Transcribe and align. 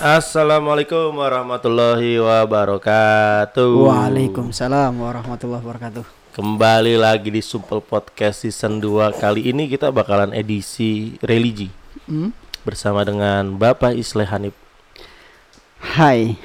Assalamualaikum 0.00 1.12
warahmatullahi 1.12 2.16
wabarakatuh. 2.16 3.68
Waalaikumsalam 3.84 4.96
warahmatullahi 4.96 5.60
wabarakatuh. 5.60 6.08
Kembali 6.32 6.96
lagi 6.96 7.28
di 7.28 7.44
Supel 7.44 7.84
Podcast 7.84 8.48
season 8.48 8.80
2 8.80 9.12
Kali 9.20 9.52
ini 9.52 9.68
kita 9.68 9.92
bakalan 9.92 10.32
edisi 10.32 11.20
religi 11.20 11.68
Hmm? 12.08 12.32
Bersama 12.64 13.04
dengan 13.04 13.60
Bapak 13.60 13.92
Isleh 13.92 14.24
Hanif 14.24 14.56
Hai 15.84 16.40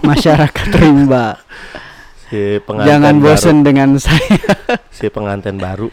masyarakat 0.00 0.68
rimba, 0.80 1.44
Si 2.24 2.56
pengantin 2.64 2.88
jangan 2.88 3.14
bosan 3.20 3.56
dengan 3.68 4.00
saya. 4.00 4.80
Si 4.88 5.12
pengantin 5.12 5.60
baru 5.60 5.92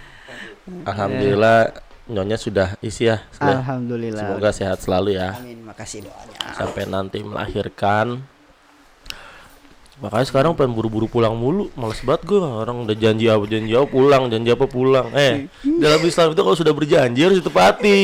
Alhamdulillah 0.87 1.75
Nyonya 2.05 2.37
sudah 2.37 2.77
isi 2.85 3.09
ya 3.09 3.25
Isleh. 3.33 3.57
Alhamdulillah. 3.57 4.29
Semoga 4.29 4.49
sehat 4.53 4.77
selalu 4.85 5.17
ya 5.17 5.41
Amin, 5.41 5.65
makasih 5.65 6.05
doanya. 6.05 6.37
Sampai 6.53 6.85
nanti 6.85 7.25
melahirkan 7.25 8.21
Makanya 9.95 10.27
sekarang 10.27 10.51
pengen 10.59 10.75
buru-buru 10.75 11.07
pulang 11.07 11.33
mulu 11.33 11.71
Males 11.73 12.03
banget 12.03 12.27
gue 12.27 12.37
Orang 12.37 12.83
udah 12.83 12.97
janji 12.99 13.31
apa 13.31 13.47
janji 13.47 13.71
apa 13.73 13.87
pulang 13.87 14.27
Janji 14.27 14.49
apa 14.51 14.65
pulang 14.67 15.07
Eh 15.15 15.47
dalam 15.63 16.03
Islam 16.03 16.35
itu 16.35 16.41
kalau 16.43 16.57
sudah 16.59 16.75
berjanji 16.75 17.23
harus 17.23 17.39
ditepati 17.39 18.03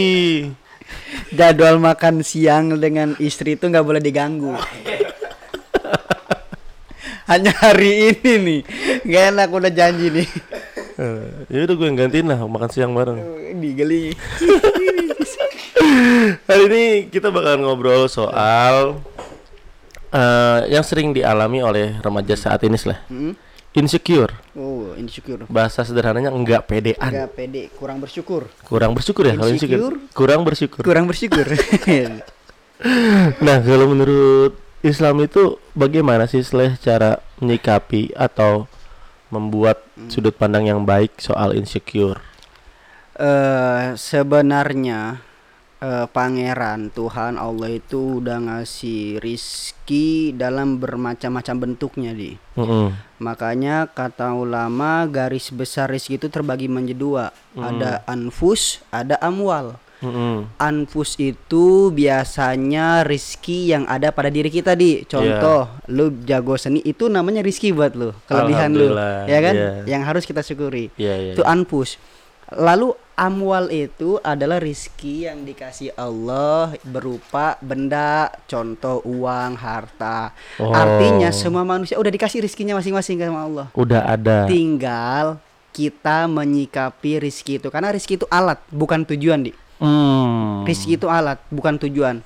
Jadwal 1.32 1.80
makan 1.80 2.24
siang 2.24 2.76
dengan 2.76 3.16
istri 3.20 3.55
itu 3.55 3.68
nggak 3.68 3.86
boleh 3.88 4.02
diganggu. 4.04 4.52
Hanya 7.32 7.55
hari 7.55 8.12
ini 8.12 8.32
nih, 8.43 8.60
gak 9.08 9.24
enak 9.32 9.48
udah 9.48 9.71
janji 9.71 10.12
nih. 10.12 10.27
Eh, 10.93 11.27
Ya 11.47 11.63
udah 11.63 11.73
gue 11.73 11.87
yang 11.87 11.97
gantiin 11.97 12.25
lah 12.25 12.39
makan 12.41 12.70
siang 12.70 12.91
bareng 12.91 13.20
Digeli. 13.55 14.11
Hari 16.47 16.63
ini 16.67 16.84
kita 17.07 17.29
bakal 17.29 17.57
ngobrol 17.57 18.05
soal 18.05 18.99
eh, 20.09 20.59
Yang 20.69 20.85
sering 20.87 21.12
dialami 21.12 21.59
oleh 21.59 21.97
remaja 21.97 22.35
saat 22.35 22.62
ini 22.62 22.75
lah 22.84 22.99
Hmm? 23.07 23.34
Insecure 23.71 24.35
Oh, 24.51 24.91
insecure. 24.93 25.47
Bahasa 25.47 25.81
sederhananya 25.81 26.27
enggak 26.27 26.67
pedean 26.67 26.99
Gak 27.07 27.31
pede, 27.34 27.71
kurang 27.71 28.03
bersyukur. 28.03 28.51
Kurang 28.62 28.91
bersyukur 28.91 29.23
ya 29.23 29.34
kalau 29.34 29.47
insecure 29.47 29.79
Insecure? 29.79 29.97
Kurang 30.12 30.41
bersyukur 30.43 30.81
Kurang 30.81 31.05
bersyukur. 31.05 31.45
Nah, 33.39 33.62
kalau 33.62 33.85
menurut 33.87 34.57
Islam 34.81 35.21
itu 35.21 35.62
bagaimana 35.71 36.25
sih 36.25 36.41
Sleh 36.41 36.73
cara 36.75 37.21
menyikapi 37.37 38.09
atau 38.12 38.65
membuat 39.32 39.82
sudut 40.12 40.35
pandang 40.35 40.68
yang 40.68 40.84
baik 40.85 41.18
soal 41.18 41.55
insecure? 41.55 42.20
eh 43.21 43.93
sebenarnya 43.93 45.21
eh, 45.84 46.07
pangeran 46.10 46.90
Tuhan 46.90 47.37
Allah 47.37 47.70
itu 47.76 48.24
udah 48.24 48.37
ngasih 48.40 49.21
rizki 49.21 50.34
dalam 50.34 50.82
bermacam-macam 50.82 51.55
bentuknya 51.57 52.12
di. 52.15 52.37
Mm-mm. 52.57 52.91
makanya 53.21 53.85
kata 53.85 54.34
ulama 54.34 55.05
garis 55.05 55.54
besar 55.54 55.87
rizki 55.87 56.18
itu 56.18 56.27
terbagi 56.27 56.65
menjadi 56.65 56.98
dua. 56.98 57.26
Ada 57.54 58.02
anfus 58.09 58.82
ada 58.90 59.20
amwal 59.21 59.77
Mm-mm. 60.02 60.49
anfus 60.57 61.13
itu 61.16 61.90
biasanya 61.90 63.02
rizki 63.02 63.70
yang 63.70 63.85
ada 63.85 64.09
pada 64.09 64.28
diri 64.28 64.50
kita 64.50 64.74
di 64.74 65.02
contoh 65.03 65.69
lu 65.88 66.09
jago 66.24 66.53
seni 66.56 66.81
itu 66.81 67.06
namanya 67.06 67.40
rizki 67.40 67.69
buat 67.69 67.94
lu 67.94 68.09
kelebihan 68.25 68.72
lu 68.72 68.98
ya 69.25 69.40
kan 69.40 69.53
iya. 69.53 69.70
yang 69.88 70.02
harus 70.02 70.24
kita 70.24 70.42
syukuri 70.42 70.90
Iya, 70.96 71.14
iya. 71.16 71.34
itu 71.34 71.42
anfus 71.42 72.02
lalu 72.52 72.92
amwal 73.16 73.70
itu 73.70 74.20
adalah 74.20 74.58
rizki 74.58 75.24
yang 75.24 75.42
dikasih 75.42 75.96
Allah 75.96 76.75
berupa 76.84 77.56
benda 77.59 78.28
contoh 78.44 79.00
uang 79.02 79.56
harta 79.56 80.34
Oh. 80.58 80.74
artinya 80.74 81.31
semua 81.31 81.64
manusia 81.64 81.96
udah 81.96 82.09
dikasih 82.09 82.42
rizkinya 82.42 82.75
masing-masing 82.75 83.18
sama 83.18 83.46
Allah 83.46 83.66
Udah 83.72 84.04
ada. 84.04 84.46
tinggal 84.46 85.40
kita 85.72 86.28
menyikapi 86.28 87.22
rizki 87.22 87.56
itu 87.56 87.72
karena 87.72 87.90
rizki 87.90 88.20
itu 88.20 88.28
alat 88.28 88.59
bukan 88.68 89.08
tujuan 89.08 89.48
di 89.48 89.56
Hmm. 89.81 90.62
rizki 90.62 90.94
itu 90.94 91.09
alat 91.09 91.42
bukan 91.50 91.75
tujuan 91.80 92.22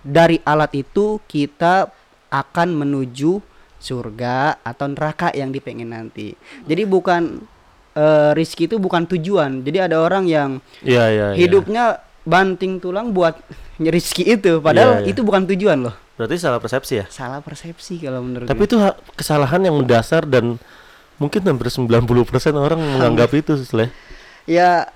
dari 0.00 0.40
alat 0.40 0.72
itu 0.74 1.20
kita 1.22 1.92
akan 2.26 2.68
menuju 2.74 3.36
surga 3.76 4.36
atau 4.60 4.86
neraka 4.86 5.28
yang 5.30 5.50
dipengen 5.50 5.92
nanti 5.92 6.32
jadi 6.64 6.82
bukan 6.82 7.44
eh, 7.92 8.30
rizki 8.32 8.64
itu 8.64 8.76
bukan 8.76 9.04
tujuan 9.06 9.60
jadi 9.60 9.86
ada 9.86 10.00
orang 10.00 10.24
yang 10.24 10.50
Iya, 10.80 11.04
iya, 11.06 11.26
iya. 11.30 11.38
hidupnya 11.38 11.84
banting 12.22 12.78
tulang 12.78 13.12
buat 13.12 13.36
rizki 13.94 14.24
itu 14.24 14.58
padahal 14.58 14.98
Iya, 14.98 15.02
iya. 15.02 15.12
itu 15.12 15.20
bukan 15.20 15.44
tujuan 15.46 15.78
loh 15.82 15.94
Berarti 16.16 16.40
salah 16.40 16.56
persepsi 16.56 16.94
ya? 16.96 17.06
salah 17.06 17.44
persepsi 17.44 18.00
kalau 18.00 18.24
menurut 18.24 18.48
Tapi 18.48 18.56
gue. 18.58 18.66
itu 18.66 18.76
ha- 18.80 18.96
kesalahan 19.12 19.60
yang 19.60 19.76
mendasar 19.76 20.24
dan 20.24 20.56
mungkin 21.16 21.44
hampir 21.44 21.68
90% 21.68 22.00
orang 22.54 22.80
menganggap 22.80 23.28
itu 23.34 23.52
Sleh. 23.58 23.92
ya 24.44 24.88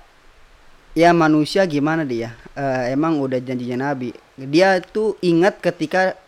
ya 0.93 1.11
manusia 1.11 1.63
gimana 1.63 2.03
dia 2.03 2.35
Eh, 2.51 2.91
emang 2.91 3.15
udah 3.17 3.39
janjinya 3.39 3.87
nabi 3.87 4.11
dia 4.35 4.75
tuh 4.81 5.15
ingat 5.19 5.55
ketika 5.57 6.19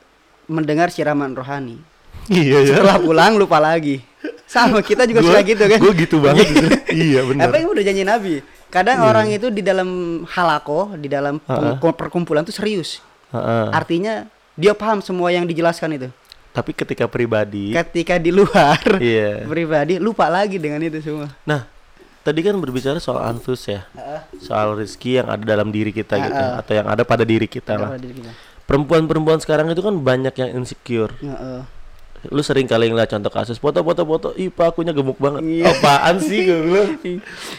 mendengar 0.46 0.88
siraman 0.88 1.32
rohani 1.32 1.84
Iya 2.26 2.64
ya. 2.64 2.74
setelah 2.74 2.96
pulang 2.98 3.36
lupa 3.36 3.60
lagi 3.60 4.00
sama 4.46 4.80
kita 4.80 5.04
juga 5.04 5.20
suka 5.20 5.44
gitu 5.44 5.60
kan 5.62 5.78
Gue 5.78 5.94
gitu 5.98 6.18
banget. 6.18 6.48
iya 6.90 7.20
benar. 7.22 7.52
apa 7.52 7.60
yang 7.60 7.70
udah 7.70 7.84
janji 7.84 8.04
nabi 8.04 8.34
kadang 8.70 9.04
orang 9.04 9.28
itu 9.30 9.50
di 9.50 9.60
dalam 9.60 9.90
halako 10.26 10.96
di 10.96 11.06
dalam 11.06 11.44
Ha-ha. 11.44 11.76
peng- 11.76 11.92
perkumpulan 11.94 12.42
tuh 12.42 12.56
serius 12.56 13.04
Heeh. 13.30 13.68
artinya 13.70 14.24
dia 14.56 14.72
paham 14.72 15.02
semua 15.02 15.28
yang 15.28 15.44
dijelaskan 15.44 15.98
itu 15.98 16.08
Tapi 16.52 16.72
ketika 16.72 17.04
pribadi, 17.06 17.74
ketika 17.74 18.16
di 18.16 18.32
luar 18.32 18.80
iya. 19.02 19.42
pribadi 19.44 19.98
lupa 19.98 20.30
lagi 20.30 20.56
dengan 20.56 20.80
itu 20.80 21.02
semua 21.02 21.28
Nah, 21.44 21.66
tadi 22.24 22.40
kan 22.40 22.56
berbicara 22.58 22.98
soal 23.04 23.20
anfus 23.20 23.68
ya, 23.68 23.84
soal 24.40 24.80
rezeki 24.80 25.22
yang 25.22 25.28
ada 25.28 25.44
dalam 25.44 25.70
diri 25.70 25.92
kita 25.92 26.16
gitu, 26.18 26.44
atau 26.64 26.74
yang 26.74 26.88
ada 26.88 27.04
pada 27.04 27.28
diri 27.28 27.46
kita 27.46 27.76
lah. 27.76 28.00
Perempuan-perempuan 28.64 29.44
sekarang 29.44 29.68
itu 29.70 29.84
kan 29.84 29.94
banyak 30.00 30.34
yang 30.40 30.50
insecure. 30.64 31.12
Heeh. 31.20 31.68
Lu 32.32 32.40
sering 32.40 32.64
kali 32.64 32.88
ngeliat 32.88 33.12
contoh 33.12 33.28
kasus 33.28 33.60
foto-foto 33.60 34.08
foto, 34.08 34.30
ih 34.40 34.48
pak 34.48 34.72
akunya 34.72 34.96
gemuk 34.96 35.20
banget. 35.20 35.44
Iya. 35.44 35.76
Apaan 35.76 36.24
sih 36.24 36.40
gue 36.48 36.60
bilang? 36.64 36.90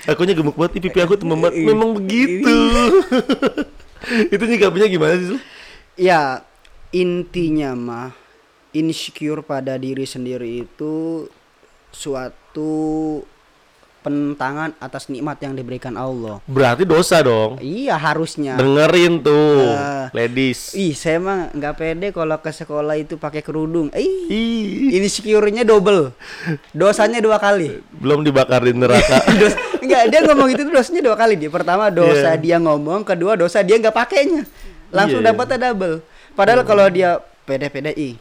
Akunya 0.09 0.33
gemuk 0.33 0.57
banget, 0.57 0.81
ih 0.81 0.83
pipi 0.89 0.99
aku 1.05 1.21
tembem 1.21 1.37
banget. 1.45 1.61
Iya. 1.61 1.67
Memang 1.69 1.91
begitu. 2.01 2.57
itu 4.35 4.45
nyikapinya 4.49 4.89
gimana 4.89 5.15
sih? 5.21 5.29
Lu? 5.37 5.39
Ya 6.01 6.41
intinya 6.97 7.77
mah 7.77 8.11
insecure 8.73 9.45
pada 9.45 9.77
diri 9.77 10.09
sendiri 10.09 10.65
itu 10.65 11.29
suatu 11.93 13.21
penentangan 14.05 14.77
atas 14.77 15.09
nikmat 15.09 15.41
yang 15.41 15.57
diberikan 15.57 15.97
Allah. 15.97 16.45
Berarti 16.45 16.85
dosa 16.85 17.19
dong. 17.19 17.57
Iya 17.57 17.97
harusnya. 17.97 18.55
Dengerin 18.55 19.19
tuh, 19.19 19.65
Eh. 19.65 20.07
ladies. 20.13 20.77
Ih 20.77 20.93
saya 20.93 21.17
mah 21.17 21.49
nggak 21.51 21.75
pede 21.75 22.09
kalau 22.13 22.37
ke 22.37 22.53
sekolah 22.53 22.95
itu 22.95 23.17
pakai 23.17 23.41
kerudung. 23.41 23.89
Ih 23.91 24.29
Ih, 24.29 24.93
insecure-nya 24.95 25.65
double, 25.65 26.13
dosanya 26.71 27.19
dua 27.19 27.37
kali. 27.37 27.81
belum 27.95 28.21
dibakar 28.21 28.61
di 28.61 28.73
neraka. 28.73 29.25
Dos, 29.41 29.53
enggak 29.79 30.05
dia 30.07 30.21
ngomong 30.23 30.49
itu 30.51 30.61
tuh 30.63 30.75
dosanya 30.75 31.01
dua 31.03 31.17
kali 31.17 31.35
dia. 31.35 31.49
Pertama 31.49 31.89
dosa 31.89 32.31
Iya. 32.31 32.39
dia 32.39 32.57
ngomong, 32.59 33.01
kedua 33.03 33.35
dosa 33.35 33.61
dia 33.61 33.81
nggak 33.81 33.97
pakainya. 33.97 34.45
Langsung 34.91 35.25
Iya. 35.25 35.33
dapatnya 35.33 35.73
double. 35.73 36.05
Padahal 36.35 36.61
kalau 36.63 36.85
dia 36.87 37.17
pede-pede 37.43 37.95
ih 37.95 38.15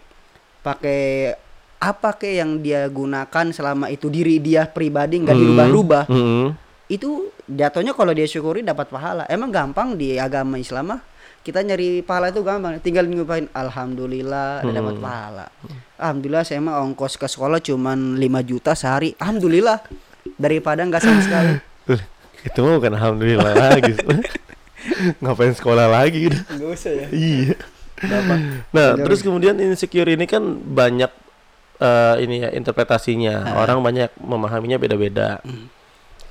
pakai 0.60 1.34
apa 1.84 2.16
ke 2.16 2.40
yang 2.40 2.64
dia 2.64 2.88
gunakan 2.88 3.52
selama 3.52 3.92
itu 3.92 4.08
diri 4.08 4.40
dia 4.40 4.64
pribadi 4.64 5.20
nggak 5.20 5.36
dirubah-rubah? 5.36 6.04
Mm-mm. 6.08 6.56
itu 6.88 7.32
jatuhnya 7.50 7.92
kalau 7.92 8.16
dia 8.16 8.24
syukuri 8.24 8.64
dapat 8.64 8.88
pahala. 8.88 9.28
Emang 9.28 9.52
gampang 9.52 10.00
di 10.00 10.16
agama 10.16 10.56
Islam 10.56 10.96
mah? 10.96 11.02
Kita 11.44 11.60
nyari 11.60 12.00
pahala 12.06 12.32
itu 12.32 12.40
gampang. 12.40 12.80
Tinggal 12.80 13.04
ngupain 13.12 13.52
alhamdulillah 13.52 14.64
udah 14.64 14.72
dapat 14.72 14.96
pahala. 15.02 15.46
Alhamdulillah 16.00 16.44
saya 16.48 16.64
mah 16.64 16.80
ongkos 16.86 17.20
ke 17.20 17.28
sekolah 17.28 17.60
cuman 17.60 18.16
5 18.16 18.24
juta 18.48 18.72
sehari. 18.78 19.12
Alhamdulillah 19.20 19.84
daripada 20.40 20.88
nggak 20.88 21.02
sama 21.04 21.20
sekali. 21.20 21.52
Itu 22.48 22.64
mah 22.64 22.80
bukan 22.80 22.94
alhamdulillah 22.96 23.54
lagi. 23.72 23.94
Ngapain 25.20 25.56
sekolah 25.56 25.88
lagi? 25.92 26.32
Nggak 26.32 26.70
usah 26.70 26.92
ya. 26.94 27.08
Iya. 27.12 27.56
dapat 28.04 28.40
Nah, 28.76 28.90
terus 29.00 29.24
kemudian 29.24 29.56
insecure 29.60 30.12
ini 30.12 30.28
kan 30.28 30.44
banyak 30.60 31.23
eh, 31.84 32.16
ini 32.24 32.48
ya 32.48 32.50
interpretasinya. 32.56 33.60
Orang 33.60 33.84
banyak 33.84 34.16
memahaminya 34.16 34.80
beda-beda. 34.80 35.44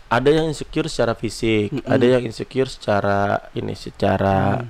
Ada 0.08 0.28
yang 0.28 0.48
insecure 0.48 0.88
secara 0.88 1.12
fisik, 1.12 1.72
ada 1.84 2.04
yang 2.04 2.24
insecure 2.24 2.68
secara 2.68 3.44
ini 3.52 3.76
secara 3.76 4.64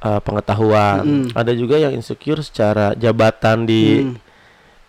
eh, 0.00 0.20
pengetahuan. 0.20 1.04
Mm-mm. 1.04 1.24
Ada 1.36 1.52
juga 1.52 1.76
yang 1.76 1.92
insecure 1.92 2.40
secara 2.40 2.96
jabatan 2.96 3.64
di 3.64 3.84
Hmm. 4.04 4.16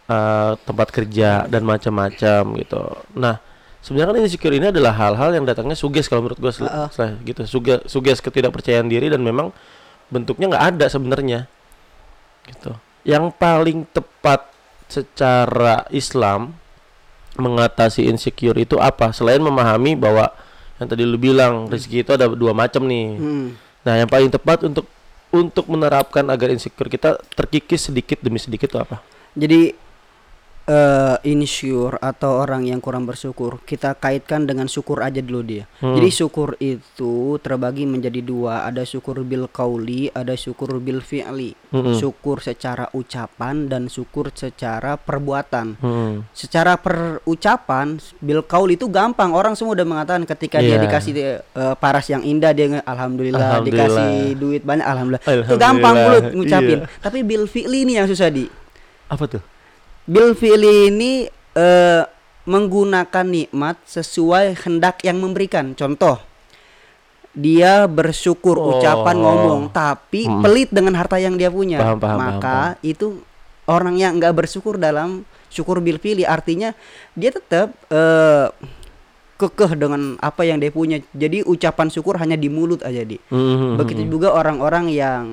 eh, 0.07 0.53
tempat 0.63 0.87
kerja 0.87 1.43
dan 1.51 1.67
macam-macam 1.67 2.41
gitu. 2.59 2.83
Nah, 3.15 3.43
sebenarnya 3.83 4.15
kan 4.15 4.23
insecure 4.23 4.55
ini 4.55 4.67
adalah 4.71 4.91
hal-hal 4.95 5.35
yang 5.35 5.43
datangnya 5.47 5.75
suges 5.75 6.07
kalau 6.07 6.23
menurut 6.27 6.39
gue 6.39 6.51
Heeh. 6.63 7.11
gitu 7.23 7.47
suges 7.47 7.79
suges 7.87 8.19
ketidakpercayaan 8.19 8.87
diri 8.87 9.07
dan 9.07 9.23
memang 9.23 9.51
bentuknya 10.07 10.51
nggak 10.51 10.65
ada 10.75 10.85
sebenarnya 10.87 11.39
gitu 12.47 12.71
yang 13.03 13.31
paling 13.31 13.87
tepat 13.91 14.47
secara 14.87 15.85
Islam 15.91 16.55
mengatasi 17.37 18.07
insecure 18.09 18.57
itu 18.57 18.81
apa? 18.81 19.13
Selain 19.13 19.39
memahami 19.39 19.93
bahwa 19.93 20.33
yang 20.81 20.87
tadi 20.89 21.03
lu 21.05 21.17
bilang 21.17 21.69
rezeki 21.69 22.05
itu 22.05 22.11
ada 22.13 22.25
dua 22.31 22.53
macam 22.53 22.85
nih. 22.85 23.07
Hmm. 23.17 23.47
nah 23.87 23.95
yang 23.95 24.09
paling 24.11 24.27
tepat 24.27 24.67
untuk 24.67 24.83
untuk 25.31 25.63
menerapkan 25.71 26.27
agar 26.27 26.51
insecure 26.51 26.91
kita 26.91 27.15
terkikis 27.35 27.87
sedikit 27.87 28.19
demi 28.19 28.39
sedikit 28.39 28.67
itu 28.67 28.79
apa? 28.79 28.99
Jadi 29.37 29.75
eh 30.67 31.15
insecure 31.23 31.95
atau 31.97 32.43
orang 32.43 32.67
yang 32.67 32.83
kurang 32.83 33.07
bersyukur 33.07 33.63
kita 33.63 33.95
kaitkan 33.95 34.43
dengan 34.43 34.67
syukur 34.67 34.99
aja 34.99 35.23
dulu 35.23 35.39
dia. 35.41 35.63
Hmm. 35.79 35.95
Jadi 35.95 36.09
syukur 36.11 36.59
itu 36.59 37.39
terbagi 37.39 37.87
menjadi 37.87 38.19
dua, 38.19 38.67
ada 38.67 38.83
syukur 38.83 39.23
bil 39.23 39.47
kauli, 39.47 40.11
ada 40.11 40.35
syukur 40.35 40.75
bil 40.77 40.99
fi'li. 40.99 41.55
Mm-mm. 41.71 41.95
Syukur 41.95 42.43
secara 42.43 42.91
ucapan 42.91 43.67
dan 43.67 43.87
syukur 43.87 44.27
secara 44.35 44.99
perbuatan. 44.99 45.79
Hmm. 45.79 46.27
Secara 46.31 46.75
perucapan 46.75 47.95
bil 48.19 48.43
kauli 48.43 48.75
itu 48.75 48.87
gampang, 48.87 49.31
orang 49.31 49.55
semua 49.55 49.71
udah 49.71 49.87
mengatakan 49.87 50.27
ketika 50.27 50.59
dia 50.59 50.75
Iya. 50.75 50.83
dikasih 50.83 51.11
eh, 51.15 51.39
paras 51.79 52.11
yang 52.11 52.21
indah 52.21 52.51
dia 52.51 52.83
alhamdulillah, 52.83 53.63
Alhamdulillah. 53.63 53.87
dikasih 53.87 54.11
duit 54.35 54.61
banyak 54.61 54.83
alhamdulillah. 54.83 55.23
Itu 55.23 55.31
Alhamdulillah, 55.31 55.63
gampang 55.63 55.95
mulut 55.95 56.25
ngucapin. 56.35 56.79
iya. 56.83 56.99
Tapi 56.99 57.17
bil 57.23 57.47
fi'li 57.47 57.87
ini 57.87 57.95
yang 57.95 58.07
susah 58.07 58.27
di. 58.27 58.43
apa 59.07 59.23
tuh 59.23 59.39
Bil 60.07 60.31
fi'li 60.33 60.87
ini 60.87 61.27
eh, 61.53 62.03
menggunakan 62.47 63.27
nikmat 63.27 63.75
sesuai 63.83 64.55
hendak 64.63 65.03
yang 65.03 65.19
memberikan. 65.19 65.75
Contoh, 65.75 66.23
dia 67.35 67.83
bersyukur 67.85 68.55
Oh. 68.55 68.79
ucapan 68.79 69.19
ngomong, 69.19 69.61
tapi 69.69 70.25
Hmm. 70.25 70.39
pelit 70.39 70.71
dengan 70.71 70.95
harta 70.95 71.19
yang 71.19 71.35
dia 71.35 71.51
punya. 71.51 71.83
Paham, 71.83 71.99
paham, 71.99 72.17
Maka 72.17 72.59
itu 72.79 73.19
orang 73.67 73.99
yang 73.99 74.15
nggak 74.15 74.31
bersyukur 74.31 74.79
dalam 74.79 75.27
syukur 75.51 75.83
bil 75.83 75.99
fi'li. 75.99 76.23
Artinya 76.23 76.71
dia 77.13 77.35
tetap 77.35 77.75
eh, 77.91 78.47
kekeh 79.37 79.77
dengan 79.77 80.15
apa 80.17 80.47
yang 80.47 80.57
dia 80.57 80.71
punya. 80.71 80.97
Jadi 81.13 81.43
ucapan 81.43 81.91
syukur 81.91 82.15
hanya 82.17 82.39
di 82.39 82.47
mulut 82.47 82.79
aja 82.81 83.03
di. 83.03 83.19
Hmm. 83.27 83.75
Begitu 83.75 84.07
juga 84.07 84.31
orang-orang 84.31 84.87
yang 84.89 85.23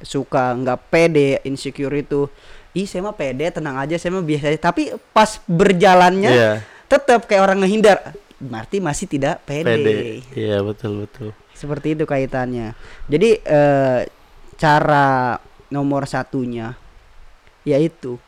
suka 0.00 0.56
nggak 0.56 0.90
pede, 0.90 1.44
insecure 1.44 1.92
itu. 1.94 2.26
Ih, 2.74 2.90
saya 2.90 3.06
mah 3.06 3.14
pede, 3.14 3.48
tenang 3.48 3.78
aja, 3.78 3.94
saya 3.94 4.10
mah 4.10 4.26
biasa 4.26 4.50
aja. 4.50 4.60
Tapi 4.60 4.90
pas 5.14 5.38
berjalannya 5.46 6.30
Iya. 6.30 6.52
tetap 6.84 7.24
kayak 7.24 7.42
orang 7.42 7.62
ngehindar. 7.62 8.12
Berarti 8.42 8.82
masih 8.82 9.06
tidak 9.06 9.40
pede. 9.46 9.62
pede 9.64 9.96
iya 10.36 10.58
betul 10.60 11.06
betul 11.06 11.30
Seperti 11.54 11.94
itu 11.94 12.04
kaitannya. 12.04 12.74
Jadi 13.06 13.40
eh, 13.40 14.00
cara 14.58 15.38
nomor 15.70 16.04
satunya 16.04 16.74
yaitu 17.64 18.18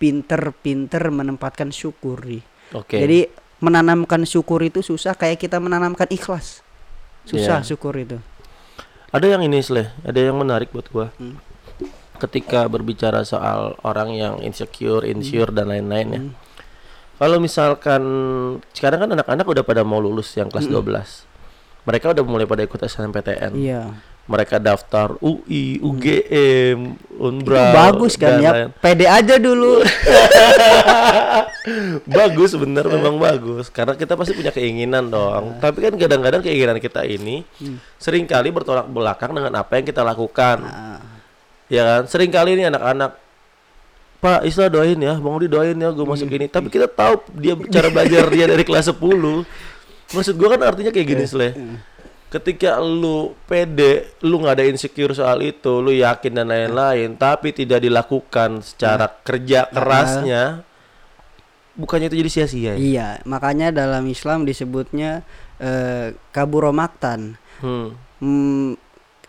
pinter-pinter 0.00 1.10
menempatkan 1.10 1.74
syukur. 1.74 2.22
Oke 2.72 2.96
Jadi 2.96 3.28
menanamkan 3.58 4.22
syukur 4.22 4.62
itu 4.62 4.80
susah 4.80 5.12
kayak 5.12 5.36
kita 5.40 5.58
menanamkan 5.58 6.06
ikhlas. 6.08 6.62
Susah 7.26 7.60
Iya. 7.60 7.66
syukur 7.66 7.92
itu. 7.98 8.16
Ada 9.10 9.34
yang 9.34 9.42
ini 9.44 9.58
Sleh, 9.60 9.90
ada 10.06 10.18
yang 10.18 10.36
menarik 10.38 10.70
buat 10.70 10.86
gua. 10.92 11.10
Hmm. 11.18 11.36
Ketika 12.16 12.66
berbicara 12.66 13.22
soal 13.22 13.76
orang 13.84 14.12
yang 14.12 14.34
insecure, 14.40 15.04
insecure 15.04 15.52
dan 15.52 15.68
lain-lain 15.70 16.08
ya. 16.08 16.20
Hmm. 16.20 16.32
Kalau 17.16 17.40
misalkan 17.40 18.02
sekarang 18.76 19.08
kan 19.08 19.10
anak-anak 19.16 19.48
udah 19.48 19.64
pada 19.64 19.80
mau 19.80 19.96
lulus 19.96 20.36
yang 20.36 20.52
kelas 20.52 20.68
12. 20.68 21.24
Mereka 21.88 22.12
udah 22.12 22.24
mulai 22.26 22.44
pada 22.44 22.60
ikut 22.60 22.76
SNMPTN. 22.76 23.56
Iya. 23.56 23.96
Mereka 24.26 24.58
daftar 24.58 25.14
UI, 25.22 25.78
UGM, 25.78 26.98
Itu 26.98 27.22
Unbra. 27.22 27.70
bagus 27.72 28.18
kan 28.18 28.36
dan 28.36 28.42
ya. 28.42 28.50
lain. 28.52 28.68
Pede 28.82 29.06
aja 29.06 29.38
dulu. 29.38 29.80
bagus 32.06 32.54
bener 32.54 32.86
memang 32.86 33.18
bagus 33.18 33.66
karena 33.74 33.98
kita 33.98 34.14
pasti 34.14 34.38
punya 34.38 34.54
keinginan 34.54 35.10
dong 35.10 35.58
tapi 35.58 35.82
kan 35.82 35.98
kadang-kadang 35.98 36.38
keinginan 36.38 36.78
kita 36.78 37.02
ini 37.02 37.42
sering 37.98 38.22
kali 38.22 38.54
bertolak 38.54 38.86
belakang 38.86 39.34
dengan 39.34 39.50
apa 39.58 39.74
yang 39.74 39.86
kita 39.86 40.06
lakukan 40.06 40.62
Nah, 40.62 41.15
ya 41.72 41.82
kan? 41.82 42.02
Seringkali 42.10 42.58
ini 42.58 42.64
anak-anak 42.68 43.18
Pak 44.16 44.48
Isla 44.48 44.72
doain 44.72 44.96
ya 44.96 45.20
Bang 45.20 45.36
Udi 45.36 45.46
doain 45.46 45.76
ya 45.76 45.88
gue 45.92 46.06
masuk 46.06 46.30
ini. 46.32 46.46
Tapi 46.48 46.72
kita 46.72 46.88
tahu 46.88 47.20
dia 47.36 47.54
cara 47.68 47.88
belajar 47.92 48.24
dia 48.32 48.44
dari 48.48 48.64
kelas 48.64 48.90
10 48.90 48.98
maksud 50.06 50.34
gue 50.38 50.48
kan 50.48 50.60
artinya 50.62 50.94
kayak 50.94 51.08
gini 51.08 51.24
Sleh 51.26 51.52
ketika 52.30 52.78
lu 52.82 53.34
pede 53.46 54.18
lu 54.22 54.42
nggak 54.42 54.54
ada 54.58 54.66
insecure 54.66 55.14
soal 55.14 55.42
itu 55.42 55.78
lu 55.82 55.94
yakin 55.94 56.42
dan 56.42 56.46
lain-lain 56.50 57.14
tapi 57.14 57.54
tidak 57.54 57.82
dilakukan 57.82 58.62
secara 58.66 59.06
kerja 59.22 59.70
kerasnya 59.70 60.66
bukannya 61.76 62.08
itu 62.08 62.18
jadi 62.24 62.30
sia-sia 62.32 62.64
ya? 62.72 62.74
iya, 62.74 63.08
makanya 63.28 63.68
dalam 63.68 64.08
Islam 64.08 64.48
disebutnya 64.48 65.20
eh, 65.60 66.16
kaburomaktan. 66.32 67.36
Hmm. 67.60 67.92
Hmm, 68.16 68.80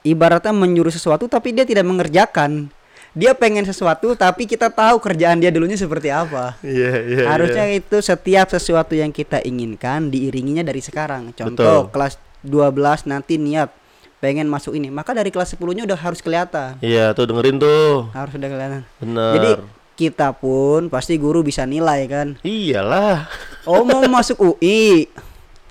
ibaratnya 0.07 0.55
menyuruh 0.55 0.93
sesuatu 0.93 1.27
tapi 1.27 1.51
dia 1.51 1.67
tidak 1.67 1.83
mengerjakan. 1.83 2.71
Dia 3.17 3.33
pengen 3.33 3.65
sesuatu 3.65 4.13
tapi 4.13 4.45
kita 4.45 4.69
tahu 4.69 5.01
kerjaan 5.01 5.41
dia 5.41 5.49
dulunya 5.49 5.73
seperti 5.73 6.13
apa. 6.13 6.53
Iya, 6.61 6.93
iya. 7.01 7.23
Harusnya 7.25 7.65
iya. 7.65 7.81
itu 7.81 7.97
setiap 7.97 8.47
sesuatu 8.53 8.93
yang 8.93 9.09
kita 9.09 9.41
inginkan 9.41 10.13
diiringinya 10.13 10.61
dari 10.61 10.79
sekarang. 10.85 11.33
Contoh 11.33 11.89
Betul. 11.89 11.93
kelas 11.97 12.13
12 12.45 13.09
nanti 13.09 13.41
niat 13.41 13.73
pengen 14.17 14.49
masuk 14.49 14.73
ini, 14.77 14.89
maka 14.89 15.13
dari 15.13 15.29
kelas 15.29 15.53
10-nya 15.57 15.85
udah 15.85 15.97
harus 15.97 16.21
kelihatan. 16.21 16.77
Iya, 16.81 17.13
tuh 17.13 17.29
dengerin 17.29 17.57
tuh. 17.61 18.09
Harus 18.13 18.33
udah 18.37 18.49
kelihatan. 18.49 18.81
Bener. 19.01 19.33
Jadi 19.33 19.51
kita 19.97 20.29
pun 20.37 20.93
pasti 20.93 21.17
guru 21.17 21.41
bisa 21.41 21.65
nilai 21.65 22.05
kan. 22.05 22.37
iyalah. 22.45 23.25
Oh 23.65 23.81
mau 23.81 24.05
masuk 24.17 24.37
UI. 24.37 25.09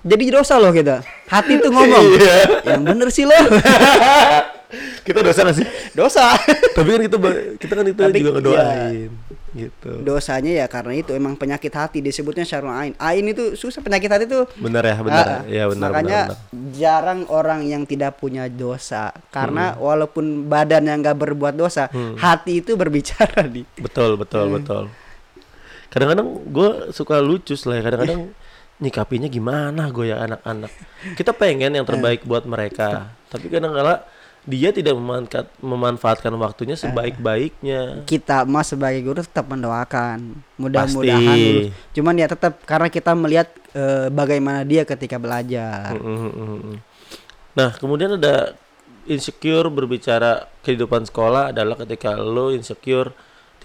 Jadi 0.03 0.23
dosa 0.31 0.59
loh 0.59 0.75
kita. 0.75 1.03
Hati 1.27 1.53
tuh 1.59 1.69
ngomong. 1.69 2.05
Iya. 2.15 2.35
Yang 2.65 2.81
bener 2.83 3.07
sih 3.11 3.25
loh. 3.27 3.35
kita 5.07 5.23
dosa 5.23 5.39
gak 5.43 5.55
sih? 5.55 5.67
dosa. 5.95 6.35
Tapi 6.75 6.87
kan 6.89 7.01
kita 7.07 7.17
kita 7.57 7.73
kan 7.73 7.85
itu 7.87 8.01
Tapi, 8.01 8.19
juga 8.19 8.31
ngedoain 8.39 9.11
gitu. 9.57 9.91
Dosanya 10.05 10.53
ya 10.53 10.65
karena 10.67 10.93
itu 10.93 11.11
emang 11.11 11.33
penyakit 11.33 11.71
hati 11.71 11.97
disebutnya 11.99 12.43
syarul 12.43 12.69
ain. 12.69 12.93
Ain 12.95 13.25
itu 13.25 13.55
susah 13.55 13.81
penyakit 13.81 14.05
hati 14.05 14.25
tuh. 14.27 14.45
Bener 14.55 14.83
ya, 14.85 14.95
bener. 14.99 15.25
Ah, 15.25 15.41
ya, 15.47 15.63
benar 15.65 15.89
Makanya 15.89 16.19
benar. 16.27 16.37
benar. 16.45 16.71
jarang 16.71 17.19
orang 17.27 17.61
yang 17.65 17.83
tidak 17.83 18.19
punya 18.19 18.45
dosa 18.47 19.09
karena 19.27 19.73
walaupun 19.73 20.45
badan 20.45 20.85
yang 20.85 20.99
nggak 21.01 21.17
berbuat 21.17 21.55
dosa, 21.55 21.89
Hmm. 21.89 22.19
hati 22.19 22.61
itu 22.61 22.75
berbicara 22.75 23.47
di. 23.47 23.65
Betul, 23.79 24.13
betul, 24.15 24.45
Hmm. 24.45 24.55
betul. 24.61 24.83
Kadang-kadang 25.87 26.27
gue 26.45 26.69
suka 26.91 27.17
lucu 27.17 27.55
lah. 27.65 27.79
Kadang-kadang 27.81 28.21
nyikapinya 28.77 29.25
gimana 29.25 29.89
gue 29.89 30.13
ya 30.13 30.21
anak-anak. 30.25 30.71
Kita 31.17 31.33
pengen 31.33 31.73
yang 31.73 31.85
terbaik 31.85 32.21
buat 32.23 32.45
mereka, 32.45 33.09
tapi 33.29 33.49
kadang-kala 33.49 34.05
dia 34.47 34.71
tidak 34.71 34.95
memanfaat, 34.95 35.51
memanfaatkan 35.59 36.31
waktunya 36.39 36.79
sebaik-baiknya. 36.79 38.07
Kita 38.07 38.47
mas 38.47 38.71
sebagai 38.71 39.03
guru 39.03 39.19
tetap 39.19 39.43
mendoakan. 39.51 40.39
Mudah-mudahan 40.55 41.35
lulus. 41.35 41.75
Cuman 41.91 42.15
ya 42.15 42.31
tetap 42.31 42.63
karena 42.63 42.87
kita 42.87 43.11
melihat 43.11 43.51
eh, 43.75 44.07
bagaimana 44.07 44.63
dia 44.63 44.87
ketika 44.87 45.19
belajar. 45.19 45.91
Mm. 45.99 46.79
Nah, 47.59 47.75
kemudian 47.75 48.15
ada 48.15 48.55
insecure 49.03 49.67
berbicara 49.67 50.47
kehidupan 50.63 51.03
sekolah 51.03 51.51
adalah 51.51 51.75
ketika 51.83 52.15
lo 52.15 52.55
insecure 52.55 53.11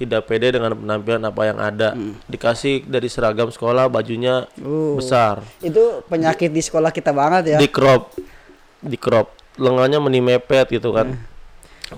tidak 0.02 0.26
pede 0.26 0.54
dengan 0.54 0.75
penampilan 0.75 1.23
apa 1.23 1.42
yang 1.47 1.59
ada. 1.59 1.88
Dikasih 2.26 2.87
dari 2.87 3.06
seragam 3.06 3.49
sekolah 3.49 3.87
bajunya 3.87 4.47
Uh, 4.59 4.99
besar, 4.99 5.40
Itu 5.62 6.02
penyakit 6.06 6.50
di 6.52 6.62
sekolah 6.62 6.90
kita 6.90 7.11
banget 7.14 7.56
ya. 7.56 7.59
di 7.59 7.68
crop, 7.71 8.14
di 8.82 8.97
crop, 8.99 9.32
lengannya 9.59 9.99
meni 10.02 10.21
mepet 10.21 10.68
gitu 10.71 10.92
kan. 10.92 11.14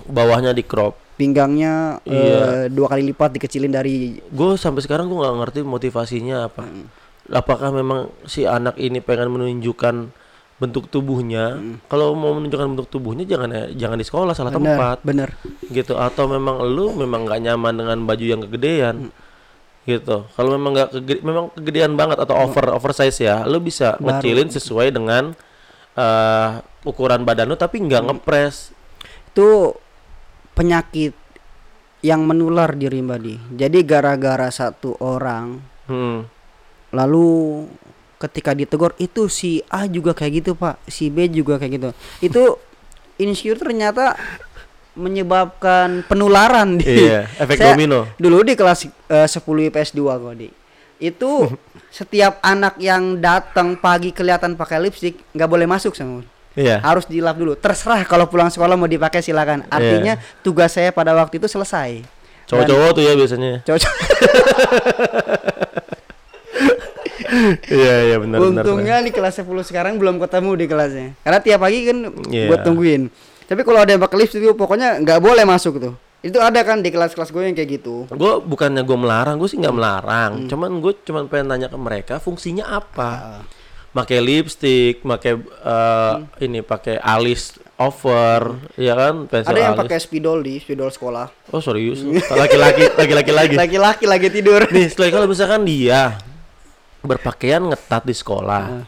Bawahnya 0.05 0.51
di 0.51 0.63
crop. 0.65 0.97
Pinggangnya 1.15 2.03
Iya. 2.03 2.39
eh, 2.43 2.65
dua 2.67 2.91
kali 2.91 3.07
lipat 3.15 3.39
dikecilin 3.39 3.71
dari 3.71 4.19
Gue 4.27 4.59
sampai 4.59 4.83
sekarang 4.83 5.07
gue 5.07 5.15
nggak 5.15 5.35
ngerti 5.39 5.59
motivasinya 5.63 6.51
apa. 6.51 6.67
Apakah 7.31 7.71
memang 7.71 8.11
si 8.27 8.43
anak 8.43 8.75
ini 8.75 8.99
pengen 8.99 9.31
menunjukkan 9.31 10.11
bentuk 10.55 10.87
tubuhnya? 10.87 11.59
Kalau 11.91 12.15
mau 12.15 12.31
menunjukkan 12.31 12.67
bentuk 12.75 12.87
tubuhnya 12.87 13.27
jangan 13.27 13.49
ya- 13.51 13.71
jangan 13.75 13.97
di 13.99 14.05
sekolah 14.07 14.31
salah 14.31 14.55
bener, 14.55 14.77
tempat. 14.79 14.97
bener. 15.03 15.29
gitu 15.67 15.99
atau 15.99 16.31
memang 16.31 16.63
lu 16.63 16.95
memang 16.95 17.27
nggak 17.27 17.41
nyaman 17.43 17.73
dengan 17.75 17.97
baju 18.07 18.25
yang 18.25 18.41
kegedean 18.47 18.95
gitu 19.85 20.25
kalau 20.33 20.57
memang 20.57 20.71
nggak 20.73 20.89
kege- 20.97 21.21
memang 21.21 21.53
kegedean 21.53 21.93
banget 21.93 22.17
atau 22.17 22.33
over 22.41 22.73
oversize 22.73 23.21
ya 23.21 23.45
lu 23.45 23.61
bisa 23.61 23.97
Baru. 23.97 24.17
ngecilin 24.17 24.49
sesuai 24.49 24.89
dengan 24.89 25.33
eh, 25.93 26.49
ukuran 26.85 27.21
badan 27.21 27.49
lu 27.49 27.57
tapi 27.57 27.81
nggak 27.81 28.01
ngepres 28.09 28.71
Itu 29.35 29.75
penyakit 30.55 31.11
yang 31.99 32.23
menular 32.23 32.77
di 32.77 32.85
Rimbadi. 32.87 33.35
Jadi 33.51 33.81
gara-gara 33.81 34.47
satu 34.47 34.95
orang 35.01 35.59
hmm. 35.89 36.19
lalu 36.93 37.27
ketika 38.25 38.51
ditegur 38.51 38.91
itu 38.97 39.29
si 39.29 39.61
A 39.69 39.85
juga 39.85 40.11
kayak 40.11 40.41
gitu 40.41 40.51
pak 40.53 40.81
si 40.89 41.07
B 41.07 41.29
juga 41.29 41.55
kayak 41.55 41.73
gitu 41.77 41.89
itu 42.19 42.43
insecure 43.15 43.61
ternyata 43.61 44.17
menyebabkan 44.95 46.07
penularan 46.07 46.79
di 46.79 47.11
Iya, 47.11 47.27
efek 47.43 47.59
Saya 47.59 47.75
domino. 47.75 48.07
Dulu 48.15 48.47
di 48.47 48.55
kelas 48.55 48.87
eh, 48.87 49.27
10 49.27 49.43
IPS 49.67 49.91
2 49.91 50.07
kok, 50.07 50.33
Di. 50.39 50.47
Itu 51.03 51.51
setiap 51.99 52.39
anak 52.39 52.79
yang 52.79 53.19
datang 53.19 53.75
pagi 53.75 54.15
kelihatan 54.15 54.55
pakai 54.55 54.79
lipstick 54.79 55.19
nggak 55.35 55.49
boleh 55.51 55.67
masuk 55.67 55.91
sama 55.93 56.23
Iya. 56.55 56.79
harus 56.79 57.03
dilap 57.03 57.35
dulu. 57.35 57.59
Terserah 57.59 58.07
kalau 58.07 58.31
pulang 58.31 58.47
sekolah 58.47 58.79
mau 58.79 58.87
dipakai 58.87 59.19
silakan. 59.19 59.67
Artinya 59.67 60.15
tugas 60.39 60.71
saya 60.71 60.95
pada 60.95 61.11
waktu 61.11 61.43
itu 61.43 61.51
selesai. 61.51 61.99
Cowok-cowok 62.47 62.89
tuh 62.95 63.03
ya 63.03 63.11
biasanya. 63.11 63.53
Cocok. 63.67 63.91
Iya, 67.65 67.95
iya 68.05 68.17
benar 68.17 68.37
benar. 68.39 68.63
Untungnya 68.63 68.95
di 68.99 69.11
kelas 69.11 69.39
10 69.39 69.47
sekarang 69.63 69.95
belum 69.95 70.19
ketemu 70.19 70.51
di 70.53 70.65
kelasnya. 70.65 71.07
Karena 71.21 71.39
tiap 71.39 71.59
pagi 71.59 71.79
kan 71.83 71.97
Iya. 72.27 72.47
buat 72.49 72.61
tungguin. 72.61 73.07
Tapi 73.45 73.61
kalau 73.61 73.79
ada 73.79 73.91
yang 73.91 74.01
pakai 74.01 74.17
lipstick 74.19 74.41
itu 74.41 74.53
pokoknya 74.53 74.99
nggak 74.99 75.19
boleh 75.19 75.43
masuk 75.43 75.77
tuh. 75.77 75.93
Itu 76.19 76.41
ada 76.41 76.57
kan 76.61 76.81
di 76.81 76.89
kelas-kelas 76.89 77.29
gue 77.29 77.41
yang 77.43 77.53
kayak 77.53 77.69
gitu. 77.77 78.09
Gue 78.09 78.41
bukannya 78.41 78.81
gue 78.81 78.97
melarang, 78.97 79.37
gue 79.37 79.45
sih 79.45 79.55
nggak 79.55 79.69
Hmm. 79.69 79.79
melarang. 79.79 80.31
Cuman 80.49 80.81
gue 80.81 80.93
cuman 80.99 81.29
pengen 81.29 81.47
tanya 81.47 81.67
ke 81.69 81.77
mereka 81.77 82.17
fungsinya 82.17 82.65
apa. 82.65 83.45
Pakai 83.93 84.19
lipstick, 84.19 84.99
pakai 84.99 85.37
eh, 85.39 86.13
ini 86.41 86.59
pakai 86.59 86.97
alis 86.97 87.55
over, 87.77 88.57
ya 88.73 88.91
kan? 88.91 89.29
Pensil 89.29 89.51
Ada 89.51 89.59
yang 89.61 89.77
pakai 89.77 89.99
spidol 89.99 90.41
di 90.41 90.57
spidol 90.57 90.89
sekolah. 90.89 91.29
Oh 91.51 91.61
serius? 91.61 92.01
Laki-laki, 92.27 92.91
laki-laki 92.91 93.31
lagi. 93.31 93.55
Laki-laki 93.61 94.03
lagi 94.03 94.27
tidur. 94.33 94.65
Nih, 94.67 94.89
setelah 94.89 95.13
kalau 95.13 95.27
misalkan 95.29 95.63
dia 95.63 96.17
berpakaian 97.07 97.61
ngetat 97.63 98.01
di 98.01 98.11
sekolah, 98.11 98.83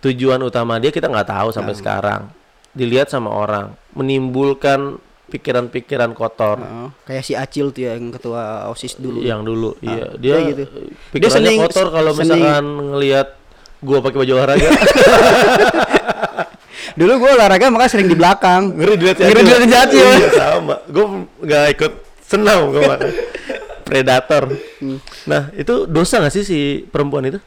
tujuan 0.00 0.40
utama 0.40 0.76
dia 0.76 0.88
kita 0.88 1.06
nggak 1.06 1.28
tahu 1.28 1.48
sampai 1.50 1.72
sekarang. 1.72 2.22
Dilihat 2.70 3.06
sama 3.06 3.30
orang, 3.30 3.70
menimbulkan 3.92 4.98
pikiran-pikiran 5.24 6.10
kotor. 6.10 6.58
Heeh. 6.58 6.88
kayak 7.04 7.22
si 7.22 7.32
Acil 7.34 7.68
tuh 7.68 7.82
ya, 7.82 7.94
yang 7.94 8.10
ketua 8.10 8.68
OSIS 8.68 8.96
dulu. 8.96 9.18
yang 9.20 9.40
dulu 9.40 9.74
iya 9.80 10.04
Ah, 10.04 10.16
dia 10.16 10.36
gitu. 10.46 10.62
eh, 10.62 10.90
Dia 11.10 11.10
pikirannya 11.10 11.32
sening- 11.48 11.62
kotor 11.64 11.86
kalau 11.90 12.12
misalkan 12.12 12.64
ngelihat 12.92 13.28
gua 13.80 13.98
pakai 14.00 14.18
baju 14.18 14.32
olahraga 14.34 14.68
Dulu 16.94 17.12
gue 17.16 17.30
olahraga 17.32 17.66
makanya 17.68 17.90
sering 17.90 18.06
di 18.06 18.14
belakang. 18.14 18.70
ngeri 18.72 18.94
dilihat 18.94 19.16
Ngeri 19.18 19.40
dilihat 19.42 19.62
si 19.64 19.74
Acil. 19.76 20.06
iya 20.14 20.30
sama 20.30 20.74
gua 20.86 21.04
nggak 21.40 21.64
ikut 21.72 21.92
senam 22.20 22.70
gua 22.70 22.94
predator 23.84 24.48
Hmm. 24.80 24.98
nah 25.24 25.52
itu 25.52 25.84
dosa 25.84 26.18
nggak 26.18 26.32
sih 26.32 26.42
si 26.42 26.58
perempuan 26.84 27.24
itu 27.26 27.38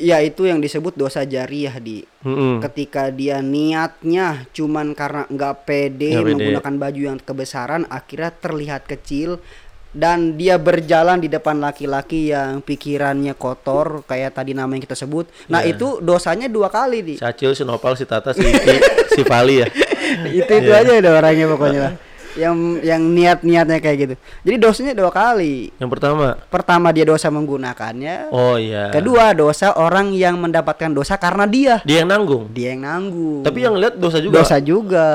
Ya 0.00 0.16
itu 0.16 0.48
yang 0.48 0.64
disebut 0.64 0.96
dosa 0.96 1.28
jariah 1.28 1.76
di 1.76 2.08
Mm-mm. 2.24 2.64
ketika 2.64 3.12
dia 3.12 3.44
niatnya 3.44 4.48
cuman 4.48 4.96
karena 4.96 5.28
nggak 5.28 5.68
pede 5.68 6.16
pede. 6.16 6.24
menggunakan 6.24 6.74
baju 6.80 7.00
yang 7.04 7.18
kebesaran 7.20 7.84
akhirnya 7.84 8.32
terlihat 8.32 8.88
kecil 8.88 9.44
dan 9.92 10.40
dia 10.40 10.56
berjalan 10.56 11.20
di 11.20 11.28
depan 11.28 11.60
laki-laki 11.60 12.32
yang 12.32 12.62
pikirannya 12.62 13.36
kotor 13.36 14.00
kayak 14.06 14.32
tadi 14.32 14.56
nama 14.56 14.70
yang 14.70 14.80
kita 14.80 14.96
sebut. 14.96 15.28
Nah, 15.50 15.60
Iya. 15.60 15.74
itu 15.74 16.00
dosanya 16.00 16.48
dua 16.48 16.72
kali 16.72 17.04
di. 17.04 17.14
si 17.18 17.24
Acil 17.26 17.52
si 17.52 17.66
Tata 18.08 18.32
si 18.32 18.40
Iki 18.40 18.76
si 19.10 19.20
Vali 19.20 19.60
ya 19.60 19.68
itu 20.40 20.48
itu 20.48 20.70
aja 20.72 20.96
ada 20.96 21.10
orangnya 21.12 21.44
pokoknya 21.44 21.80
lah. 21.82 21.94
Yang 22.32 22.56
yang 22.80 23.02
niat-niatnya 23.04 23.78
kayak 23.78 23.96
gitu. 23.98 24.14
Jadi 24.42 24.56
dosanya 24.56 24.92
dua 24.92 25.10
kali. 25.10 25.74
yang 25.76 25.86
pertama 25.86 26.38
Pertama 26.46 26.90
dia 26.90 27.02
dosa 27.02 27.26
menggunakannya. 27.26 28.30
oh 28.30 28.54
iya 28.54 28.90
Kedua 28.90 29.32
dosa 29.32 29.74
orang 29.74 30.10
yang 30.10 30.36
mendapatkan 30.36 30.88
dosa 30.88 31.16
karena 31.16 31.44
dia. 31.44 31.74
dia 31.82 32.02
yang 32.02 32.08
nanggung 32.08 32.46
Dia 32.48 32.72
yang 32.72 32.82
nanggung. 32.82 33.42
tapi 33.42 33.58
yang 33.60 33.74
lihat 33.74 33.96
dosa 33.96 34.18
juga 34.18 34.34
dosa 34.36 34.56
juga 34.58 35.08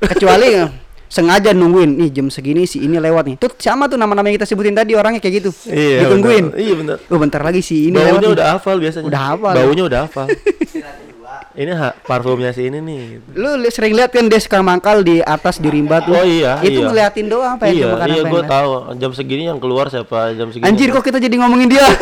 kecuali 0.00 0.62
sengaja 1.12 1.52
nungguin 1.52 1.90
nih 1.94 2.08
jam 2.10 2.26
segini 2.26 2.64
si 2.64 2.80
ini 2.80 2.96
lewat 2.96 3.24
nih 3.26 3.36
tuh 3.36 3.52
sama 3.56 3.84
tuh 3.84 4.00
nama-nama 4.00 4.24
yang 4.24 4.36
kita 4.36 4.48
sebutin 4.48 4.72
tadi 4.72 4.96
orangnya 4.96 5.20
kayak 5.20 5.34
gitu 5.38 5.50
iya 5.66 6.02
ditungguin 6.02 6.44
bener. 6.48 6.56
iya 6.58 6.72
bener 6.72 6.96
oh 7.04 7.18
bentar 7.20 7.44
lagi 7.44 7.60
si 7.60 7.86
ini 7.86 7.96
lewat 7.96 8.16
baunya 8.16 8.30
udah 8.32 8.46
hafal 8.50 8.76
biasanya 8.78 9.06
Udah 9.06 9.22
hafal. 9.28 9.52
baunya 9.52 9.84
udah 9.84 10.00
hafal 10.06 10.26
ini 11.54 11.68
ha, 11.70 11.92
parfumnya 11.98 12.50
si 12.50 12.64
ini 12.64 12.78
nih 12.78 13.02
lu 13.32 13.56
li- 13.56 13.68
sering 13.68 13.92
lihat 13.92 14.08
kan 14.08 14.24
dia 14.24 14.36
suka 14.36 14.60
mangkal 14.60 15.00
di 15.00 15.20
atas 15.20 15.56
di 15.56 15.68
rimba 15.68 16.00
tuh 16.00 16.14
Oh 16.14 16.22
iya, 16.22 16.56
itu 16.60 16.78
iya. 16.78 16.86
ngeliatin 16.86 17.26
doang 17.26 17.54
apa 17.54 17.66
yang 17.66 17.76
iya, 17.76 17.86
makan 17.88 18.06
iya 18.06 18.14
apa 18.14 18.26
gue 18.26 18.38
yang- 18.38 18.48
tahu. 18.48 18.70
Jam 18.96 19.10
segini 19.12 19.44
yang 19.46 19.58
keluar 19.58 19.86
siapa? 19.86 20.32
Jam 20.32 20.48
segini. 20.48 20.64
anjir 20.64 20.88
kok 20.88 21.00
kita 21.00 21.18
jadi 21.18 21.36
ngomongin 21.36 21.68
dia 21.68 21.84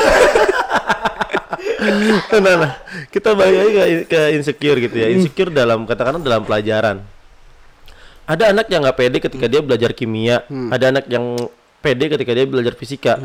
nah, 1.81 2.55
nah, 2.57 2.73
kita 3.09 3.33
balik 3.33 3.57
lagi 3.57 3.73
ke, 3.73 3.83
ke 4.07 4.21
insecure 4.35 4.79
gitu 4.79 4.97
ya. 4.97 5.09
Insecure 5.11 5.51
dalam 5.51 5.85
katakanlah 5.85 6.21
dalam 6.21 6.43
pelajaran. 6.43 7.01
Ada 8.25 8.55
anak 8.55 8.71
yang 8.71 8.85
nggak 8.85 8.95
pede 8.97 9.19
ketika 9.19 9.47
dia 9.47 9.61
belajar 9.61 9.91
kimia. 9.91 10.45
Ada 10.47 10.93
anak 10.93 11.05
yang 11.09 11.35
pede 11.81 12.07
ketika 12.09 12.31
dia 12.31 12.47
belajar 12.47 12.75
fisika. 12.75 13.19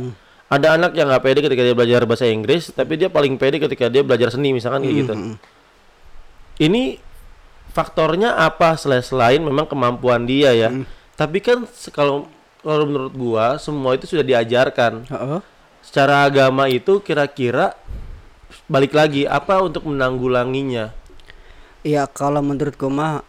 Ada 0.46 0.78
anak 0.78 0.94
yang 0.94 1.10
nggak 1.10 1.22
pede 1.22 1.40
ketika 1.42 1.62
dia 1.62 1.74
belajar 1.74 2.02
bahasa 2.06 2.26
Inggris, 2.26 2.70
tapi 2.70 2.96
dia 2.96 3.10
paling 3.10 3.36
pede 3.36 3.58
ketika 3.60 3.86
dia 3.86 4.02
belajar 4.02 4.30
seni 4.30 4.50
misalkan 4.52 4.82
kayak 4.82 4.96
gitu. 5.04 5.14
Ini 6.56 7.04
faktornya 7.76 8.40
apa 8.40 8.80
selain 8.80 9.04
selain 9.04 9.42
memang 9.44 9.68
kemampuan 9.68 10.24
dia 10.24 10.56
ya. 10.56 10.72
Tapi 11.20 11.44
kan 11.44 11.68
kalau 11.92 12.28
kalau 12.64 12.88
menurut 12.88 13.14
gua 13.14 13.46
semua 13.60 13.94
itu 13.94 14.08
sudah 14.08 14.26
diajarkan. 14.26 15.06
Heeh. 15.06 15.42
secara 15.86 16.26
agama 16.26 16.66
itu 16.66 16.98
kira-kira 16.98 17.78
balik 18.66 18.98
lagi 18.98 19.30
apa 19.30 19.62
untuk 19.62 19.86
menanggulanginya? 19.86 20.90
Ya 21.86 22.10
kalau 22.10 22.42
menurut 22.42 22.74
gue 22.74 22.90
mah 22.90 23.22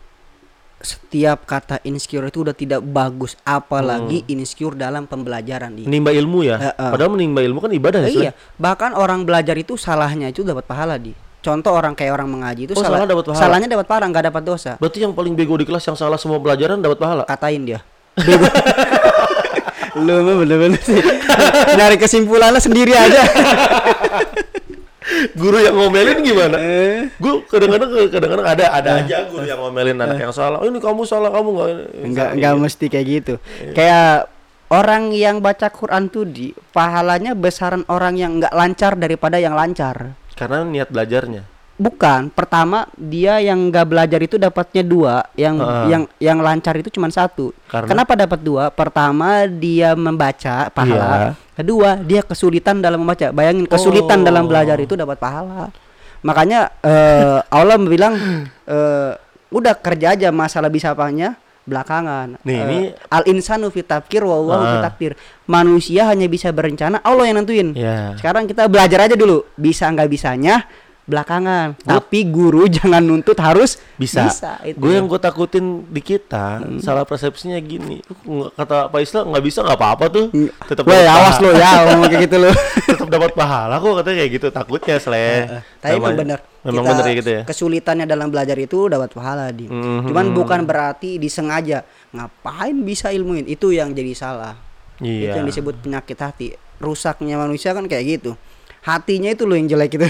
setiap 0.81 1.45
kata 1.45 1.85
insecure 1.85 2.25
itu 2.33 2.41
udah 2.41 2.57
tidak 2.57 2.81
bagus. 2.81 3.37
Apalagi 3.45 4.25
insecure 4.33 4.73
dalam 4.73 5.05
pembelajaran 5.05 5.77
di 5.77 5.85
menimba 5.85 6.17
ilmu 6.17 6.49
ya? 6.49 6.57
Heeh. 6.57 6.91
padahal 6.97 7.13
menimba 7.13 7.45
ilmu 7.45 7.61
kan 7.61 7.73
ibadah 7.77 8.01
ya 8.07 8.09
iya, 8.09 8.33
bahkan 8.57 8.97
orang 8.97 9.29
belajar 9.29 9.57
itu 9.61 9.77
salahnya 9.77 10.33
itu 10.33 10.41
dapat 10.41 10.65
pahala 10.65 10.97
di. 10.97 11.13
Contoh 11.47 11.71
orang 11.71 11.95
kayak 11.95 12.11
orang 12.13 12.27
mengaji 12.27 12.67
itu 12.67 12.75
Oh, 12.75 12.83
salah, 12.83 12.99
salah 12.99 13.07
dapat 13.07 13.25
pahala. 13.25 13.39
salahnya 13.41 13.69
dapat 13.71 13.87
pahala 13.87 14.05
nggak 14.09 14.25
dapat 14.27 14.43
dosa. 14.43 14.73
berarti 14.77 14.99
yang 15.01 15.15
paling 15.15 15.33
bego 15.33 15.55
di 15.55 15.63
kelas 15.63 15.85
yang 15.85 15.95
salah 15.95 16.19
semua 16.19 16.37
pelajaran 16.37 16.77
dapat 16.77 16.99
pahala 16.99 17.23
Katain 17.23 17.63
dia. 17.63 17.81
Bego. 18.17 18.51
Lu 19.97 20.13
mah 20.21 20.35
bener-bener 20.37 20.77
sih. 20.79 20.99
Nyari 21.73 21.97
kesimpulannya 21.97 22.59
sendiri 22.59 22.93
aja. 22.93 23.23
guru 25.33 25.63
yang 25.63 25.73
ngomelin 25.73 26.19
gimana 26.21 26.59
Eh. 26.59 27.07
gue 27.15 27.35
kadang-kadang 27.47 28.11
kadang-kadang 28.11 28.43
ada 28.45 28.65
ada 28.75 28.91
aja 29.01 29.23
guru 29.25 29.47
yang 29.47 29.63
ngomelin 29.63 29.95
anak 29.97 30.19
yang 30.19 30.35
salah 30.35 30.59
oh, 30.59 30.67
ini 30.67 30.83
kamu 30.83 31.07
salah 31.07 31.31
kamu 31.31 31.49
nggak 31.49 31.71
Enggak 32.03 32.29
enggak 32.35 32.53
mesti 32.59 32.87
kayak 32.91 33.07
gitu. 33.07 33.35
Kayak 33.71 34.27
orang 34.67 35.15
yang 35.15 35.39
baca 35.39 35.71
Quran 35.71 36.11
tuh 36.11 36.27
di 36.27 36.51
pahalanya 36.75 37.33
besaran 37.33 37.87
orang 37.87 38.19
yang 38.19 38.43
nggak 38.43 38.51
lancar 38.51 38.99
daripada 38.99 39.39
yang 39.39 39.55
lancar. 39.55 40.19
Karena 40.37 40.63
niat 40.63 40.93
belajarnya 40.93 41.43
Bukan, 41.77 42.33
pertama 42.33 42.89
dia 42.97 43.37
yang 43.37 43.69
nggak 43.69 43.85
belajar 43.85 44.17
itu 44.25 44.41
dapatnya 44.41 44.81
dua, 44.81 45.15
yang 45.37 45.61
Ah. 45.61 45.85
yang 45.85 46.03
yang 46.17 46.41
lancar 46.41 46.73
itu 46.81 46.89
cuma 46.89 47.13
satu. 47.13 47.53
Karena? 47.69 47.85
Kenapa 47.85 48.17
dapat 48.17 48.41
dua? 48.41 48.73
Pertama 48.73 49.45
dia 49.45 49.93
membaca 49.93 50.73
pahala, 50.73 51.13
Iya. 51.13 51.31
kedua 51.53 52.01
dia 52.01 52.25
kesulitan 52.25 52.81
dalam 52.81 53.05
membaca. 53.05 53.29
Bayangin 53.29 53.69
kesulitan 53.69 54.25
Oh. 54.25 54.25
dalam 54.25 54.49
belajar 54.49 54.81
itu 54.81 54.97
dapat 54.97 55.21
pahala. 55.21 55.69
Makanya 56.25 56.73
eh, 56.81 57.45
Allah 57.61 57.77
bilang 57.77 58.17
eh, 58.65 59.13
udah 59.53 59.75
kerja 59.77 60.17
aja 60.17 60.33
masalah 60.33 60.73
bisa 60.73 60.97
apanya 60.97 61.37
belakangan. 61.67 62.39
Nih, 62.47 62.55
Eh, 62.55 62.65
ini- 62.71 62.91
al 63.11 63.27
insanu 63.27 63.69
fi 63.69 63.83
tafkir 63.83 64.23
wa 64.23 64.39
Allahu 64.39 64.63
fi 64.65 64.77
Ah. 64.79 64.85
Manusia 65.47 66.07
hanya 66.07 66.27
bisa 66.27 66.51
berencana, 66.51 67.03
Allah 67.03 67.27
yang 67.27 67.43
nentuin. 67.43 67.75
ya 67.75 68.15
Sekarang 68.17 68.47
kita 68.47 68.67
belajar 68.67 69.05
aja 69.05 69.15
dulu, 69.15 69.43
bisa 69.55 69.87
nggak 69.87 70.09
bisanya 70.09 70.67
belakangan. 71.07 71.79
Tapi 71.81 72.27
guru 72.27 72.67
jangan 72.77 72.99
nuntut 73.01 73.39
harus 73.39 73.79
bisa, 73.95 74.27
itu. 74.67 74.75
gue 74.77 74.91
yang 74.93 75.07
gue 75.07 75.17
takutin 75.17 75.87
di 75.87 76.03
kita 76.03 76.61
salah 76.83 77.07
persepsinya 77.07 77.57
gini 77.63 78.03
kata 78.53 78.91
Pak 78.91 79.01
Islam 79.01 79.31
nggak 79.33 79.45
bisa 79.47 79.63
nggak 79.63 79.79
apa-apa 79.79 80.05
tuh 80.13 80.27
tetap 80.67 80.85
Woi, 80.85 80.99
dapat 81.01 81.15
awas 81.17 81.37
lo 81.41 81.51
ya 81.55 81.71
ngomong 81.89 82.09
kayak 82.11 82.23
gitu 82.29 82.37
lo. 82.43 82.51
tetap 82.93 83.09
dapat 83.09 83.31
pahala 83.33 83.79
kok 83.79 83.93
katanya 84.03 84.17
kayak 84.21 84.33
gitu 84.35 84.47
takutnya 84.51 84.97
sele 84.99 85.27
Tapi 85.81 85.95
memang 85.97 86.15
benar. 86.19 86.39
memang 86.67 86.83
Kita 86.85 86.93
benar 86.99 87.15
gitu 87.15 87.31
ya 87.31 87.43
Kesulitannya 87.47 88.07
dalam 88.11 88.29
belajar 88.29 88.59
itu 88.59 88.79
dapat 88.91 89.11
pahala 89.15 89.55
di. 89.55 89.71
Mhm. 89.71 90.11
Cuman 90.11 90.27
bukan 90.35 90.61
berarti 90.67 91.17
disengaja. 91.17 91.87
Ngapain 92.11 92.75
bisa 92.83 93.15
ilmuin? 93.15 93.47
Itu 93.47 93.71
yang 93.71 93.95
jadi 93.95 94.13
salah. 94.13 94.59
Itu 94.99 95.07
iya 95.07 95.39
yang 95.39 95.47
disebut 95.47 95.79
penyakit 95.81 96.19
hati. 96.19 96.49
Rusaknya 96.83 97.39
manusia 97.39 97.73
kan 97.73 97.87
kayak 97.87 98.05
gitu. 98.21 98.35
Hatinya 98.87 99.29
itu 99.29 99.43
lo 99.43 99.53
yang 99.53 99.67
jelek 99.67 99.91
gitu. 99.93 100.07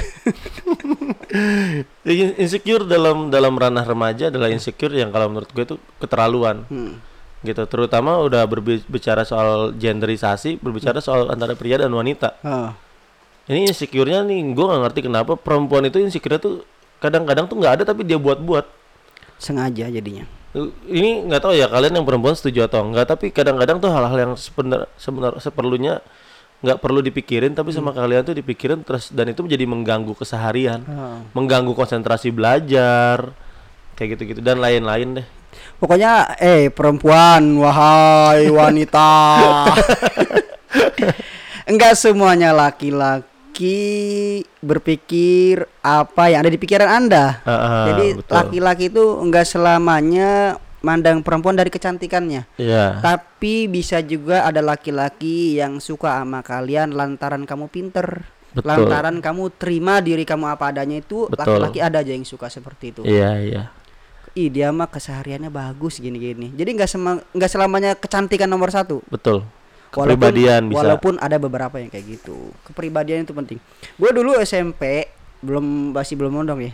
Jadi 2.05 2.15
insecure 2.43 2.85
dalam 2.85 3.29
dalam 3.29 3.55
ranah 3.55 3.83
remaja 3.83 4.29
adalah 4.29 4.49
insecure 4.49 4.93
yang 4.93 5.09
kalau 5.09 5.29
menurut 5.29 5.49
gue 5.49 5.65
itu 5.65 5.77
keterlaluan 5.97 6.69
Hmm. 6.69 7.01
gitu 7.43 7.63
terutama 7.65 8.19
udah 8.19 8.43
berbicara 8.45 9.23
soal 9.23 9.71
genderisasi 9.73 10.59
berbicara 10.59 10.99
soal 10.99 11.29
antara 11.29 11.53
pria 11.53 11.79
dan 11.79 11.89
wanita 11.91 12.37
Oh. 12.41 12.73
ini 13.47 13.65
insecure-nya 13.67 14.21
nih 14.21 14.51
gue 14.51 14.65
nggak 14.65 14.83
ngerti 14.83 15.01
kenapa 15.05 15.33
perempuan 15.37 15.85
itu 15.85 15.97
insecure 15.97 16.37
tuh 16.37 16.65
kadang-kadang 16.99 17.47
tuh 17.47 17.57
nggak 17.57 17.73
ada 17.77 17.85
tapi 17.85 18.03
dia 18.03 18.17
buat-buat 18.17 18.67
Sengaja 19.37 19.87
jadinya. 19.87 20.25
ini 20.87 21.23
nggak 21.23 21.39
tahu 21.39 21.53
ya 21.55 21.69
kalian 21.69 22.01
yang 22.01 22.05
perempuan 22.05 22.33
setuju 22.33 22.67
atau 22.67 22.81
enggak 22.83 23.05
tapi 23.07 23.29
kadang-kadang 23.29 23.77
tuh 23.79 23.89
hal-hal 23.89 24.17
yang 24.17 24.33
sebenar 24.35 24.89
sebenar 24.97 25.37
seperlunya 25.37 26.01
nggak 26.57 26.81
perlu 26.81 27.01
dipikirin 27.01 27.53
tapi 27.53 27.71
sama 27.71 27.93
kalian 27.93 28.25
tuh 28.25 28.33
dipikirin 28.33 28.81
terus 28.81 29.11
dan 29.11 29.29
itu 29.29 29.45
menjadi 29.45 29.65
mengganggu 29.65 30.13
keseharian 30.13 30.81
Ah. 30.85 31.21
mengganggu 31.33 31.73
konsentrasi 31.73 32.31
belajar 32.31 33.33
kayak 33.95 34.17
gitu-gitu 34.17 34.41
dan 34.41 34.59
lain-lain 34.59 35.23
deh 35.23 35.27
Pokoknya 35.77 36.37
eh 36.37 36.69
perempuan 36.69 37.41
wahai 37.57 38.49
wanita. 38.49 39.09
Enggak 41.71 41.97
semuanya 41.97 42.53
laki-laki 42.53 44.45
berpikir 44.61 45.65
apa 45.81 46.29
yang 46.29 46.45
ada 46.45 46.53
di 46.53 46.61
pikiran 46.61 46.89
Anda. 46.89 47.41
Ah, 47.43 47.53
ah, 47.53 47.85
Jadi 47.89 48.07
laki-laki 48.25 48.85
itu 48.89 49.05
enggak 49.19 49.45
selamanya 49.45 50.57
mandang 50.87 51.19
perempuan 51.21 51.59
dari 51.59 51.67
kecantikannya. 51.67 52.47
Iya 52.55 53.03
Tapi 53.03 53.67
bisa 53.67 53.99
juga 54.01 54.47
ada 54.47 54.63
laki-laki 54.63 55.59
yang 55.59 55.83
suka 55.83 56.23
sama 56.23 56.41
kalian 56.41 56.95
lantaran 56.95 57.43
kamu 57.43 57.67
pinter. 57.67 58.23
Betul. 58.55 58.87
Lantaran 58.87 59.19
kamu 59.19 59.51
terima 59.53 59.99
diri 59.99 60.23
kamu 60.23 60.47
apa 60.49 60.71
adanya 60.71 60.97
itu 60.97 61.27
laki-laki 61.29 61.83
ada 61.83 62.01
aja 62.01 62.09
yang 62.09 62.23
suka 62.23 62.47
seperti 62.47 62.95
itu. 62.95 63.03
iya 63.03 63.37
iya 63.37 63.63
Ih 64.33 64.49
dia 64.49 64.69
mah 64.69 64.87
kesehariannya 64.87 65.49
bagus 65.49 65.97
gini-gini. 65.97 66.53
Jadi 66.53 66.71
nggak 66.71 66.89
nggak 67.33 67.51
selamanya 67.51 67.97
kecantikan 67.97 68.47
nomor 68.47 68.69
satu. 68.69 69.01
betul 69.09 69.43
Walaupun- 69.91 70.13
kepribadian 70.13 70.63
bisa 70.69 70.77
Walaupun 70.79 71.15
ada 71.17 71.37
beberapa 71.37 71.81
yang 71.81 71.89
kayak 71.89 72.05
gitu. 72.07 72.53
Kepribadian 72.63 73.25
itu 73.25 73.33
penting. 73.33 73.57
Gue 73.97 74.11
dulu 74.13 74.37
SMP 74.37 75.09
belum 75.41 75.93
masih 75.93 76.21
belum 76.21 76.33
mondok 76.33 76.59
ya. 76.63 76.73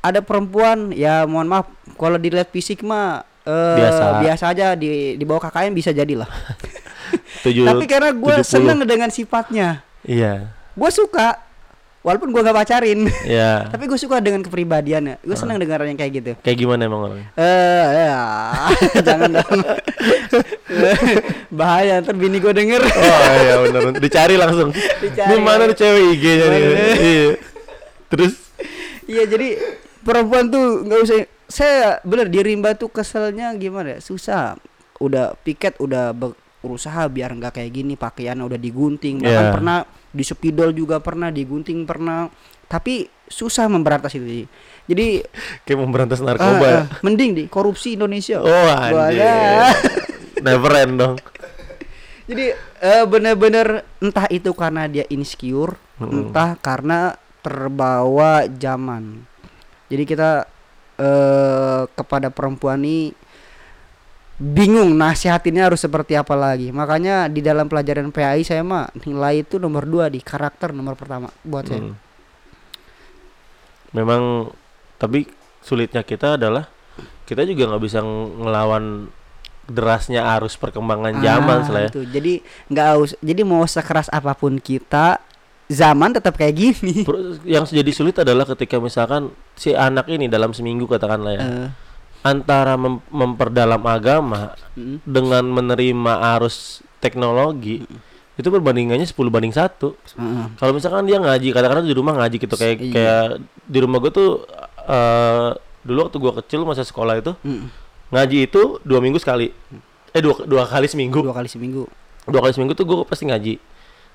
Ada 0.00 0.20
perempuan 0.20 0.90
ya 0.90 1.24
mohon 1.24 1.46
maaf 1.46 1.66
kalau 1.94 2.16
dilihat 2.16 2.48
fisik 2.48 2.80
mah 2.80 3.20
eh, 3.42 3.76
Biasa. 3.76 4.04
biasa 4.20 4.44
aja 4.48 4.66
di 4.72 4.90
di 5.14 5.24
bawah 5.24 5.42
KKN 5.42 5.72
bisa 5.72 5.90
jadilah. 5.90 6.28
Tujuh- 7.44 7.64
Tapi 7.64 7.84
karena 7.84 8.10
gue 8.10 8.34
70. 8.36 8.46
seneng 8.46 8.78
dengan 8.82 9.08
sifatnya, 9.08 9.82
iya 10.02 10.54
gue 10.72 10.90
suka. 10.90 11.46
Walaupun 11.98 12.30
gue 12.30 12.40
gak 12.40 12.54
pacarin, 12.56 13.10
iya 13.22 13.64
tapi 13.74 13.84
gue 13.84 13.96
suka 13.96 14.16
dengan 14.18 14.40
kepribadiannya. 14.40 15.18
Gue 15.18 15.34
seneng 15.34 15.58
dengan 15.58 15.76
orang 15.76 15.92
yang 15.92 15.98
kayak 15.98 16.12
gitu. 16.14 16.32
kayak 16.38 16.56
gimana 16.56 16.80
emang 16.84 17.00
orangnya 17.04 17.28
Eh, 17.34 17.84
ya. 18.00 18.16
jangan 19.06 19.28
dong. 19.34 19.60
Bahaya 21.50 21.98
ntar 21.98 22.14
bini 22.14 22.38
gue 22.38 22.52
denger. 22.52 22.80
oh 22.80 23.32
iya 23.36 23.54
benar 23.60 23.82
dicari 23.96 24.34
langsung 24.36 24.70
Dicari. 24.72 25.26
ini 25.26 25.36
mana 25.38 25.66
nih 25.66 25.74
cewek 25.74 26.02
IG-nya 26.14 26.46
nih 26.46 26.60
iya 26.96 27.28
terus 28.08 28.32
Iya 29.02 29.24
jadi 29.26 29.48
perempuan 30.08 30.48
tuh 30.48 30.88
nggak 30.88 31.00
usah. 31.04 31.16
Saya 31.44 32.00
bener 32.00 32.28
di 32.28 32.40
rimba 32.40 32.72
tuh 32.72 32.88
keselnya 32.88 33.52
gimana? 33.54 33.96
ya, 33.96 34.00
Susah. 34.00 34.56
Udah 34.96 35.36
piket 35.38 35.76
udah 35.76 36.12
be- 36.12 36.36
berusaha 36.58 37.06
biar 37.06 37.30
nggak 37.32 37.54
kayak 37.54 37.70
gini 37.70 37.94
pakaiannya 37.94 38.44
udah 38.44 38.56
digunting. 38.56 39.20
Bahkan 39.20 39.44
Yeah. 39.44 39.52
pernah 39.52 39.76
di 40.08 40.24
spidol 40.24 40.72
juga 40.72 40.98
pernah 40.98 41.28
digunting 41.28 41.84
pernah. 41.84 42.32
Tapi 42.64 43.08
susah 43.24 43.64
memberantas 43.68 44.12
itu. 44.12 44.44
Jadi 44.84 45.20
kayak 45.64 45.78
memberantas 45.78 46.20
eh, 46.20 46.24
narkoba 46.24 46.68
eh, 46.68 46.82
mending 47.00 47.30
di 47.32 47.44
korupsi 47.44 47.96
Indonesia. 47.96 48.40
oh 48.40 48.68
anjir 48.72 49.20
never 50.44 50.72
end 50.76 50.96
dong 50.96 51.16
Jadi 52.24 52.52
eh, 52.80 53.04
bener-bener 53.08 53.88
entah 54.00 54.28
itu 54.28 54.52
karena 54.52 54.84
dia 54.84 55.08
insecure, 55.08 55.80
Mm-mm. 55.96 56.28
entah 56.28 56.60
karena 56.60 57.16
terbawa 57.40 58.44
zaman. 58.52 59.24
Jadi 59.88 60.04
kita 60.04 60.30
eh 60.98 61.82
kepada 61.94 62.28
perempuan 62.28 62.82
ini 62.82 63.14
bingung 64.38 64.94
nasihatinnya 64.94 65.66
harus 65.66 65.82
seperti 65.82 66.14
apa 66.14 66.34
lagi. 66.34 66.70
Makanya 66.70 67.26
di 67.26 67.42
dalam 67.42 67.66
pelajaran 67.66 68.10
PAI 68.10 68.42
saya 68.42 68.62
mah 68.62 68.86
nilai 69.02 69.42
itu 69.42 69.58
nomor 69.58 69.82
dua 69.82 70.06
di 70.06 70.22
karakter 70.22 70.70
nomor 70.70 70.94
pertama 70.94 71.26
buat 71.42 71.66
saya. 71.66 71.82
Hmm. 71.82 71.94
Memang 73.90 74.52
tapi 74.98 75.26
sulitnya 75.58 76.02
kita 76.02 76.36
adalah 76.36 76.68
kita 77.24 77.44
juga 77.44 77.68
nggak 77.68 77.82
bisa 77.82 77.98
ng- 78.00 78.42
ngelawan 78.42 78.84
derasnya 79.68 80.24
arus 80.38 80.56
perkembangan 80.56 81.20
zaman 81.20 81.58
Ah, 81.60 81.64
Sela 81.64 81.80
ya. 81.84 81.90
itu. 81.92 82.02
Jadi 82.04 82.32
nggak 82.68 82.88
us 82.96 83.12
jadi 83.20 83.42
mau 83.44 83.64
sekeras 83.64 84.08
apa 84.08 84.32
pun 84.32 84.56
kita 84.56 85.20
zaman 85.68 86.10
tetap 86.10 86.34
kayak 86.34 86.54
gini. 86.54 87.04
Yang 87.44 87.72
jadi 87.72 87.90
sulit 87.92 88.16
adalah 88.16 88.44
ketika 88.46 88.76
misalkan 88.76 89.28
si 89.52 89.72
anak 89.72 90.08
ini 90.08 90.26
dalam 90.26 90.50
seminggu 90.50 90.84
katakanlah 90.84 91.32
ya 91.32 91.40
Eh, 91.40 91.68
antara 92.20 92.74
mem- 92.74 93.04
memperdalam 93.08 93.80
agama 93.84 94.56
mm. 94.74 95.04
dengan 95.04 95.44
menerima 95.44 96.12
arus 96.36 96.80
teknologi 96.98 97.84
itu 98.34 98.48
perbandingannya 98.48 99.02
10 99.02 99.18
banding 99.28 99.50
satu. 99.50 99.98
Heeh. 100.14 100.46
Kalau 100.56 100.70
misalkan 100.70 101.04
dia 101.04 101.18
ngaji, 101.18 101.50
kadang-kadang 101.50 101.84
di 101.84 101.94
rumah 101.94 102.14
ngaji 102.16 102.36
gitu 102.38 102.54
kayak 102.54 102.76
Iya. 102.78 102.92
kayak 102.94 103.24
di 103.66 103.78
rumah 103.78 103.98
gue 103.98 104.10
tuh 104.10 104.30
eh 104.84 105.50
dulu 105.82 105.98
waktu 106.04 106.16
gua 106.16 106.32
kecil 106.38 106.62
masa 106.62 106.82
sekolah 106.82 107.18
itu 107.18 107.32
Mm. 107.44 107.66
ngaji 108.08 108.38
itu 108.46 108.62
dua 108.82 108.98
minggu 108.98 109.18
sekali. 109.18 109.50
Eh 110.10 110.22
dua 110.22 110.42
dua 110.42 110.64
kali 110.64 110.86
seminggu. 110.86 111.20
dua 111.20 111.34
kali 111.34 111.46
seminggu. 111.46 111.84
Dua 112.24 112.40
kali 112.40 112.52
seminggu 112.52 112.72
tuh 112.72 112.86
gue 112.86 112.96
pasti 113.04 113.26
ngaji. 113.26 113.54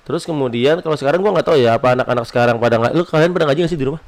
Terus 0.04 0.28
kemudian 0.28 0.84
kalau 0.84 1.00
sekarang 1.00 1.24
gua 1.24 1.32
nggak 1.36 1.48
tahu 1.48 1.58
ya 1.60 1.80
apa 1.80 1.96
anak-anak 1.96 2.26
sekarang 2.28 2.56
pada 2.60 2.76
nggak. 2.80 2.92
Lu 2.96 3.04
kalian 3.08 3.32
pada 3.32 3.46
ngaji 3.48 3.60
nggak 3.64 3.72
sih 3.72 3.80
di 3.80 3.88
rumah? 3.88 4.02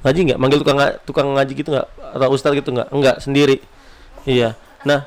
Ngaji 0.00 0.18
nggak? 0.32 0.38
Manggil 0.40 0.58
tukang 0.64 0.78
tukang 1.04 1.28
ngaji 1.36 1.52
gitu 1.52 1.68
nggak? 1.76 1.86
Atau 2.16 2.28
ustadz 2.32 2.56
gitu 2.56 2.70
nggak? 2.72 2.88
Enggak 2.88 3.16
sendiri. 3.20 3.60
Iya. 4.24 4.56
Nah 4.88 5.04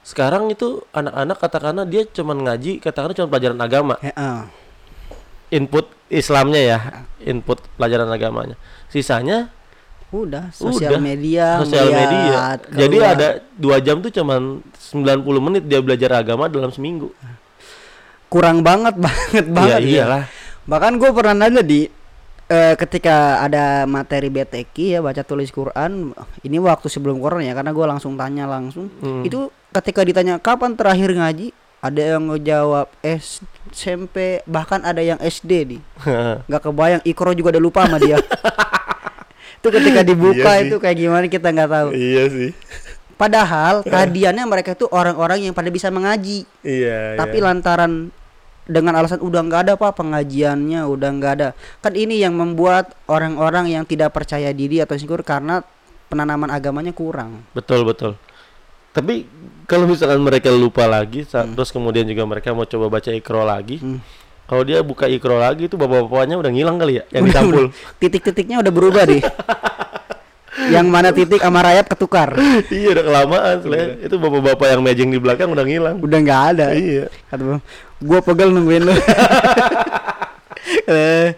sekarang 0.00 0.48
itu 0.48 0.80
anak-anak 0.96 1.36
katakanlah 1.36 1.84
dia 1.84 2.08
cuman 2.08 2.40
ngaji 2.40 2.80
katakanlah 2.80 3.12
cuma 3.12 3.28
pelajaran 3.28 3.60
agama 3.60 3.94
Heeh. 4.00 4.48
input 5.52 5.92
Islamnya 6.08 6.60
ya 6.60 6.78
input 7.20 7.60
pelajaran 7.76 8.08
agamanya 8.08 8.56
sisanya 8.88 9.52
Udah 10.10 10.50
sosial 10.50 10.98
Udah, 10.98 11.04
media, 11.04 11.46
sosial 11.62 11.86
media 11.86 12.10
melihat 12.10 12.58
jadi 12.66 12.96
keluar. 12.98 13.14
ada 13.14 13.28
dua 13.54 13.76
jam 13.78 14.02
tuh 14.02 14.10
cuman 14.10 14.58
90 14.74 15.46
menit 15.46 15.62
dia 15.70 15.78
belajar 15.78 16.10
agama 16.18 16.50
dalam 16.50 16.74
seminggu 16.74 17.14
kurang 18.30 18.62
banget 18.62 18.94
banget 18.94 19.44
banget. 19.56 19.68
iya 19.76 19.76
ya. 19.76 19.90
iyalah 20.06 20.24
Bahkan 20.62 20.92
gue 20.96 21.10
pernah 21.10 21.34
nanya 21.36 21.60
di 21.60 21.90
eh, 22.46 22.74
ketika 22.74 23.16
ada 23.40 23.82
materi 23.84 24.28
BTK 24.28 24.76
ya 24.88 25.00
baca 25.00 25.20
tulis 25.20 25.50
Quran 25.50 26.14
ini 26.40 26.56
waktu 26.56 26.86
sebelum 26.86 27.18
Quran 27.18 27.42
ya 27.42 27.52
karena 27.52 27.70
gue 27.70 27.82
langsung 27.84 28.14
tanya 28.14 28.46
langsung 28.46 28.86
Hmm. 28.96 29.22
itu 29.22 29.50
ketika 29.70 30.00
ditanya 30.00 30.38
kapan 30.38 30.72
terakhir 30.72 31.10
ngaji 31.10 31.50
ada 31.80 32.02
yang 32.12 32.28
ngejawab 32.28 32.86
S- 33.00 33.40
SMP 33.68 34.44
bahkan 34.44 34.78
ada 34.80 35.00
yang 35.00 35.18
SD 35.18 35.50
nih 35.68 35.80
nggak 36.46 36.62
kebayang 36.62 37.02
Ikro 37.04 37.32
juga 37.32 37.50
udah 37.50 37.62
lupa 37.62 37.80
sama 37.82 37.98
dia 37.98 38.20
itu 39.58 39.68
ketika 39.70 40.00
dibuka 40.00 40.50
Iya 40.50 40.56
sih. 40.56 40.66
itu 40.66 40.76
kayak 40.76 40.96
gimana 40.96 41.24
kita 41.26 41.48
nggak 41.50 41.68
tahu 41.68 41.88
iya 41.92 42.24
sih 42.26 42.50
padahal 43.14 43.82
tadiannya 43.82 44.44
mereka 44.44 44.72
itu 44.72 44.86
orang-orang 44.86 45.44
yang 45.44 45.52
pada 45.52 45.68
bisa 45.68 45.88
mengaji 45.88 46.48
iya 46.60 47.14
tapi 47.14 47.36
lantaran 47.38 48.08
dengan 48.70 48.94
alasan 48.94 49.18
udah 49.18 49.42
nggak 49.42 49.60
ada 49.60 49.72
pak 49.74 49.92
pengajiannya 49.92 50.86
udah 50.86 51.10
nggak 51.10 51.32
ada. 51.34 51.48
Kan 51.78 51.92
ini 51.92 52.16
yang 52.16 52.32
membuat 52.32 52.94
orang-orang 53.04 53.66
yang 53.68 53.82
tidak 53.82 54.10
percaya 54.10 54.48
diri 54.50 54.78
atau 54.78 54.94
insecure 54.94 55.20
karena 55.20 55.66
penanaman 56.06 56.48
agamanya 56.48 56.90
kurang. 56.90 57.42
Betul 57.50 57.82
betul. 57.82 58.14
Tapi 58.90 59.22
kalau 59.66 59.86
misalkan 59.86 60.18
mereka 60.18 60.50
lupa 60.50 60.82
lagi 60.84 61.22
sa- 61.22 61.46
terus 61.46 61.70
kemudian 61.70 62.02
juga 62.04 62.22
mereka 62.24 62.50
mau 62.50 62.64
coba 62.64 62.90
baca 62.90 63.10
ikro 63.10 63.42
lagi 63.42 63.78
Hmm. 63.78 64.02
kalau 64.44 64.62
dia 64.62 64.82
buka 64.82 65.06
ikro 65.06 65.38
lagi 65.38 65.66
itu 65.66 65.74
bapak-bapaknya 65.74 66.34
udah 66.34 66.50
ngilang 66.50 66.74
kali 66.74 66.98
ya 66.98 67.04
yang 67.10 67.22
ditampul. 67.24 67.70
titik-titiknya 67.98 68.58
udah 68.58 68.72
berubah 68.72 69.06
deh 69.06 69.22
yang 70.70 70.86
mana 70.86 71.10
titik 71.10 71.42
sama 71.42 71.60
rayap 71.66 71.90
ketukar. 71.90 72.34
Iya 72.70 72.94
udah 72.94 73.04
kelamaan 73.04 73.56
Sele. 73.60 73.98
itu 74.00 74.14
bapak-bapak 74.16 74.66
yang 74.70 74.80
mejeng 74.80 75.10
di 75.10 75.18
belakang 75.18 75.50
udah 75.50 75.64
ngilang. 75.66 75.96
Udah 75.98 76.18
nggak 76.22 76.42
ada. 76.54 76.66
Iya. 76.72 77.06
Kata 77.28 77.42
bang 77.42 77.62
gua 78.00 78.18
pegel 78.22 78.48
nungguin 78.54 78.82
lu. 78.86 78.94
Eh, 80.86 81.34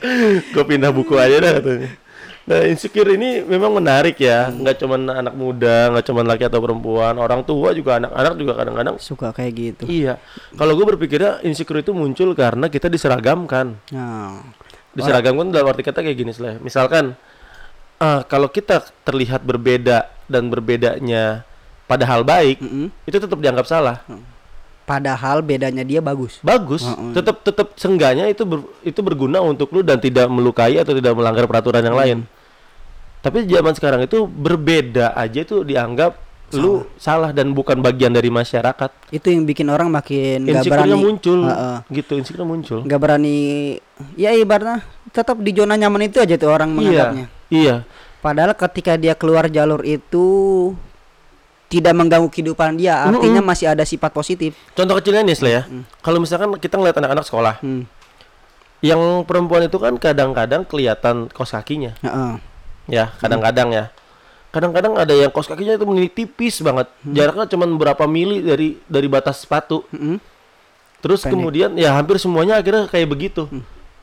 gue 0.52 0.64
pindah 0.64 0.92
buku 0.92 1.16
aja 1.16 1.36
dah 1.40 1.52
katanya. 1.60 1.90
Nah 2.42 2.60
insecure 2.66 3.14
ini 3.14 3.40
memang 3.44 3.70
menarik 3.72 4.18
ya. 4.18 4.50
Nggak 4.50 4.82
cuman 4.82 5.00
anak 5.08 5.34
muda 5.36 5.92
nggak 5.94 6.04
cuman 6.08 6.24
laki 6.26 6.44
atau 6.48 6.60
perempuan. 6.60 7.14
Orang 7.16 7.46
tua 7.46 7.70
juga 7.72 8.02
anak-anak 8.02 8.34
juga 8.36 8.52
kadang-kadang 8.58 8.96
suka 8.98 9.30
kayak 9.30 9.52
gitu. 9.54 9.84
Iya. 9.86 10.18
Kalau 10.56 10.72
gue 10.74 10.86
berpikirnya 10.96 11.40
insecure 11.46 11.80
itu 11.80 11.94
muncul 11.94 12.34
karena 12.34 12.66
kita 12.68 12.90
diseragamkan. 12.90 13.78
Nah. 13.94 14.42
Diseragamkan 14.92 15.48
dalam 15.48 15.72
arti 15.72 15.80
kata 15.80 16.04
kayak 16.04 16.16
gini 16.20 16.32
misalkan 16.60 17.16
ah, 18.02 18.20
kalau 18.26 18.50
kita 18.50 18.82
terlihat 19.06 19.46
berbeda 19.46 20.10
dan 20.26 20.50
berbedanya 20.50 21.46
pada 21.86 22.02
hal 22.02 22.26
baik 22.26 22.58
mm-mm. 22.58 22.90
itu 23.06 23.16
tetap 23.22 23.38
dianggap 23.38 23.66
salah. 23.70 24.02
Padahal 24.82 25.46
bedanya 25.46 25.86
dia 25.86 26.02
bagus. 26.02 26.42
Bagus. 26.42 26.82
Heeh. 26.82 27.14
tetap 27.14 27.46
tetap 27.46 27.78
sengganya 27.78 28.26
itu 28.26 28.42
ber- 28.42 28.66
itu 28.82 28.98
berguna 28.98 29.38
untuk 29.38 29.70
lu 29.70 29.86
dan 29.86 30.02
tidak 30.02 30.26
melukai 30.26 30.74
atau 30.82 30.90
tidak 30.90 31.14
melanggar 31.14 31.46
peraturan 31.46 31.86
yang 31.86 31.94
lain. 31.94 32.18
Tapi 33.22 33.46
zaman 33.46 33.72
sekarang 33.78 34.02
itu 34.02 34.26
berbeda 34.26 35.14
aja 35.14 35.46
itu 35.46 35.62
dianggap 35.62 36.18
lu 36.58 36.84
salah 37.00 37.30
dan 37.32 37.52
bukan 37.56 37.80
bagian 37.80 38.12
dari 38.12 38.28
masyarakat. 38.28 38.90
Itu 39.08 39.26
yang 39.32 39.48
bikin 39.48 39.68
orang 39.72 39.88
makin 39.88 40.44
nggak 40.44 40.68
berani 40.68 40.96
muncul. 40.98 41.40
Heeh. 41.48 41.76
Gitu, 41.88 42.12
insecure 42.18 42.44
muncul. 42.44 42.78
nggak 42.84 43.00
berani 43.00 43.36
ya 44.16 44.34
ibaratnya 44.34 44.82
tetap 45.12 45.38
di 45.38 45.52
zona 45.52 45.76
nyaman 45.76 46.08
itu 46.08 46.18
aja 46.20 46.34
tuh 46.36 46.50
orang 46.52 46.72
menganggapnya. 46.72 47.26
Iya. 47.52 47.76
Padahal 48.22 48.54
ketika 48.54 48.94
dia 48.94 49.18
keluar 49.18 49.50
jalur 49.50 49.82
itu 49.82 50.26
tidak 51.72 51.96
mengganggu 51.96 52.28
kehidupan 52.28 52.76
dia, 52.76 53.00
artinya 53.00 53.40
masih 53.40 53.72
ada 53.72 53.80
sifat 53.88 54.12
positif. 54.12 54.52
Contoh 54.76 54.92
kecilnya 55.00 55.24
nih, 55.24 55.36
ya. 55.48 55.62
Kalau 56.04 56.20
misalkan 56.20 56.52
kita 56.60 56.76
ngeliat 56.76 57.00
anak-anak 57.00 57.24
sekolah, 57.24 57.54
Hmm. 57.64 57.88
yang 58.84 59.24
perempuan 59.24 59.64
itu 59.64 59.80
kan 59.80 59.96
kadang-kadang 59.96 60.68
kelihatan 60.68 61.32
kos 61.32 61.56
kakinya. 61.56 61.96
Heeh. 62.04 62.32
Ya, 62.92 63.16
kadang-kadang 63.24 63.72
ya. 63.72 63.84
Kadang-kadang 64.52 64.92
ada 65.00 65.16
yang 65.16 65.32
kos 65.32 65.48
kakinya 65.48 65.80
itu 65.80 65.88
mini 65.88 66.12
tipis 66.12 66.60
banget. 66.60 66.92
Jaraknya 67.08 67.48
cuma 67.48 67.64
berapa 67.72 68.04
mili 68.04 68.44
dari 68.44 68.76
dari 68.84 69.08
batas 69.08 69.48
sepatu. 69.48 69.88
Mm-mm. 69.88 70.20
Terus 71.00 71.24
kemudian 71.24 71.72
ya 71.74 71.96
hampir 71.96 72.20
semuanya 72.20 72.60
akhirnya 72.60 72.84
kayak 72.86 73.08
begitu. 73.08 73.48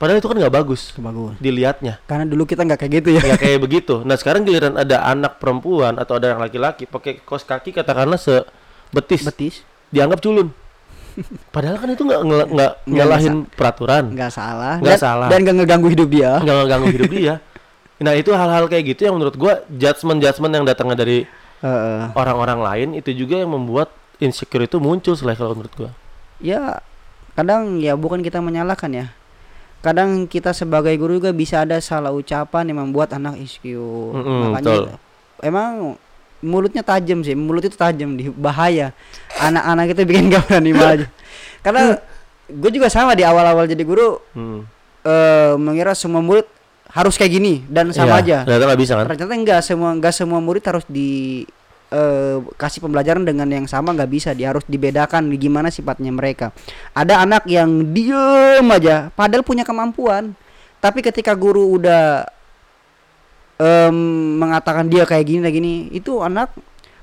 Padahal 0.01 0.23
itu 0.23 0.27
kan 0.31 0.37
nggak 0.39 0.55
bagus 0.55 0.95
bagus. 0.95 1.35
dilihatnya. 1.37 2.01
Karena 2.09 2.25
dulu 2.25 2.49
kita 2.49 2.65
nggak 2.65 2.79
kayak 2.81 2.93
gitu 3.03 3.09
ya. 3.13 3.21
Nggak 3.21 3.41
kayak 3.45 3.59
begitu. 3.61 3.95
Nah 4.01 4.15
sekarang 4.17 4.41
giliran 4.41 4.73
ada 4.73 5.05
anak 5.05 5.37
perempuan 5.37 5.95
atau 6.01 6.17
ada 6.17 6.33
yang 6.33 6.41
laki-laki 6.41 6.89
pakai 6.89 7.21
kos 7.21 7.45
kaki 7.45 7.69
katakanlah 7.69 8.17
sebetis 8.17 9.21
Betis. 9.21 9.55
dianggap 9.93 10.17
culun. 10.17 10.49
Padahal 11.53 11.77
kan 11.77 11.89
itu 11.91 12.03
nggak 12.07 12.21
nggak 12.25 12.71
nyalahin 12.87 13.43
peraturan, 13.51 14.15
Nggak 14.15 14.31
salah. 14.31 14.79
Nggak 14.79 14.97
dan, 14.97 15.03
salah. 15.03 15.27
Dan 15.27 15.39
nggak 15.43 15.55
ngeganggu 15.61 15.87
hidup 15.91 16.09
dia. 16.09 16.31
nggak 16.41 16.55
ngeganggu 16.63 16.89
hidup 16.95 17.11
dia. 17.11 17.33
Nah 17.99 18.15
itu 18.15 18.31
hal-hal 18.31 18.65
kayak 18.65 18.95
gitu 18.95 19.07
yang 19.07 19.15
menurut 19.19 19.35
gua 19.35 19.59
judgement 19.67 20.19
judgement 20.19 20.53
yang 20.55 20.65
datangnya 20.65 20.95
dari 20.95 21.27
orang-orang 22.15 22.59
lain 22.63 22.87
itu 22.95 23.11
juga 23.11 23.43
yang 23.43 23.51
membuat 23.51 23.91
insecure 24.17 24.63
itu 24.63 24.79
muncul 24.79 25.15
selain 25.15 25.35
kalau 25.35 25.55
menurut 25.55 25.73
gua. 25.75 25.91
ya 26.39 26.79
kadang 27.35 27.79
ya 27.79 27.99
bukan 27.99 28.19
kita 28.19 28.39
menyalahkan 28.39 28.91
ya. 28.91 29.05
Kadang 29.79 30.27
kita 30.27 30.51
sebagai 30.51 30.91
guru 30.95 31.23
juga 31.23 31.31
bisa 31.31 31.63
ada 31.63 31.79
salah 31.79 32.11
ucapan 32.11 32.67
yang 32.67 32.83
membuat 32.83 33.15
anak 33.15 33.39
insecure. 33.39 34.11
Mm-mm, 34.11 34.39
Makanya 34.51 34.63
betul. 34.63 34.83
emang 35.39 35.71
mulutnya 36.43 36.83
tajam 36.83 37.23
sih, 37.23 37.31
mulut 37.31 37.63
itu 37.63 37.79
tajam 37.79 38.15
di 38.15 38.27
bahaya. 38.27 38.91
Anak-anak 39.39 39.95
itu 39.95 40.01
bikin 40.03 40.31
gak 40.31 40.51
berani 40.51 40.71
maju. 40.75 41.05
Karena 41.63 41.95
gue 42.47 42.71
juga 42.75 42.87
sama 42.91 43.15
di 43.15 43.23
awal-awal 43.23 43.67
jadi 43.67 43.83
guru 43.83 44.19
Hmm. 44.35 44.67
eh 44.99 45.55
mengira 45.55 45.95
semua 45.95 46.19
murid 46.19 46.43
harus 46.89 47.15
kayak 47.15 47.31
gini 47.31 47.53
dan 47.69 47.93
sama 47.93 48.17
Iya, 48.17 48.21
aja. 48.21 48.37
Ternyata 48.49 48.65
nggak 48.65 48.81
bisa 48.81 48.93
kan? 48.97 49.05
Ternyata 49.05 49.33
enggak 49.33 49.61
semua 49.61 49.89
enggak 49.93 50.13
semua 50.13 50.39
murid 50.41 50.63
harus 50.65 50.85
di 50.89 51.45
eh, 51.89 52.37
kasih 52.57 52.81
pembelajaran 52.81 53.25
dengan 53.25 53.49
yang 53.49 53.65
sama 53.65 53.93
nggak 53.93 54.09
bisa 54.09 54.29
dia 54.33 54.53
harus 54.53 54.65
dibedakan 54.65 55.33
gimana 55.37 55.69
sifatnya 55.69 56.13
mereka 56.13 56.53
ada 56.93 57.21
anak 57.21 57.49
yang 57.49 57.69
diem 57.89 58.65
aja 58.69 59.09
padahal 59.13 59.41
punya 59.41 59.65
kemampuan 59.65 60.33
tapi 60.77 61.01
ketika 61.01 61.33
guru 61.33 61.81
udah 61.81 62.29
em, 63.57 63.95
mengatakan 64.37 64.85
dia 64.85 65.03
kayak 65.05 65.25
gini 65.25 65.39
kayak 65.41 65.55
gini 65.57 65.73
itu 65.91 66.21
anak 66.21 66.53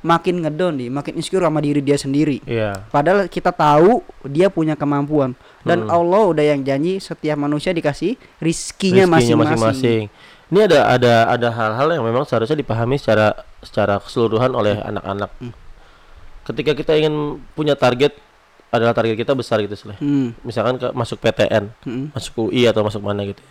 makin 0.06 0.38
ngedon 0.38 0.78
nih 0.78 0.88
makin 0.88 1.18
insecure 1.18 1.42
sama 1.42 1.58
diri 1.58 1.82
dia 1.82 1.98
sendiri 1.98 2.38
Iya. 2.46 2.86
padahal 2.88 3.26
kita 3.26 3.50
tahu 3.50 4.00
dia 4.22 4.46
punya 4.46 4.72
kemampuan 4.72 5.34
dan 5.60 5.82
Hmm. 5.82 5.90
Allah 5.90 6.22
udah 6.30 6.44
yang 6.46 6.62
janji 6.62 7.02
setiap 7.02 7.34
manusia 7.34 7.74
dikasih 7.74 8.14
rizkinya 8.38 9.02
masing-masing. 9.04 10.06
Ini 10.46 10.60
ada 10.62 10.78
ada 10.86 11.12
ada 11.26 11.48
hal-hal 11.50 11.90
yang 11.90 12.06
memang 12.06 12.22
seharusnya 12.22 12.54
dipahami 12.54 12.94
secara 12.96 13.34
secara 13.58 13.98
keseluruhan 13.98 14.54
oleh 14.54 14.78
anak-anak. 14.78 15.26
Hmm. 15.42 15.50
Ketika 16.46 16.70
kita 16.72 16.94
ingin 16.94 17.42
punya 17.52 17.74
target 17.74 18.14
adalah 18.70 18.94
target 18.94 19.18
kita 19.18 19.34
besar 19.34 19.58
gitu 19.58 19.74
Sleh. 19.74 19.98
Hmm, 19.98 20.38
Misalkan 20.46 20.78
ke 20.78 20.86
masuk 20.92 21.18
PTN, 21.18 21.74
hmm. 21.82 22.14
masuk 22.14 22.46
UI 22.46 22.62
atau 22.62 22.86
masuk 22.86 23.02
mana 23.02 23.26
gitu. 23.26 23.42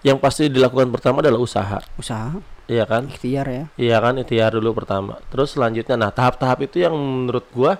Yang 0.00 0.24
pasti 0.24 0.48
dilakukan 0.48 0.88
pertama 0.88 1.20
adalah 1.20 1.36
usaha, 1.36 1.80
usaha 1.96 2.32
iya 2.66 2.84
kan? 2.84 3.06
ikhtiar 3.06 3.46
ya 3.46 3.64
Iya 3.76 3.96
kan 3.98 4.14
ikhtiar 4.16 4.52
dulu 4.52 4.72
pertama. 4.74 5.20
Terus 5.28 5.52
selanjutnya 5.52 5.96
nah 5.96 6.10
tahap-tahap 6.10 6.58
itu 6.64 6.80
yang 6.80 6.94
menurut 6.94 7.44
gua 7.50 7.76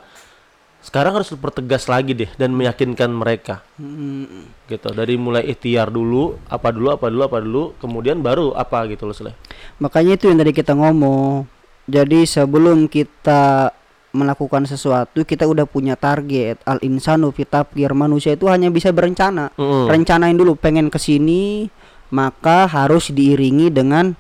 sekarang 0.85 1.17
harus 1.17 1.33
dipertegas 1.33 1.89
lagi 1.89 2.13
deh 2.13 2.29
dan 2.37 2.53
meyakinkan 2.53 3.09
mereka 3.09 3.65
Hmm, 3.81 4.45
gitu. 4.69 4.93
Dari 4.93 5.17
mulai 5.17 5.49
ikhtiar 5.49 5.89
dulu, 5.89 6.37
apa 6.45 6.69
dulu, 6.69 6.93
apa 6.93 7.09
dulu, 7.09 7.23
apa 7.25 7.39
dulu, 7.41 7.63
kemudian 7.81 8.21
baru 8.21 8.53
apa 8.53 8.85
gitu 8.87 9.09
loh 9.09 9.17
Sleh. 9.17 9.33
makanya 9.77 10.15
itu 10.15 10.29
yang 10.29 10.37
tadi 10.37 10.53
kita 10.53 10.77
ngomong 10.77 11.49
jadi 11.85 12.25
sebelum 12.25 12.85
kita 12.87 13.73
melakukan 14.13 14.63
sesuatu 14.63 15.27
kita 15.27 15.43
udah 15.43 15.67
punya 15.67 15.99
target 15.99 16.63
al 16.63 16.79
insanu 16.81 17.35
fitafkir 17.35 17.91
manusia 17.93 18.39
itu 18.39 18.47
hanya 18.47 18.71
bisa 18.71 18.95
berencana 18.95 19.51
Mm-mm. 19.59 19.91
rencanain 19.91 20.39
dulu 20.39 20.55
pengen 20.55 20.87
ke 20.87 21.03
sini 21.03 21.67
maka 22.09 22.71
harus 22.71 23.11
diiringi 23.11 23.75
dengan 23.75 24.15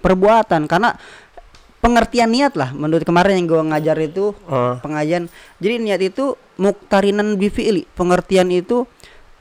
perbuatan. 0.00 0.66
Karena 0.66 0.94
pengertian 1.78 2.30
niat 2.30 2.58
lah. 2.58 2.74
Menurut 2.74 3.06
kemarin 3.06 3.38
yang 3.38 3.46
gua 3.46 3.62
ngajar 3.64 3.96
itu 4.02 4.34
Eh, 4.50 4.74
pengajian. 4.82 5.30
Jadi 5.62 5.74
niat 5.78 6.00
itu 6.02 6.34
muktarinan 6.58 7.38
bifi'li 7.38 7.86
pengertian 7.94 8.50
itu 8.50 8.84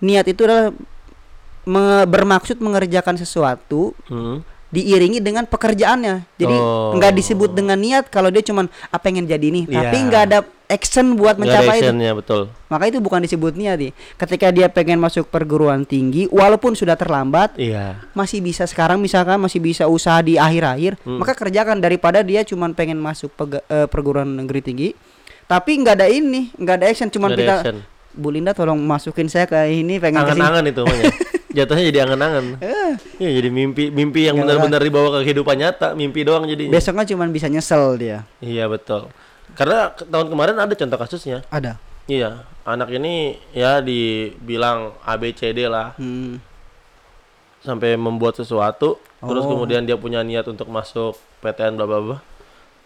niat 0.06 0.30
itu 0.30 0.46
adalah 0.46 0.70
me- 1.65 2.06
bermaksud 2.06 2.62
mengerjakan 2.62 3.17
sesuatu 3.17 3.98
mm. 4.06 4.46
Diiringi 4.67 5.19
dengan 5.19 5.47
pekerjaannya. 5.47 6.27
Jadi 6.36 6.56
Oh. 6.56 6.91
nggak 6.91 7.13
disebut 7.13 7.51
dengan 7.51 7.80
niat 7.80 8.08
kalau 8.08 8.27
dia 8.27 8.41
cuman 8.41 8.67
ah 8.88 8.99
pengen 8.99 9.23
jadi 9.23 9.43
ini, 9.43 9.63
tapi 9.63 9.95
Iya. 9.95 10.06
nggak 10.06 10.23
ada 10.25 10.39
action 10.67 11.15
buat 11.15 11.34
ada 11.34 11.63
mencapai 11.63 11.80
itu. 11.80 11.88
betul. 12.13 12.41
Maka 12.67 12.84
itu 12.86 12.99
bukan 12.99 13.23
disebut 13.23 13.56
niat 13.56 13.80
nih. 13.80 13.91
Ketika 14.15 14.51
dia 14.51 14.67
pengen 14.67 14.99
masuk 14.99 15.25
perguruan 15.25 15.88
tinggi, 15.88 16.27
walaupun 16.27 16.75
sudah 16.75 16.93
terlambat, 16.93 17.56
Iya. 17.56 18.03
masih 18.12 18.43
bisa 18.43 18.67
sekarang 18.67 18.99
misalkan 18.99 19.39
masih 19.39 19.63
bisa 19.63 19.88
usaha 19.88 20.19
di 20.19 20.36
akhir-akhir, 20.36 20.99
Hmm. 20.99 21.23
maka 21.23 21.32
kerjakan 21.34 21.80
daripada 21.80 22.19
dia 22.19 22.43
cuman 22.43 22.75
pengen 22.75 22.99
masuk 22.99 23.32
pega- 23.34 23.63
eh, 23.65 23.88
perguruan 23.88 24.27
negeri 24.27 24.60
tinggi, 24.62 24.89
tapi 25.45 25.80
nggak 25.80 25.95
ada 25.95 26.08
ini, 26.12 26.51
nggak 26.53 26.75
ada 26.75 26.86
action, 26.86 27.08
cuman 27.08 27.32
kita 27.34 27.56
action. 27.63 27.77
Bu 28.12 28.34
Linda 28.34 28.51
tolong 28.51 28.82
masukin 28.82 29.30
saya 29.30 29.45
ke 29.45 29.56
ini 29.69 30.01
pengen 30.01 30.19
ke 30.19 30.34
sini. 30.34 30.41
Angan-angan 30.41 30.65
itu 30.67 30.82
namanya. 30.82 31.06
Jatuhnya 31.58 31.84
jadi 31.89 32.00
angan-angan. 32.06 32.46
Iya, 33.17 33.30
jadi 33.41 33.50
mimpi 33.50 33.89
mimpi 33.89 34.30
yang 34.30 34.38
benar-benar 34.38 34.78
dibawa 34.78 35.10
ke 35.17 35.26
kehidupan 35.26 35.58
nyata, 35.58 35.98
mimpi 35.98 36.22
doang 36.22 36.46
jadi. 36.46 36.70
Besoknya 36.70 37.02
cuman 37.10 37.34
bisa 37.34 37.50
nyesel 37.50 37.98
dia. 37.98 38.30
Iya, 38.38 38.70
betul. 38.70 39.10
Karena 39.58 39.89
tahun 39.89 40.30
kemarin 40.30 40.54
ada 40.54 40.70
contoh 40.70 40.98
kasusnya. 41.02 41.41
Ada. 41.50 41.82
Iya, 42.06 42.46
anak 42.62 42.93
ini 42.93 43.41
ya 43.52 43.82
dibilang 43.82 44.93
ABCD 45.02 45.65
lah 45.65 45.98
Hmm. 45.98 46.38
sampai 47.60 47.98
membuat 47.98 48.38
sesuatu, 48.38 49.02
terus 49.20 49.43
Oh. 49.43 49.58
kemudian 49.58 49.82
dia 49.84 49.98
punya 49.98 50.22
niat 50.22 50.46
untuk 50.46 50.70
masuk 50.70 51.17
PTN 51.41 51.74
bla 51.76 51.89
bla 51.89 52.00
bla. 52.00 52.17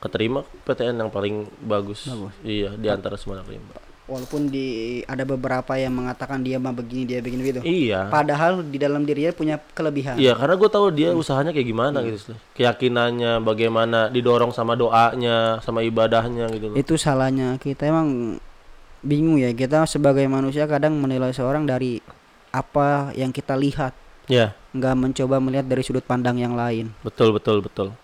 Keterima 0.01 0.41
PTN 0.65 0.97
yang 0.97 1.11
paling 1.13 1.45
bagus. 1.61 2.09
Bagus. 2.09 2.33
Iya, 2.41 2.73
di 2.73 2.87
antara 2.89 3.19
semua 3.19 3.43
rimba. 3.45 3.77
Walaupun 4.09 4.49
di 4.49 4.65
ada 5.05 5.23
beberapa 5.23 5.77
yang 5.77 5.93
mengatakan 5.93 6.41
dia 6.41 6.57
mah 6.57 6.73
begini 6.73 7.05
dia 7.05 7.21
begini 7.21 7.41
gitu. 7.47 7.61
Iya. 7.61 8.09
Padahal 8.09 8.59
di 8.59 8.75
dalam 8.75 9.05
dirinya 9.05 9.31
punya 9.31 9.55
kelebihan. 9.71 10.17
Iya, 10.17 10.35
karena 10.35 10.57
gue 10.57 10.69
tahu 10.69 10.85
dia 10.91 11.09
usahanya 11.13 11.53
kayak 11.53 11.67
gimana 11.69 12.01
gitu, 12.03 12.17
Sle. 12.19 12.35
keyakinannya, 12.53 13.39
bagaimana 13.39 14.09
didorong 14.09 14.51
sama 14.51 14.75
doanya, 14.75 15.61
sama 15.61 15.85
ibadahnya 15.85 16.49
gitu 16.51 16.65
loh. 16.69 16.75
Itu 16.75 16.93
salahnya 16.97 17.55
kita 17.55 17.87
emang 17.87 18.37
bingung 19.01 19.39
ya 19.39 19.49
kita 19.49 19.85
sebagai 19.85 20.25
manusia 20.27 20.67
kadang 20.67 20.97
menilai 20.97 21.31
seorang 21.31 21.63
dari 21.63 22.01
apa 22.51 23.15
yang 23.15 23.31
kita 23.31 23.55
lihat, 23.55 23.95
Ya, 24.27 24.53
nggak 24.71 24.95
mencoba 24.97 25.39
melihat 25.39 25.65
dari 25.65 25.81
sudut 25.81 26.03
pandang 26.03 26.35
yang 26.35 26.53
lain. 26.53 26.91
betul 27.01 27.31
betul 27.31 27.63
betul. 27.63 27.95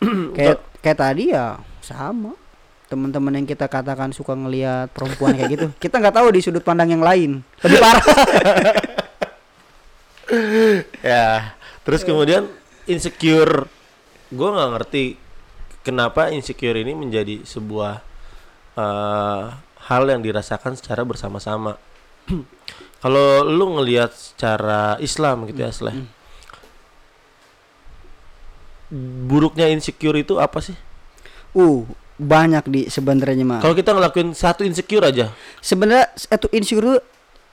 kayak 0.36 0.64
kayak 0.80 0.96
tadi 0.98 1.36
ya 1.36 1.60
sama 1.84 2.32
teman-teman 2.90 3.38
yang 3.38 3.46
kita 3.46 3.70
katakan 3.70 4.10
suka 4.10 4.34
ngelihat 4.34 4.90
perempuan 4.90 5.38
kayak 5.38 5.50
gitu 5.54 5.66
kita 5.78 6.02
nggak 6.02 6.16
tahu 6.18 6.28
di 6.34 6.42
sudut 6.42 6.66
pandang 6.66 6.90
yang 6.90 7.04
lain 7.06 7.46
lebih 7.62 7.78
parah 7.78 8.04
Ya, 11.02 11.58
terus 11.82 12.06
kemudian 12.06 12.46
insecure, 12.86 13.66
gue 14.30 14.48
nggak 14.48 14.70
ngerti 14.78 15.04
kenapa 15.82 16.30
insecure 16.30 16.78
ini 16.78 16.94
menjadi 16.94 17.42
sebuah 17.42 17.98
eh, 18.78 19.44
hal 19.90 20.02
yang 20.06 20.22
dirasakan 20.22 20.78
secara 20.78 21.02
bersama-sama. 21.02 21.74
Kalau 23.02 23.42
lu 23.42 23.80
ngelihat 23.80 24.12
secara 24.14 25.00
Islam 25.02 25.50
gitu 25.50 25.66
ya, 25.66 25.72
Sleh. 25.74 25.98
Buruknya 29.26 29.70
insecure 29.70 30.18
itu 30.18 30.38
apa 30.38 30.62
sih? 30.62 30.76
uh 31.50 31.82
banyak 32.20 32.64
di 32.66 32.80
sebenarnya 32.86 33.40
mah 33.42 33.58
Kalau 33.58 33.72
kita 33.72 33.90
ngelakuin 33.90 34.30
satu 34.30 34.60
insecure 34.60 35.00
aja, 35.02 35.32
sebenarnya 35.58 36.12
satu 36.12 36.46
insecure 36.50 37.00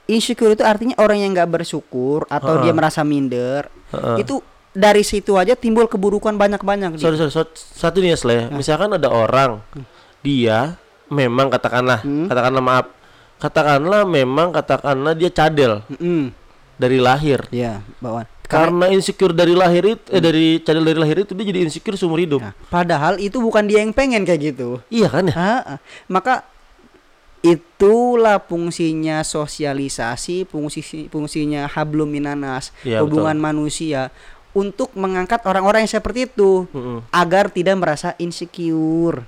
insecure 0.05 0.51
itu 0.51 0.61
artinya 0.61 0.95
orang 0.97 1.19
yang 1.19 1.31
nggak 1.31 1.47
bersyukur 1.49 2.27
atau 2.27 2.55
Heeh. 2.55 2.63
dia 2.63 2.73
merasa 2.73 3.01
minder 3.01 3.71
Heeh. 3.89 4.19
itu 4.21 4.43
dari 4.71 5.01
situ 5.01 5.33
aja 5.33 5.55
timbul 5.55 5.85
keburukan 5.85 6.31
banyak-banyak. 6.33 6.95
Sorry 6.95 7.15
sorry 7.15 7.31
so- 7.31 7.49
satu 7.55 7.97
nih 7.97 8.13
ya 8.13 8.17
Sleh. 8.17 8.41
misalkan 8.49 8.91
ada 8.91 9.07
orang 9.07 9.63
dia 10.19 10.75
memang 11.07 11.47
katakanlah 11.47 12.03
Hmm. 12.03 12.27
katakanlah 12.27 12.61
maaf 12.61 12.85
katakanlah 13.37 14.03
memang 14.03 14.49
katakanlah 14.49 15.13
dia 15.13 15.29
cadel 15.29 15.81
Mm-mm. 15.87 16.29
dari 16.75 16.97
lahir 16.97 17.45
Ya, 17.49 17.79
bawaan. 17.97 18.27
Karena 18.47 18.87
insecure 18.87 19.35
dari 19.35 19.51
lahir 19.51 19.83
itu 19.83 20.07
eh, 20.07 20.23
dari 20.23 20.45
cadel 20.63 20.87
dari 20.87 20.95
lahir 20.95 21.21
itu 21.21 21.35
dia 21.35 21.45
jadi 21.45 21.67
insecure 21.67 21.95
seumur 21.95 22.17
hidup 22.17 22.39
Nah, 22.39 22.55
padahal 22.67 23.19
itu 23.19 23.37
bukan 23.37 23.67
dia 23.67 23.83
yang 23.83 23.91
pengen 23.91 24.23
kayak 24.23 24.55
gitu. 24.55 24.79
iya 24.87 25.11
kan 25.11 25.27
ya 25.27 25.35
Ha, 25.35 25.51
maka 26.07 26.47
itulah 27.43 28.41
fungsinya 28.41 29.21
sosialisasi, 29.21 30.49
fungsi 30.49 30.81
fungsinya 31.07 31.69
hablum 31.69 32.09
minanas, 32.09 32.73
Iya, 32.81 33.05
hubungan 33.05 33.37
manusia 33.37 34.09
untuk 34.51 34.89
mengangkat 34.97 35.45
orang-orang 35.45 35.85
yang 35.85 35.93
seperti 36.01 36.25
itu 36.25 36.65
Mm-mm. 36.73 37.05
agar 37.13 37.53
tidak 37.53 37.77
merasa 37.77 38.17
insecure. 38.17 39.21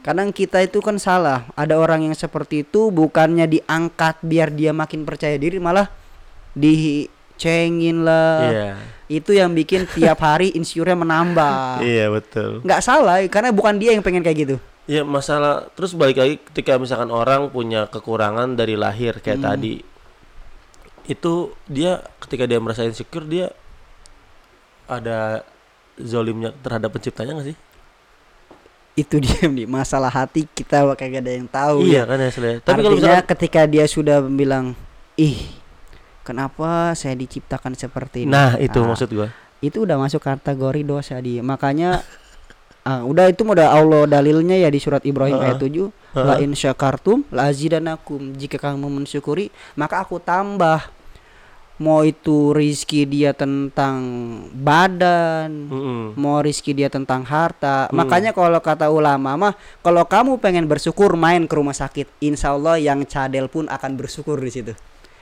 Kadang 0.00 0.32
kita 0.32 0.64
itu 0.64 0.80
kan 0.80 0.96
salah. 0.96 1.44
Ada 1.52 1.76
orang 1.76 2.08
yang 2.08 2.16
seperti 2.16 2.64
itu 2.64 2.88
bukannya 2.88 3.44
diangkat 3.44 4.24
biar 4.24 4.48
dia 4.48 4.72
makin 4.72 5.04
percaya 5.04 5.36
diri 5.36 5.60
malah 5.60 5.92
dicengin 7.40 8.04
lah. 8.04 8.52
iya 8.52 8.70
Itu 9.08 9.32
yang 9.32 9.56
bikin 9.56 9.88
tiap 9.90 10.20
hari 10.20 10.52
insecure 10.52 10.92
menambah. 10.92 11.80
iya 11.88 12.12
betul 12.12 12.60
nggak 12.60 12.84
salah 12.84 13.24
karena 13.32 13.48
bukan 13.48 13.80
dia 13.80 13.96
yang 13.96 14.04
pengen 14.04 14.20
kayak 14.20 14.38
gitu. 14.44 14.56
ya 14.84 15.00
masalah 15.06 15.72
terus 15.72 15.96
balik 15.96 16.20
lagi 16.20 16.36
ketika 16.52 16.76
misalkan 16.76 17.08
orang 17.08 17.48
punya 17.48 17.88
kekurangan 17.88 18.58
dari 18.58 18.74
lahir 18.74 19.22
kayak 19.22 19.38
tadi 19.38 19.86
itu 21.06 21.54
dia 21.70 22.02
ketika 22.18 22.44
dia 22.46 22.58
merasa 22.58 22.82
insecure 22.82 23.22
dia 23.22 23.54
ada 24.90 25.46
zolimnya 25.94 26.50
terhadap 26.58 26.90
penciptanya 26.90 27.38
gak 27.38 27.54
sih 27.54 27.56
itu 28.98 29.16
dia 29.22 29.46
nih 29.54 29.70
masalah 29.70 30.10
hati 30.10 30.50
kita 30.50 30.82
kagak 30.98 31.22
ada 31.22 31.32
yang 31.38 31.46
tahu 31.46 31.86
iya 31.86 32.02
ya. 32.02 32.10
kan 32.10 32.18
ya 32.18 32.30
tapi 32.34 32.42
kalau 32.42 32.74
Artinya 32.74 32.90
misalkan 32.98 33.26
ketika 33.30 33.60
dia 33.70 33.84
sudah 33.86 34.18
bilang 34.26 34.74
ih 35.14 35.59
kenapa 36.22 36.92
saya 36.92 37.14
diciptakan 37.14 37.74
seperti 37.74 38.24
ini? 38.24 38.32
Nah 38.32 38.56
itu 38.56 38.76
Nah, 38.76 38.92
maksud 38.92 39.08
gua. 39.10 39.28
itu 39.60 39.84
udah 39.84 39.96
masuk 39.96 40.20
kategori 40.20 40.82
dosa 40.82 41.16
dia. 41.18 41.40
Makanya 41.40 42.00
ah, 42.88 43.02
udah 43.02 43.28
itu 43.28 43.42
udah 43.42 43.70
Allah 43.70 44.06
dalilnya 44.06 44.56
ya 44.56 44.68
di 44.68 44.78
surat 44.78 45.02
Ibrahim 45.02 45.36
Heeh. 45.36 45.46
ayat 45.52 45.58
7 45.60 45.92
la 46.16 46.34
in 46.38 46.52
syakartum 46.52 47.22
la 47.28 47.48
azidanakum. 47.48 48.34
Jika 48.34 48.58
kamu 48.58 48.88
mensyukuri 48.90 49.48
maka 49.74 50.00
aku 50.00 50.18
tambah. 50.18 50.80
Mau 51.80 52.04
itu 52.04 52.52
rizki 52.52 53.08
dia 53.08 53.32
tentang 53.32 54.04
badan 54.52 55.48
Mm-mm. 55.48 56.12
mau 56.12 56.44
rizki 56.44 56.76
dia 56.76 56.92
tentang 56.92 57.24
harta. 57.24 57.88
Hmm. 57.88 57.96
makanya 57.96 58.36
kalau 58.36 58.60
kata 58.60 58.92
ulama 58.92 59.32
mah 59.34 59.54
kalau 59.80 60.04
kamu 60.04 60.36
pengen 60.38 60.68
bersyukur 60.68 61.16
main 61.16 61.48
ke 61.48 61.54
rumah 61.56 61.72
sakit 61.72 62.04
insya 62.20 62.52
Allah 62.52 62.76
yang 62.76 63.00
cadel 63.08 63.48
pun 63.48 63.64
akan 63.64 63.96
bersyukur 63.96 64.36
di 64.36 64.52
situ 64.52 64.72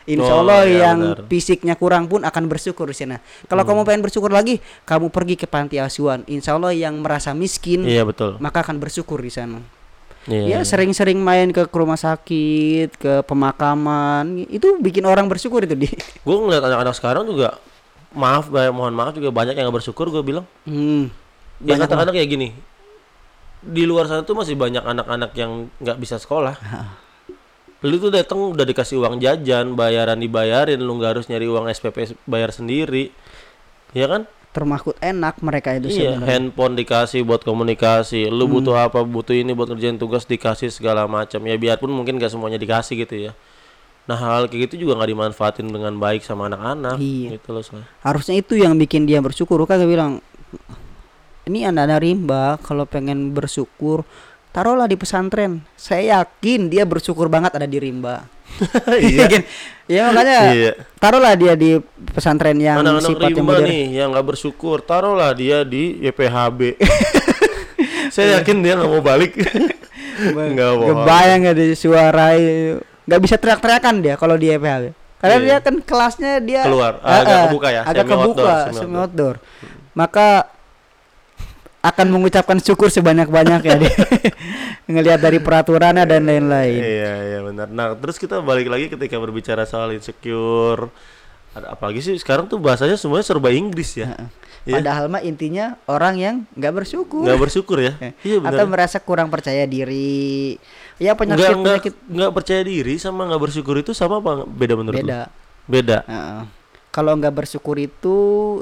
Insya 0.08 0.32
Oh, 0.32 0.40
Allah 0.40 0.64
iya, 0.64 0.88
yang 0.88 0.98
benar. 1.04 1.18
Hmm. 1.20 1.28
fisiknya 1.28 1.74
kurang 1.74 2.08
pun 2.08 2.24
akan 2.24 2.44
bersyukur 2.46 2.88
di 2.88 2.96
sana. 2.96 3.20
Kalau 3.44 3.60
kamu 3.62 3.84
pengen 3.84 4.00
bersyukur 4.00 4.28
lagi, 4.28 4.56
kamu 4.82 5.08
pergi 5.08 5.36
ke 5.36 5.44
panti 5.44 5.76
asuhan. 5.76 6.24
Insya 6.24 6.56
Allah 6.56 6.72
yang 6.72 6.96
merasa 6.96 7.30
miskin 7.30 7.84
iya 7.84 8.02
betul 8.02 8.36
maka 8.38 8.62
akan 8.62 8.78
bersyukur 8.78 9.20
di 9.20 9.28
sana. 9.28 9.60
iya 10.24 10.56
Ya 10.56 10.58
sering-sering 10.62 11.16
main 11.16 11.48
ke 11.48 11.68
rumah 11.68 11.96
sakit, 11.96 12.96
ke 12.96 13.20
pemakaman, 13.22 14.44
itu 14.44 14.76
bikin 14.78 15.04
orang 15.04 15.24
bersyukur 15.24 15.60
itu 15.60 15.76
di. 15.76 15.88
gue 16.24 16.36
ngeliat 16.38 16.64
anak-anak 16.64 16.94
sekarang 16.94 17.24
juga 17.24 17.60
maaf 18.08 18.48
mohon 18.48 18.92
maaf 18.92 19.12
juga 19.12 19.28
banyak 19.28 19.52
yang 19.52 19.68
gak 19.68 19.76
bersyukur 19.78 20.08
gue 20.08 20.22
bilang 20.22 20.48
Hmm. 20.64 21.12
ya 21.58 21.76
Banyak 21.76 21.84
katakanlah 21.84 22.14
kayak 22.14 22.30
gini 22.30 22.48
di 23.58 23.84
luar 23.84 24.06
sana 24.06 24.22
tuh 24.22 24.32
masih 24.32 24.54
banyak 24.54 24.80
anak-anak 24.80 25.34
yang 25.34 25.66
nggak 25.76 25.98
bisa 25.98 26.14
sekolah 26.16 26.54
lu 27.78 27.94
tuh 27.96 28.10
datang 28.10 28.38
udah 28.50 28.66
dikasih 28.66 28.98
uang 28.98 29.22
jajan 29.22 29.78
bayaran 29.78 30.18
dibayarin 30.18 30.82
lu 30.82 30.98
nggak 30.98 31.10
harus 31.14 31.26
nyari 31.30 31.46
uang 31.46 31.70
SPP 31.70 32.18
bayar 32.26 32.50
sendiri 32.50 33.14
ya 33.94 34.10
kan 34.10 34.26
termakut 34.50 34.98
enak 34.98 35.38
mereka 35.38 35.78
itu 35.78 35.86
iya 35.86 36.18
sebenarnya. 36.18 36.26
handphone 36.26 36.74
dikasih 36.74 37.22
buat 37.22 37.46
komunikasi 37.46 38.26
lu 38.26 38.50
butuh 38.50 38.74
apa 38.74 39.06
butuh 39.06 39.36
ini 39.36 39.54
buat 39.54 39.70
ngerjain 39.70 39.94
tugas 39.94 40.26
dikasih 40.26 40.74
segala 40.74 41.06
macam 41.06 41.38
ya 41.46 41.54
biarpun 41.54 41.92
mungkin 41.92 42.18
gak 42.18 42.34
semuanya 42.34 42.58
dikasih 42.58 43.06
gitu 43.06 43.30
ya 43.30 43.32
nah 44.08 44.16
hal 44.16 44.48
kayak 44.48 44.72
gitu 44.72 44.88
juga 44.88 44.98
nggak 44.98 45.10
dimanfaatin 45.14 45.68
dengan 45.68 45.92
baik 46.00 46.24
sama 46.24 46.48
anak-anak 46.48 46.96
Iya. 46.96 47.36
gitu 47.36 47.52
loh 47.52 47.60
Shay. 47.60 47.84
Harusnya 48.00 48.40
itu 48.40 48.56
yang 48.56 48.72
bikin 48.80 49.04
dia 49.04 49.20
bersyukur. 49.20 49.60
Kagak 49.68 49.84
bilang 49.84 50.24
ini 51.44 51.68
anak-anak 51.68 52.00
rimba 52.00 52.56
kalau 52.64 52.88
pengen 52.88 53.36
bersyukur 53.36 54.08
taruhlah 54.50 54.86
di 54.86 54.96
pesantren. 54.96 55.60
Saya 55.74 56.20
yakin 56.20 56.66
dia 56.66 56.82
bersyukur 56.82 57.28
banget 57.28 57.54
ada 57.54 57.66
di 57.66 57.78
rimba. 57.78 58.24
Iya. 58.98 59.44
Ya 59.86 60.02
makanya 60.10 60.38
Iya. 60.52 60.72
taruhlah 60.98 61.32
dia 61.32 61.52
di 61.54 61.78
pesantren 62.10 62.56
yang 62.58 62.80
anak-anak 62.80 63.06
sifatnya 63.06 63.28
rimba 63.38 63.52
modern. 63.54 63.68
nih 63.68 63.84
yang 63.94 64.08
nggak 64.12 64.26
bersyukur 64.26 64.76
taruhlah 64.82 65.32
dia 65.32 65.62
di 65.64 65.96
YPHB 66.02 66.60
saya 68.14 68.40
yakin 68.40 68.56
dia 68.60 68.76
nggak 68.76 68.90
mau 68.90 69.00
balik 69.00 69.32
nggak 70.56 70.70
mau 70.74 70.86
Kebayang 70.90 71.40
ya 71.44 71.52
disuarai 71.54 72.44
nggak 73.08 73.20
bisa 73.20 73.36
teriak-teriakan 73.38 73.94
dia 74.02 74.14
kalau 74.16 74.36
di 74.36 74.48
EPH. 74.50 74.92
Karena 75.18 75.36
Iya. 75.38 75.44
dia 75.44 75.56
kan 75.58 75.74
kelasnya 75.82 76.32
dia 76.38 76.62
Keluar, 76.62 77.00
Ah, 77.02 77.22
agak 77.22 77.34
ah, 77.34 77.42
kebuka 77.48 77.68
ya, 77.70 77.82
agak 77.82 78.04
semi 78.04 78.12
outdoor, 78.14 78.28
kebuka, 78.28 78.54
semi 78.68 78.78
semi 78.78 78.96
outdoor. 78.96 79.34
Maka 79.92 80.28
akan 81.78 82.06
mengucapkan 82.10 82.58
syukur 82.58 82.86
sebanyak-banyak 82.86 83.60
ya 83.62 83.74
dia. 83.78 83.94
Ngelihat 84.88 85.20
dari 85.20 85.36
peraturannya 85.36 86.08
dan 86.08 86.24
lain-lain. 86.24 86.80
iya 86.80 87.12
iya 87.28 87.38
benar 87.44 87.68
nah 87.68 87.92
terus 87.92 88.16
kita 88.16 88.40
balik 88.40 88.66
lagi 88.66 88.88
ketika 88.88 89.20
berbicara 89.20 89.68
soal 89.68 89.92
insecure 89.92 90.88
ada 91.52 91.76
apalagi 91.76 92.00
sih 92.00 92.16
sekarang 92.16 92.48
tuh 92.48 92.56
bahasanya 92.56 92.96
semuanya 92.96 93.24
serba 93.24 93.52
Inggris 93.52 93.94
ya 93.94 94.16
Iya. 94.68 94.84
Padahal 94.84 95.08
mah 95.08 95.24
intinya 95.24 95.80
orang 95.88 96.14
yang 96.20 96.34
nggak 96.52 96.74
bersyukur. 96.76 97.24
nggak 97.24 97.40
bersyukur 97.40 97.78
ya 97.80 97.96
iya 98.26 98.36
benar 98.36 98.52
Atau 98.52 98.66
merasa 98.68 99.00
kurang 99.00 99.32
percaya 99.32 99.64
diri. 99.64 100.60
Ya 101.00 101.16
penyakit 101.16 101.40
nggak 101.40 101.56
penyakit 101.56 101.94
nggak 102.04 102.32
percaya 102.36 102.60
diri 102.60 103.00
sama 103.00 103.24
nggak 103.24 103.42
bersyukur 103.48 103.80
itu 103.80 103.96
sama 103.96 104.20
apa 104.20 104.44
beda 104.44 104.74
menurut 104.76 105.00
lu? 105.00 105.08
beda. 105.08 105.20
beda 105.64 105.98
Heeh. 106.04 106.42
Kalau 106.92 107.16
nggak 107.16 107.32
bersyukur 107.32 107.80
itu 107.80 108.16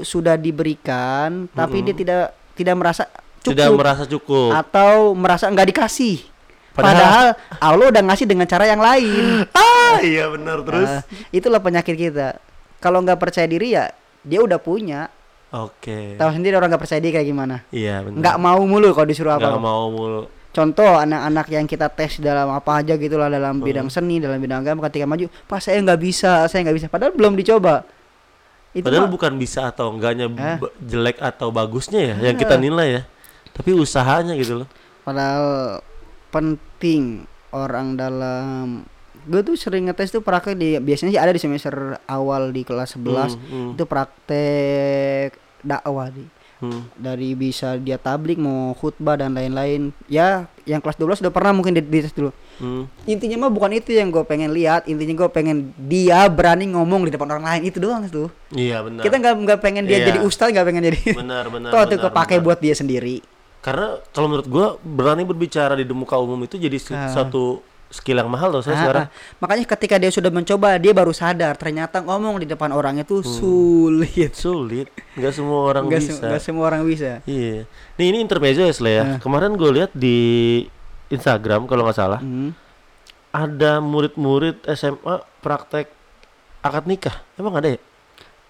sudah 0.05 0.39
diberikan, 0.39 1.51
tapi 1.51 1.81
dia 1.81 1.95
tidak 1.97 2.31
tidak 2.55 2.75
merasa 2.79 3.03
cukup 3.47 3.55
tidak 3.55 3.69
merasa 3.73 4.03
cukup 4.05 4.49
atau 4.51 4.91
merasa 5.13 5.45
nggak 5.45 5.67
dikasih. 5.69 6.17
Padahal- 6.71 7.33
Padahal, 7.33 7.59
Allah 7.59 7.85
udah 7.89 8.03
ngasih 8.03 8.25
dengan 8.25 8.45
cara 8.45 8.65
yang 8.65 8.77
lain. 8.77 9.47
ah 9.57 9.97
iya 9.99 10.27
benar 10.27 10.61
terus 10.61 10.85
Ah, 10.87 11.01
itulah 11.29 11.57
penyakit 11.57 11.95
kita. 11.95 12.37
Kalau 12.77 12.99
nggak 12.99 13.17
percaya 13.17 13.45
diri 13.45 13.73
ya 13.73 13.89
dia 14.21 14.39
udah 14.39 14.57
punya. 14.57 15.09
oke 15.47 16.15
Tahu 16.15 16.29
sendiri 16.33 16.53
orang 16.53 16.69
nggak 16.69 16.83
percaya 16.83 16.99
diri 16.99 17.13
kayak 17.13 17.25
gimana. 17.25 17.55
iya 17.69 17.99
benar 17.99 18.19
Nggak 18.19 18.37
mau 18.37 18.59
mulu 18.61 18.91
kalau 18.91 19.07
disuruh 19.07 19.33
nggak 19.33 19.47
apa. 19.49 19.57
mau 19.57 19.87
mulu 19.87 20.23
Contoh 20.49 20.97
anak-anak 20.97 21.47
yang 21.49 21.65
kita 21.65 21.85
tes 21.87 22.17
dalam 22.17 22.49
apa 22.49 22.81
aja 22.81 22.93
gitulah 22.93 23.25
dalam 23.27 23.57
bidang 23.59 23.87
seni, 23.87 24.17
dalam 24.17 24.37
bidang 24.37 24.59
agama 24.59 24.85
ketika 24.85 25.05
maju, 25.05 25.29
pas 25.45 25.61
saya 25.61 25.77
nggak 25.79 25.97
bisa, 25.97 26.45
saya 26.45 26.65
nggak 26.65 26.73
bisa. 26.75 26.87
Padahal 26.87 27.13
belum 27.13 27.33
dicoba. 27.33 27.85
Itu 28.71 28.81
Padahal 28.83 29.05
mah- 29.05 29.13
bukan 29.13 29.33
bisa 29.37 29.65
atau 29.67 29.89
enggaknya 29.89 30.25
Eh. 30.27 30.57
jelek 30.79 31.17
atau 31.19 31.49
bagusnya 31.49 32.01
ya 32.03 32.15
yang 32.23 32.35
kita 32.35 32.57
nilai 32.57 32.87
ya. 32.89 33.01
Tapi 33.49 33.69
usahanya 33.71 34.33
gitu 34.33 34.59
loh. 34.59 34.67
Padahal 35.01 35.79
penting 36.29 37.23
orang 37.49 37.95
dalam 37.95 38.83
gue 39.23 39.41
tuh 39.41 39.55
sering 39.55 39.85
ngetes 39.85 40.09
tuh 40.09 40.19
praktek 40.19 40.55
di 40.55 40.75
biasanya 40.77 41.11
sih 41.11 41.19
ada 41.19 41.29
di 41.29 41.37
semester 41.37 41.75
awal 42.05 42.49
di 42.49 42.61
kelas 42.61 42.95
11 42.95 43.35
Hmm, 43.35 43.39
hmm, 43.43 43.69
itu 43.73 43.83
praktek 43.83 45.29
dakwah 45.59 46.07
di 46.07 46.23
hmm. 46.57 46.95
dari 46.95 47.31
bisa 47.33 47.75
dia 47.75 47.95
tablik 47.97 48.37
mau 48.37 48.71
khutbah 48.71 49.15
dan 49.15 49.33
lain-lain 49.33 49.91
ya 50.07 50.47
yang 50.63 50.79
kelas 50.79 50.95
12 50.95 51.19
udah 51.19 51.33
pernah 51.33 51.51
mungkin 51.51 51.73
di, 51.73 51.81
dites 51.81 52.11
dulu 52.11 52.31
Hmm. 52.57 52.89
intinya 53.05 53.45
mah 53.45 53.51
bukan 53.51 53.69
itu 53.71 53.93
yang 53.93 54.09
gue 54.09 54.23
pengen 54.23 54.49
lihat 54.49 54.89
intinya 54.89 55.13
gue 55.15 55.29
pengen 55.29 55.57
dia 55.77 56.25
berani 56.27 56.65
ngomong 56.67 57.05
di 57.05 57.13
depan 57.13 57.29
orang 57.29 57.45
lain 57.45 57.63
itu 57.63 57.77
doang 57.77 58.01
tuh 58.07 58.33
Iya 58.49 58.81
benar. 58.81 59.05
kita 59.05 59.13
nggak 59.15 59.33
nggak 59.37 59.59
pengen 59.59 59.85
dia 59.85 59.97
Iya. 59.97 60.07
jadi 60.07 60.19
ustaz 60.19 60.49
nggak 60.49 60.65
pengen 60.65 60.83
jadi 60.83 60.99
benar 61.13 61.45
benar. 61.47 61.69
toh 61.73 61.81
itu 61.85 61.97
kepake 62.01 62.33
benar. 62.33 62.43
buat 62.43 62.57
dia 62.57 62.73
sendiri 62.73 63.21
Karena 63.67 63.87
kalau 64.09 64.27
menurut 64.27 64.47
gua 64.47 64.67
berani 64.79 65.21
berbicara 65.21 65.75
di 65.75 65.83
muka 65.85 66.15
umum 66.15 66.39
itu 66.41 66.55
jadi 66.55 66.79
Ah. 66.87 67.11
satu 67.11 67.59
skill 67.87 68.15
yang 68.17 68.27
mahal 68.27 68.47
loh 68.49 68.59
saya 68.61 68.75
Ah, 68.75 68.81
sekarang. 68.81 69.05
ah. 69.05 69.11
Makanya 69.37 69.65
ketika 69.65 69.95
dia 69.97 70.07
sudah 70.07 70.27
mencoba, 70.29 70.75
dia 70.75 70.91
baru 70.91 71.11
sadar 71.11 71.55
ternyata 71.55 71.99
ngomong 71.99 72.35
di 72.37 72.45
depan 72.45 72.67
orang 72.69 72.95
itu 72.97 73.19
sulit. 73.21 74.31
Sulit. 74.33 74.87
Nggak 75.13 75.33
semua 75.33 75.59
Hmm. 75.61 75.67
orang 75.73 75.83
se- 75.89 75.99
bisa. 76.09 76.23
nggak 76.25 76.41
semua 76.41 76.63
orang 76.65 76.83
bisa. 76.83 77.19
Iya. 77.25 77.67
Nih 77.95 78.05
ini 78.05 78.17
intermezzo 78.17 78.59
ya 78.61 78.71
Sle 78.71 78.91
ya. 78.93 79.03
Ah. 79.05 79.19
Kemarin 79.19 79.51
gue 79.53 79.71
lihat 79.73 79.91
di 79.91 80.17
Instagram 81.07 81.63
kalau 81.65 81.83
nggak 81.83 81.95
salah 81.97 82.19
Hmm. 82.19 82.51
ada 83.29 83.79
murid-murid 83.79 84.63
SMA 84.65 85.13
praktek 85.39 85.87
akad 86.59 86.83
nikah. 86.83 87.23
Emang 87.35 87.51
ada 87.53 87.67
ya? 87.69 87.79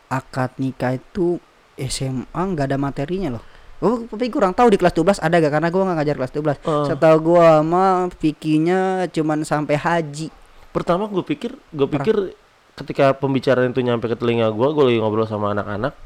Akad 0.07 0.57
nikah 0.57 0.93
itu 0.93 1.37
SMA 1.75 2.25
nggak 2.47 2.69
ada 2.69 2.77
materinya 2.77 3.37
loh. 3.37 3.43
Gue 3.77 4.09
tapi 4.09 4.33
kurang 4.33 4.57
tahu 4.57 4.73
di 4.73 4.77
kelas 4.81 4.93
12 4.97 5.21
ada 5.21 5.35
gak 5.37 5.53
karena 5.53 5.69
gua 5.69 5.81
nggak 5.85 5.97
ngajar 6.01 6.15
kelas 6.17 6.33
12. 6.33 6.65
Oh. 6.65 6.85
Setahu 6.89 7.17
gua 7.21 7.61
mah 7.61 8.09
fikihnya 8.17 9.05
cuman 9.13 9.45
sampai 9.45 9.77
haji. 9.77 10.33
Pertama 10.73 11.09
gue 11.09 11.25
pikir 11.25 11.57
gue 11.73 11.87
pikir 11.89 12.37
ketika 12.77 13.13
pembicaraan 13.17 13.73
itu 13.73 13.81
nyampe 13.81 14.05
ke 14.05 14.13
telinga 14.13 14.53
gue, 14.53 14.67
gue 14.69 14.83
lagi 14.85 14.97
ngobrol 15.01 15.25
sama 15.25 15.49
anak-anak, 15.49 15.97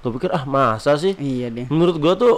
gue 0.00 0.10
pikir 0.16 0.32
ah 0.32 0.48
masa 0.48 0.96
sih? 0.96 1.12
Iya 1.20 1.52
deh. 1.52 1.66
Menurut 1.68 2.00
gue 2.00 2.14
tuh 2.16 2.34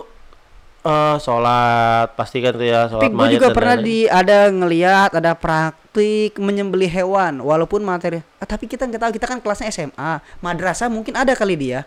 eh 0.78 1.16
sholat 1.18 2.14
pasti 2.14 2.38
kan 2.38 2.54
tuh 2.54 2.66
ya 2.66 2.86
sholat 2.86 3.10
Tapi 3.10 3.14
gue 3.14 3.28
juga 3.34 3.50
pernah 3.50 3.74
lain-lain. 3.78 4.06
di 4.06 4.10
ada 4.10 4.38
ngelihat 4.46 5.10
ada 5.14 5.34
praktik 5.34 6.38
menyembelih 6.38 6.90
hewan 6.90 7.42
walaupun 7.42 7.82
materi. 7.82 8.22
Ah, 8.38 8.46
tapi 8.46 8.70
kita 8.70 8.86
nggak 8.86 9.02
tahu 9.02 9.12
kita 9.14 9.26
kan 9.26 9.38
kelasnya 9.42 9.70
SMA, 9.74 10.22
madrasah 10.42 10.86
mungkin 10.86 11.14
ada 11.18 11.34
kali 11.34 11.54
dia. 11.54 11.82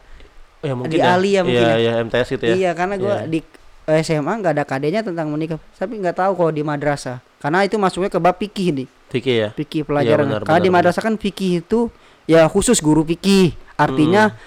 Ya, 0.62 0.74
mungkin 0.74 0.92
di 0.92 1.00
Ali 1.00 1.30
ya 1.32 1.42
mungkin 1.42 1.60
Iya, 1.60 1.72
ya. 1.72 1.78
iya, 1.78 1.92
MTS 2.00 2.28
gitu 2.32 2.44
ya. 2.44 2.54
Iya 2.56 2.72
karena 2.72 2.96
gua 2.96 3.16
Iya. 3.20 3.28
di 3.28 3.40
eh, 3.84 4.02
SMA 4.02 4.34
nggak 4.36 4.54
ada 4.54 4.64
kadenya 4.64 5.02
tentang 5.02 5.28
menikah. 5.28 5.58
Tapi 5.74 5.98
nggak 5.98 6.16
tahu 6.16 6.32
kalau 6.36 6.52
di 6.52 6.62
madrasah. 6.62 7.18
Karena 7.38 7.62
itu 7.62 7.76
masuknya 7.76 8.08
ke 8.08 8.18
bab 8.18 8.36
fikih 8.36 8.70
nih. 8.72 8.88
Fikih 9.10 9.36
ya. 9.36 9.50
Fikih 9.52 9.82
pelajaran. 9.84 10.24
benar, 10.24 10.42
Karena 10.42 10.56
benar, 10.56 10.64
di 10.64 10.72
madrasah 10.72 11.02
kan 11.02 11.16
fikih 11.16 11.60
itu 11.60 11.90
ya 12.26 12.46
khusus 12.46 12.78
guru 12.78 13.02
fikih. 13.04 13.52
Artinya 13.76 14.30
Hmm. 14.30 14.38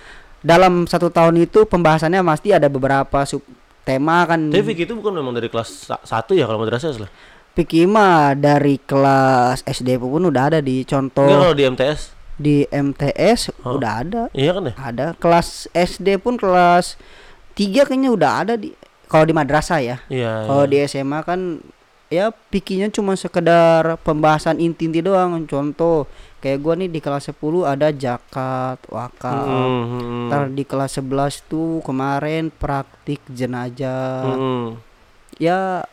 dalam 0.41 0.75
satu 0.87 1.09
tahun 1.09 1.35
itu 1.41 1.65
pembahasannya 1.65 2.23
pasti 2.23 2.49
ada 2.51 2.67
beberapa 2.67 3.25
sub 3.25 3.43
tema 3.83 4.25
kan. 4.25 4.49
Tapi 4.49 4.63
fikih 4.65 4.87
itu 4.87 4.95
bukan 4.95 5.13
memang 5.13 5.33
dari 5.33 5.47
kelas 5.47 5.69
sa- 5.85 6.01
satu 6.01 6.33
ya 6.33 6.47
kalau 6.47 6.57
madrasah 6.59 6.95
lah. 6.97 7.11
Fikih 7.53 7.85
mah 7.85 8.33
dari 8.33 8.79
kelas 8.79 9.63
SD 9.63 9.95
pun 9.97 10.23
udah 10.23 10.49
ada 10.49 10.59
di 10.59 10.83
contoh 10.83 11.23
Enggak 11.23 11.41
kalau 11.45 11.55
di 11.55 11.65
MTS. 11.65 12.01
Di 12.35 12.67
MTS 12.69 13.55
Oh. 13.63 13.79
udah 13.79 13.93
ada. 14.03 14.23
Iya 14.35 14.51
kan 14.59 14.63
ya? 14.71 14.75
Ada 14.75 15.07
kelas 15.19 15.71
SD 15.71 16.19
pun 16.19 16.35
kelas 16.35 16.99
3 17.55 17.87
kayaknya 17.87 18.11
udah 18.11 18.31
ada 18.43 18.55
di 18.59 18.75
kalau 19.07 19.25
di 19.29 19.35
madrasah 19.37 19.79
ya. 19.79 19.97
Iya. 20.11 20.49
Kalau 20.51 20.65
iya. 20.67 20.73
di 20.73 20.77
SMA 20.91 21.21
kan 21.23 21.41
ya 22.11 22.31
pikirnya 22.31 22.91
cuma 22.91 23.15
sekedar 23.15 23.99
pembahasan 24.03 24.59
inti-inti 24.59 24.99
doang. 25.03 25.47
Contoh 25.47 26.11
kayak 26.43 26.59
gua 26.61 26.75
nih 26.75 26.91
di 26.91 26.99
kelas 26.99 27.31
10 27.31 27.65
ada 27.65 27.89
zakat, 27.95 28.79
wakaf. 28.91 29.47
Hmm, 29.47 29.85
hmm, 29.89 30.27
Ntar 30.29 30.43
di 30.51 30.65
kelas 30.67 30.99
11 30.99 31.47
tuh 31.47 31.79
kemarin 31.87 32.51
praktik 32.51 33.23
jenazah. 33.31 34.35
hmm. 34.35 34.67
Ya 35.39 35.87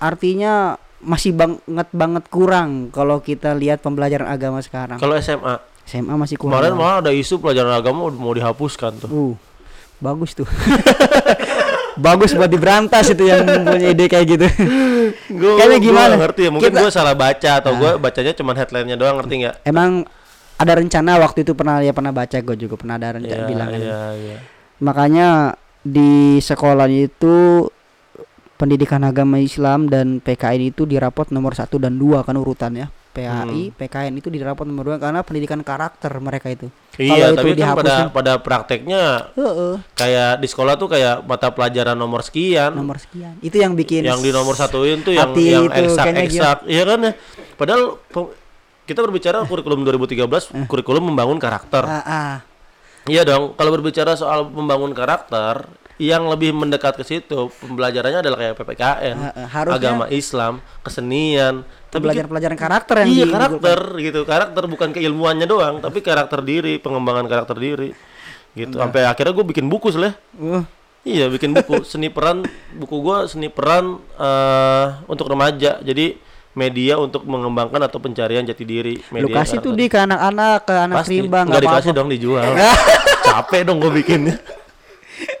artinya 0.00 0.76
masih 1.04 1.30
banget 1.30 1.88
banget 1.90 2.24
kurang 2.26 2.88
kalau 2.88 3.20
kita 3.20 3.52
lihat 3.52 3.78
pembelajaran 3.78 4.26
agama 4.26 4.58
sekarang. 4.58 4.96
Kalau 4.96 5.14
SMA 5.16 5.60
SMA 5.84 6.14
masih 6.14 6.36
kurang. 6.36 6.58
kemarin 6.58 6.72
malah 6.72 6.96
ada 7.00 7.12
isu 7.12 7.38
pelajaran 7.38 7.70
agama 7.70 8.08
udah 8.08 8.18
mau 8.18 8.32
dihapuskan 8.32 8.96
tuh. 8.98 9.08
Uh, 9.08 9.34
bagus 10.00 10.32
tuh. 10.32 10.48
bagus 11.96 12.34
buat 12.34 12.50
diberantas 12.50 13.06
itu 13.06 13.24
yang 13.24 13.44
punya 13.44 13.88
ide 13.92 14.06
kayak 14.08 14.26
gitu. 14.26 14.46
Gue 15.30 15.52
Kayaknya 15.54 15.78
gimana? 15.78 16.14
ngerti 16.16 16.40
ya. 16.42 16.50
Mungkin 16.50 16.70
Kita- 16.72 16.80
gue 16.80 16.90
salah 16.90 17.14
baca 17.14 17.50
atau 17.60 17.72
gue 17.76 17.90
bacanya 18.00 18.32
cuma 18.32 18.52
headline-nya 18.52 18.96
doang 18.96 19.20
ngerti 19.20 19.34
nggak? 19.44 19.56
Emang 19.62 20.02
ada 20.54 20.72
rencana 20.74 21.18
waktu 21.18 21.42
itu 21.42 21.52
pernah 21.52 21.82
ya 21.82 21.92
pernah 21.92 22.10
baca 22.10 22.34
gue 22.34 22.56
juga 22.56 22.74
pernah 22.74 22.94
ada 22.96 23.18
rencana 23.18 23.42
Iya, 23.42 23.48
bilang 23.48 23.68
kan. 23.68 23.80
iya, 23.80 24.00
iya. 24.16 24.36
Makanya 24.80 25.28
di 25.84 26.40
sekolah 26.40 26.88
itu 26.88 27.68
pendidikan 28.54 29.02
agama 29.02 29.36
Islam 29.36 29.86
dan 29.86 30.18
PKN 30.18 30.70
itu 30.70 30.82
di 30.82 30.94
rapot 30.94 31.28
nomor 31.28 31.52
satu 31.52 31.76
dan 31.76 31.94
dua 31.94 32.22
kan 32.22 32.34
urutannya. 32.34 32.88
PAI, 33.14 33.70
Hmm. 33.70 33.70
PKN 33.72 34.14
itu 34.16 34.26
di 34.26 34.42
rapot 34.42 34.66
nomor 34.66 34.82
dua 34.84 34.96
karena 34.98 35.22
pendidikan 35.22 35.60
karakter 35.60 36.10
mereka 36.18 36.50
itu. 36.50 36.66
Iya, 36.96 37.14
Kalau 37.14 37.26
itu 37.28 37.36
tapi 37.36 37.46
kan 37.46 37.54
pada 37.54 37.62
dihapuskan- 37.62 38.10
pada 38.10 38.32
prakteknya 38.36 39.02
Heeh, 39.32 39.74
kayak 39.92 40.32
di 40.36 40.48
sekolah 40.48 40.74
tuh 40.74 40.88
kayak 40.88 41.22
mata 41.22 41.46
pelajaran 41.48 41.94
nomor 41.94 42.20
sekian. 42.20 42.74
nomor 42.74 42.98
sekian. 42.98 43.38
Itu 43.38 43.54
yang 43.56 43.74
bikin 43.74 44.02
yang 44.02 44.18
di 44.18 44.30
nomor 44.30 44.54
satuin 44.54 44.98
tuh 45.00 45.14
yang 45.14 45.30
yang 45.30 45.62
itu 45.64 45.78
eksak 45.80 46.04
kayaknya 46.04 46.22
eksak 46.24 46.58
iya 46.66 46.82
kan 46.84 46.98
ya 47.00 47.12
padahal 47.54 47.82
kita 48.84 48.98
berbicara 49.00 49.38
kurikulum 49.42 49.80
2013 49.80 50.26
kurikulum 50.66 51.02
membangun 51.04 51.38
karakter 51.38 51.82
Ah, 51.82 52.02
ah. 52.02 52.34
iya 53.06 53.22
dong 53.22 53.54
kalau 53.54 53.70
berbicara 53.72 54.12
soal 54.12 54.42
membangun 54.44 54.90
karakter 54.90 55.70
yang 55.94 56.26
lebih 56.26 56.50
mendekat 56.50 56.98
ke 56.98 57.04
situ 57.06 57.54
pembelajarannya 57.62 58.18
adalah 58.18 58.38
kayak 58.42 58.54
PPKN 58.58 59.16
Ah, 59.16 59.30
ah. 59.30 59.46
Harusnya- 59.46 59.78
agama 59.78 60.04
Islam 60.10 60.58
kesenian. 60.82 61.62
Pelajaran-pelajaran 61.94 62.58
karakter 62.58 62.94
yang 63.06 63.08
iya 63.14 63.24
karakter 63.30 63.78
gitu. 64.02 64.20
Karakter 64.26 64.62
bukan 64.66 64.90
keilmuannya 64.90 65.46
doang 65.46 65.78
tapi 65.78 66.02
karakter 66.02 66.42
diri 66.42 66.82
pengembangan 66.82 67.30
karakter 67.30 67.54
diri. 67.54 67.94
Gitu. 68.58 68.74
Sampai 68.74 69.06
akhirnya 69.06 69.30
gue 69.34 69.46
bikin 69.46 69.66
buku 69.70 69.94
lah 69.94 70.14
Uh, 70.34 70.66
Iya 71.06 71.30
bikin 71.30 71.54
buku. 71.54 71.84
Seni 71.90 72.10
peran 72.10 72.42
buku 72.74 72.96
gua 73.04 73.28
seni 73.30 73.52
peran 73.52 74.00
eh 74.18 74.86
untuk 75.06 75.30
remaja. 75.30 75.78
Jadi 75.78 76.16
media 76.56 76.96
untuk 76.98 77.22
mengembangkan 77.28 77.82
atau 77.86 78.00
pencarian 78.02 78.42
jati 78.42 78.64
diri. 78.66 78.98
Lu 79.12 79.28
media 79.28 79.44
kasih 79.44 79.60
tuh 79.62 79.76
di 79.76 79.86
ke 79.86 80.00
anak-anak 80.00 80.64
ke 80.64 80.74
anak 80.74 80.96
pasti. 81.04 81.20
rimba 81.20 81.44
nggak 81.44 81.62
dikasih 81.62 81.90
apa-apa. 81.92 81.98
dong 82.02 82.08
dijual. 82.08 82.50
Capek 83.30 83.60
dong 83.68 83.78
gue 83.78 83.92
bikinnya 84.02 84.36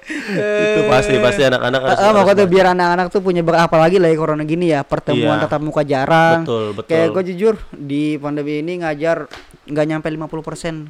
itu 0.04 0.80
pasti 0.86 1.14
pasti 1.18 1.42
anak-anak 1.42 1.80
harus, 1.80 1.98
Ah, 1.98 2.04
harus 2.08 2.18
makanya 2.20 2.46
biar 2.46 2.66
anak-anak 2.70 3.06
tuh 3.08 3.20
punya 3.20 3.40
ber 3.40 3.56
apalagi 3.56 3.96
lagi 3.96 4.14
corona 4.14 4.42
gini 4.42 4.70
ya 4.70 4.82
pertemuan 4.82 5.36
Iya. 5.36 5.44
tatap 5.44 5.60
muka 5.60 5.82
jarang. 5.82 6.42
Betul 6.42 6.64
betul. 6.72 6.88
Kayak 6.88 7.08
gue 7.10 7.22
jujur 7.30 7.54
di 7.70 8.16
pandemi 8.16 8.60
ini 8.60 8.78
ngajar 8.78 9.26
nggak 9.64 9.86
nyampe 9.86 10.06
50% 10.08 10.88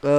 ke 0.00 0.16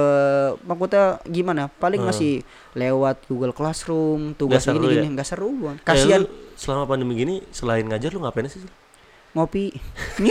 maksudnya 0.62 1.04
gimana? 1.24 1.62
Paling 1.70 2.00
Hmm. 2.00 2.10
masih 2.10 2.42
lewat 2.72 3.22
Google 3.26 3.52
Classroom 3.52 4.34
tugas 4.34 4.62
seru 4.62 4.80
gini 4.80 4.92
gini. 4.92 5.06
ya? 5.06 5.10
nggak 5.14 5.26
seru 5.26 5.48
gua. 5.54 5.72
Eh, 5.72 5.84
kasihan 5.84 6.22
lu 6.22 6.30
selama 6.54 6.84
pandemi 6.86 7.14
gini 7.14 7.34
selain 7.50 7.84
ngajar 7.84 8.10
lu 8.10 8.20
ngapain 8.20 8.46
sih? 8.46 8.64
Ngopi. 9.32 9.70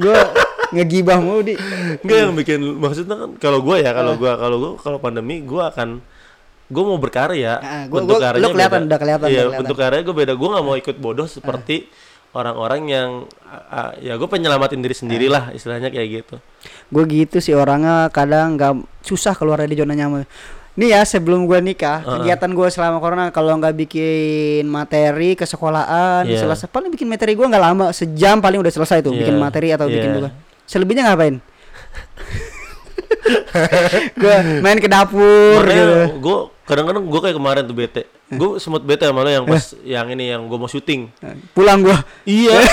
Gue 0.00 0.16
ngegibah 0.70 1.18
mulu 1.18 1.40
di 1.42 1.54
Enggak 1.98 2.18
yang 2.20 2.34
bikin 2.34 2.60
maksudnya 2.74 3.16
kan 3.16 3.30
kalau 3.36 3.58
gua 3.58 3.76
ya 3.76 3.90
kalau 3.90 4.14
gua 4.14 4.32
kalau 4.34 4.56
gua 4.56 4.70
kalau 4.76 4.98
pandemi 4.98 5.40
gua 5.40 5.68
akan 5.68 5.98
gua 6.66 6.84
mau 6.84 6.96
berkarya 6.96 7.52
Ah, 7.56 7.84
gua- 7.84 8.00
bentuk 8.00 8.14
gua- 8.14 8.22
karyanya 8.24 8.42
lu 8.42 8.50
kelihatan, 8.52 8.70
beda. 8.76 8.86
udah 8.86 8.98
kelihatan, 8.98 9.26
iya 9.26 9.34
kelihatan. 9.40 9.58
bentuk 9.58 9.76
karyanya 9.76 10.04
gua 10.04 10.16
beda 10.16 10.32
gua 10.32 10.48
nggak 10.50 10.64
mau 10.64 10.76
ikut 10.76 10.96
bodoh 10.96 11.26
seperti 11.26 11.76
orang-orang 12.30 12.80
yang 12.86 13.10
ah, 13.42 13.58
ah, 13.68 13.90
ya 13.96 14.14
gua 14.14 14.28
penyelamatin 14.28 14.78
diri 14.78 14.94
sendiri 14.94 15.26
lah 15.26 15.50
istilahnya 15.50 15.88
kayak 15.88 16.08
gitu 16.20 16.36
gue 16.86 17.04
gitu 17.08 17.38
sih 17.38 17.50
orangnya 17.52 18.06
kadang 18.08 18.54
nggak 18.54 18.72
susah 19.00 19.32
keluar 19.32 19.58
dari 19.58 19.74
zona 19.74 19.90
nyaman 19.92 20.22
nih 20.72 20.90
ya 20.92 21.02
sebelum 21.02 21.44
gue 21.44 21.58
nikah 21.60 21.98
Heeh. 22.00 22.10
kegiatan 22.22 22.46
gue 22.48 22.68
selama 22.68 22.98
corona 22.98 23.24
kalau 23.28 23.54
nggak 23.56 23.74
bikin 23.76 24.64
materi 24.64 25.34
ke 25.34 25.42
sekolahan 25.42 26.22
Iya. 26.24 26.38
selesai 26.40 26.66
paling 26.66 26.88
bikin 26.88 27.06
materi 27.06 27.34
gue 27.34 27.42
nggak 27.42 27.58
lama 27.60 27.90
sejam 27.90 28.38
paling 28.38 28.58
udah 28.58 28.70
selesai 28.72 28.98
tuh 29.00 29.10
bikin 29.12 29.34
Iya, 29.34 29.42
materi 29.42 29.68
atau 29.70 29.86
bikin 29.86 30.10
iya. 30.12 30.30
Selebihnya 30.70 31.02
ngapain? 31.04 31.42
Gue 34.14 34.34
main 34.60 34.78
ke 34.78 34.86
dapur 34.86 35.66
gitu. 35.66 36.18
gua 36.18 36.38
kadang-kadang 36.62 37.02
gua 37.04 37.20
kayak 37.20 37.36
kemarin 37.36 37.62
tuh 37.66 37.74
bete. 37.74 38.02
Gua 38.30 38.56
sempat 38.56 38.82
bete 38.82 39.02
sama 39.02 39.26
lo 39.26 39.30
yang 39.30 39.44
pas 39.44 39.74
yang 39.82 40.06
ini 40.08 40.30
yang 40.30 40.46
gua 40.46 40.56
mau 40.56 40.70
syuting. 40.70 41.10
Pulang 41.50 41.82
gue 41.82 41.96
Iya. 42.24 42.54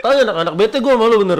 Tanya 0.00 0.24
anak-anak 0.24 0.54
bete 0.56 0.76
gue 0.78 0.94
malu 0.96 1.20
bener. 1.20 1.36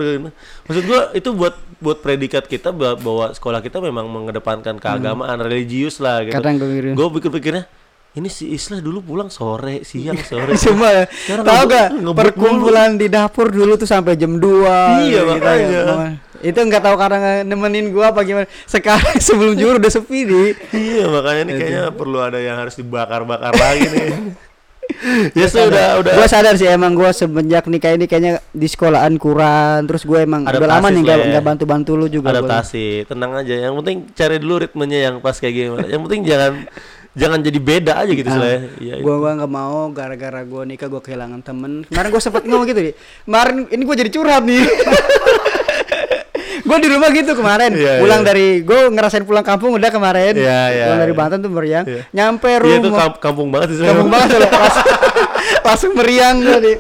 Maksud 0.69 0.85
gue 0.85 1.01
itu 1.15 1.33
buat 1.33 1.57
buat 1.81 1.97
predikat 1.99 2.45
kita 2.45 2.69
ba- 2.71 2.93
bahwa 2.93 3.33
sekolah 3.33 3.65
kita 3.65 3.81
memang 3.81 4.05
mengedepankan 4.05 4.77
keagamaan 4.77 5.41
religius 5.41 5.97
lah 5.97 6.21
gitu. 6.21 6.37
kadang 6.37 6.61
gue 6.61 6.69
gitu 6.71 6.93
Gue 6.93 7.09
pikir-pikirnya 7.11 7.65
ini 8.11 8.27
si 8.27 8.51
Islah 8.51 8.83
dulu 8.83 8.99
pulang 9.01 9.31
sore, 9.31 9.87
siang, 9.87 10.19
sore. 10.19 10.59
Semua 10.61 10.91
ya. 10.91 11.05
Ngebut- 11.31 11.71
gak 11.71 11.87
perkumpulan 12.11 12.99
di 12.99 13.07
dapur 13.07 13.55
dulu 13.55 13.79
tuh 13.79 13.87
sampai 13.87 14.19
jam 14.19 14.35
2 14.35 15.07
Iya, 15.07 15.21
makanya. 15.23 15.81
Itu 16.41 16.59
nggak 16.59 16.83
tahu 16.83 16.97
karena 16.99 17.47
nemenin 17.47 17.95
gua 17.95 18.11
apa 18.11 18.27
gimana. 18.27 18.51
Sekarang 18.67 19.15
sebelum 19.27 19.55
juhur 19.55 19.79
udah 19.79 19.93
sepi 19.93 20.27
nih. 20.27 20.51
iya, 20.75 21.05
makanya 21.07 21.43
nih 21.47 21.55
kayaknya 21.55 21.83
perlu 21.95 22.19
ada 22.19 22.41
yang 22.41 22.59
harus 22.59 22.75
dibakar-bakar 22.75 23.55
lagi 23.55 23.87
nih. 23.87 24.11
ya 25.39 25.47
sudah, 25.47 26.03
udah. 26.03 26.13
Gua 26.19 26.27
sadar 26.27 26.59
sih 26.59 26.67
emang 26.67 26.99
gua 26.99 27.15
semenjak 27.15 27.71
nikah 27.71 27.95
ini 27.95 28.11
kayaknya 28.11 28.43
di 28.51 28.67
sekolahan 28.67 29.15
kurang. 29.17 29.87
Terus 29.87 30.03
gue 30.03 30.19
emang 30.19 30.43
udah 30.43 30.59
Adaptasi 30.59 30.75
lama 30.83 30.89
nih 30.91 31.03
nggak 31.07 31.15
ya. 31.17 31.27
nggak 31.31 31.45
bantu-bantu 31.47 31.91
lu 31.95 32.07
juga. 32.11 32.35
gua. 32.35 32.43
adaptasi 32.43 33.07
tenang 33.07 33.39
aja 33.39 33.55
yang 33.55 33.79
penting 33.79 34.11
cari 34.11 34.43
dulu 34.43 34.67
ritmenya 34.67 34.99
yang 34.99 35.15
pas 35.23 35.39
kayak 35.39 35.55
gimana 35.55 35.87
yang 35.87 36.03
penting 36.03 36.27
jangan 36.27 36.67
jangan 37.11 37.39
jadi 37.41 37.59
beda 37.59 37.93
aja 37.99 38.13
gitu 38.13 38.27
Ah, 38.27 38.35
Slah. 38.39 38.59
Iya, 38.79 38.95
Gua 39.03 39.15
gua 39.19 39.31
nggak 39.35 39.51
mau 39.51 39.91
gara-gara 39.91 40.41
gua 40.43 40.63
nikah 40.63 40.87
gua 40.87 40.99
kehilangan 40.99 41.41
temen. 41.41 41.83
Kemarin 41.85 42.09
gua 42.09 42.19
sempet 42.19 42.43
ngomong 42.45 42.67
gitu 42.67 42.81
nih. 42.81 42.95
Kemarin 43.27 43.55
ini 43.69 43.83
gua 43.83 43.97
jadi 43.99 44.11
curhat 44.11 44.43
nih. 44.43 44.63
gua 46.69 46.77
di 46.79 46.89
rumah 46.89 47.09
gitu 47.11 47.31
kemarin. 47.35 47.71
Iya, 47.75 47.93
pulang 47.99 48.21
iya. 48.23 48.29
dari 48.31 48.47
gua 48.63 48.79
ngerasain 48.87 49.25
pulang 49.25 49.43
kampung 49.43 49.75
udah 49.75 49.91
kemarin. 49.91 50.35
Iya, 50.39 50.61
iya, 50.71 50.85
pulang 50.87 51.01
dari 51.01 51.13
iya. 51.13 51.19
Banten 51.19 51.39
tuh 51.41 51.51
meriang. 51.51 51.85
Iya. 51.87 52.03
Nyampe 52.13 52.49
Iya, 52.49 52.59
itu 52.79 52.87
rumah. 52.87 52.99
kamp- 53.03 53.19
kampung 53.19 53.49
banget 53.51 53.69
sih 53.75 53.83
Kampung 53.83 54.09
banget 54.09 54.29
loh. 54.39 54.51
Langsung, 54.61 54.87
langsung 55.67 55.91
meriang 55.99 56.35
gua 56.39 56.59
nih. 56.63 56.77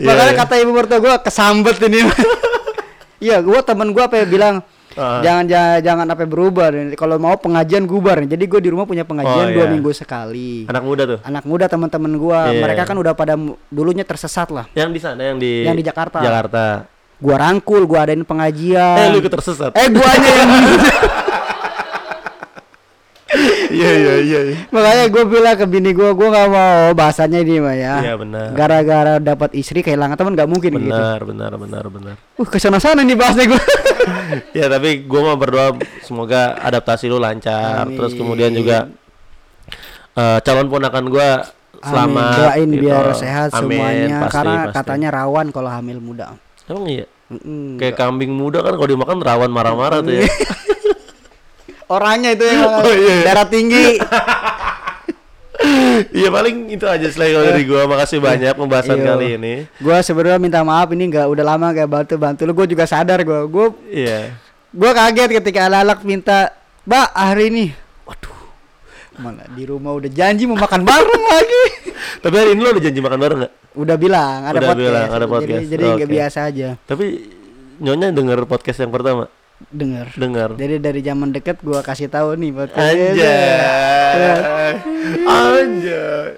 Makanya 0.00 0.32
iya. 0.32 0.38
kata 0.38 0.54
ibu 0.60 0.70
mertua 0.70 0.98
gua 1.02 1.14
kesambet 1.18 1.76
ini. 1.82 2.06
Iya, 3.24 3.40
gua 3.40 3.64
temen 3.64 3.88
gua 3.96 4.04
apa 4.04 4.20
ya 4.20 4.28
bilang 4.28 4.60
Ah. 4.94 5.20
Jangan 5.20 5.44
jangan 5.44 5.78
jangan 5.80 6.06
apa 6.08 6.22
berubah. 6.24 6.66
Kalau 6.94 7.16
mau 7.16 7.34
pengajian 7.34 7.84
gubar. 7.84 8.22
Jadi 8.22 8.44
gue 8.44 8.60
di 8.60 8.70
rumah 8.70 8.84
punya 8.84 9.02
pengajian 9.02 9.50
Oh, 9.50 9.54
dua 9.54 9.66
iya. 9.66 9.72
minggu 9.72 9.90
sekali. 9.90 10.64
Anak 10.64 10.82
muda 10.82 11.02
tuh. 11.04 11.18
Anak 11.22 11.44
muda 11.44 11.64
teman-teman 11.66 12.12
gue, 12.14 12.40
Iya. 12.50 12.60
mereka 12.60 12.82
kan 12.84 12.96
udah 12.96 13.12
pada 13.12 13.34
dulunya 13.68 14.02
tersesat 14.02 14.48
lah. 14.48 14.66
Yang 14.72 14.90
di 14.90 15.00
sana 15.00 15.20
yang 15.24 15.38
di 15.38 15.62
Yang 15.62 15.76
di 15.76 15.84
Jakarta. 15.84 16.18
Jakarta. 16.18 16.64
Gua 17.14 17.36
rangkul, 17.38 17.86
gua 17.86 18.04
adain 18.04 18.20
pengajian. 18.20 18.98
Eh 18.98 19.06
lu 19.08 19.18
ikut 19.18 19.32
tersesat. 19.32 19.70
Eh 19.72 19.86
guanya 19.88 20.30
yang 20.34 20.50
Iya 23.70 23.90
iya 23.96 24.14
iya. 24.20 24.40
iya. 24.50 24.56
makanya 24.68 25.04
gue 25.08 25.24
bilang 25.24 25.56
ke 25.56 25.66
bini 25.68 25.90
gue, 25.96 26.10
gue 26.12 26.28
nggak 26.28 26.48
mau 26.52 26.92
bahasanya 26.92 27.38
ini 27.40 27.56
mah 27.62 27.76
ya. 27.76 27.94
Iya, 28.04 28.14
benar. 28.20 28.46
Gara-gara 28.52 29.14
dapat 29.22 29.50
istri 29.56 29.80
kehilangan 29.80 30.16
teman 30.18 30.34
nggak 30.36 30.50
mungkin 30.50 30.70
gitu. 30.76 30.90
Benar 30.92 31.20
benar 31.24 31.52
benar 31.56 31.84
benar. 31.88 32.14
Uh 32.36 32.46
ke 32.48 32.60
sana 32.60 32.76
sana 32.76 33.00
nih 33.00 33.16
bahasnya 33.16 33.48
gue. 33.48 33.62
ya 34.58 34.66
tapi 34.68 35.06
gue 35.06 35.20
mau 35.20 35.38
berdoa 35.38 35.78
semoga 36.04 36.58
adaptasi 36.60 37.08
lu 37.08 37.16
lancar. 37.16 37.88
Amin. 37.88 37.96
Terus 37.96 38.12
kemudian 38.18 38.52
juga 38.52 38.90
eh, 40.18 40.38
calon 40.44 40.68
ponakan 40.68 41.04
gue 41.08 41.28
selamat. 41.84 42.36
Doain 42.40 42.68
gitu. 42.70 42.82
biar 42.88 43.06
sehat 43.16 43.48
Amin, 43.52 43.78
semuanya 43.78 44.16
pasti, 44.26 44.34
karena 44.34 44.60
pasti. 44.66 44.76
katanya 44.76 45.08
rawan 45.12 45.46
kalau 45.52 45.70
hamil 45.70 45.98
muda. 46.00 46.26
Emang 46.68 46.86
iya. 46.88 47.06
Mm-mm. 47.24 47.80
Kayak 47.80 47.96
kambing 47.96 48.32
muda 48.36 48.60
kan 48.60 48.76
kalau 48.76 48.88
dimakan 48.88 49.18
rawan 49.24 49.48
marah-marah 49.48 50.04
tuh 50.04 50.12
ya. 50.12 50.28
Orangnya 51.86 52.32
itu 52.32 52.44
yang 52.44 52.60
Oh, 52.64 52.84
iya. 52.86 53.16
darah 53.24 53.46
tinggi. 53.46 53.86
Iya 56.12 56.28
paling 56.28 56.68
itu 56.68 56.84
aja 56.84 57.06
selain 57.08 57.32
dari 57.32 57.64
gua. 57.64 57.86
Makasih 57.86 58.18
banyak 58.18 58.52
pembahasan 58.52 58.98
Iya. 58.98 59.06
kali 59.06 59.26
ini. 59.38 59.54
gue 59.70 59.96
sebenarnya 60.02 60.36
minta 60.36 60.60
maaf 60.60 60.90
ini 60.90 61.06
nggak 61.06 61.24
udah 61.24 61.44
lama 61.46 61.70
gak 61.70 61.88
bantu 61.88 62.14
bantu 62.18 62.42
lu. 62.44 62.52
Gue 62.52 62.66
juga 62.66 62.84
sadar 62.84 63.22
gue. 63.22 63.40
Gue 63.46 63.70
Iya. 63.88 64.34
gue 64.68 64.90
kaget 64.92 65.30
ketika 65.40 65.64
anak 65.64 66.02
minta, 66.02 66.50
Mbak 66.84 67.08
hari 67.08 67.44
ini. 67.48 67.64
Waduh. 68.02 68.34
Mana 69.16 69.46
di 69.48 69.64
rumah 69.64 69.94
udah 69.94 70.10
janji 70.10 70.44
mau 70.44 70.58
makan 70.58 70.82
bareng 70.82 71.24
lagi. 71.32 71.64
Tapi 72.18 72.34
hari 72.34 72.50
ini 72.52 72.60
lo 72.60 72.70
udah 72.70 72.82
janji 72.82 73.00
makan 73.00 73.18
bareng 73.18 73.38
nggak? 73.40 73.52
Udah 73.74 73.96
bilang 73.96 74.38
ada 74.42 74.52
Udah 74.52 74.68
podcast. 74.68 74.82
bilang, 74.84 75.08
ada 75.08 75.26
podcast. 75.26 75.48
Jadi 75.54 75.70
jadi 75.70 75.84
nggak 75.88 76.02
Oke. 76.04 76.14
biasa 76.14 76.38
aja 76.44 76.68
Tapi 76.84 77.04
nyonya 77.76 78.08
denger 78.10 78.38
podcast 78.44 78.78
yang 78.80 78.90
pertama. 78.90 79.30
Denger. 79.70 80.06
Dengar. 80.18 80.48
Jadi 80.58 80.76
dari 80.82 81.00
zaman 81.00 81.32
deket 81.32 81.62
gua 81.64 81.80
kasih 81.80 82.10
tahu 82.10 82.36
nih 82.36 82.50
podcast. 82.52 82.92
Anjay. 82.92 84.72
Anjay. 85.24 86.28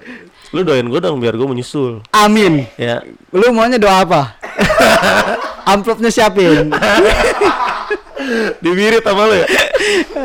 Lu 0.54 0.62
doain 0.62 0.86
gue 0.86 1.00
dong 1.02 1.18
biar 1.18 1.34
gue 1.34 1.48
menyusul. 1.48 2.06
Amin. 2.14 2.70
Ya. 2.78 3.02
Lu 3.34 3.50
maunya 3.50 3.82
doa 3.82 4.06
apa? 4.06 4.38
Amplopnya 5.72 6.08
siapin. 6.08 6.70
Diwirit 8.62 9.02
sama 9.02 9.26
lu 9.26 9.36
ya. 9.42 9.46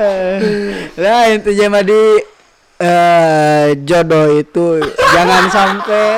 nah 1.02 1.30
intinya 1.30 1.78
mah 1.78 1.84
di 1.86 2.02
eh, 2.82 3.68
jodoh 3.86 4.40
itu 4.40 4.82
jangan 5.14 5.44
sampai 5.52 6.18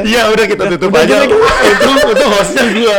Iya 0.00 0.22
udah 0.28 0.44
kita 0.46 0.64
tutup 0.76 0.90
Udah, 0.90 1.02
aja. 1.02 1.16
Itu 1.22 1.90
itu 2.06 2.26
hostnya 2.26 2.64
gua. 2.70 2.96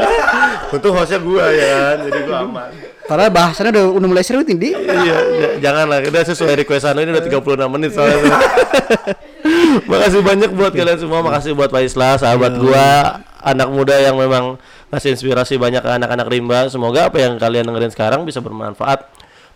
Itu 0.72 0.88
hostnya 0.92 1.20
gua 1.20 1.46
ya 1.50 1.66
kan. 1.68 1.98
Jadi 2.06 2.20
gua 2.26 2.38
aman. 2.44 2.70
padahal 3.02 3.28
bahasannya 3.28 3.72
udah, 3.76 3.86
udah 3.92 4.08
mulai 4.08 4.24
seru 4.24 4.40
tinggi. 4.40 4.72
iya, 4.72 5.18
j- 5.36 5.56
jangan 5.60 5.84
lah. 5.86 6.00
Udah 6.00 6.24
sesuai 6.24 6.64
requestan 6.64 6.96
ini 6.96 7.12
udah 7.12 7.24
36 7.24 7.68
menit 7.68 7.92
soalnya. 7.92 8.24
Makasih 9.92 10.22
banyak 10.22 10.52
buat 10.52 10.72
kalian 10.72 11.00
semua. 11.00 11.20
Makasih 11.20 11.52
buat 11.52 11.68
Pak 11.68 11.84
Islah, 11.84 12.16
sahabat 12.16 12.56
gua, 12.56 13.20
anak 13.42 13.68
muda 13.68 13.96
yang 13.98 14.16
memang 14.16 14.56
ngasih 14.92 15.16
inspirasi 15.16 15.56
banyak 15.56 15.82
ke 15.82 15.92
anak-anak 15.92 16.28
rimba. 16.28 16.60
Semoga 16.68 17.12
apa 17.12 17.20
yang 17.20 17.36
kalian 17.36 17.68
dengerin 17.68 17.92
sekarang 17.92 18.22
bisa 18.24 18.40
bermanfaat. 18.40 19.08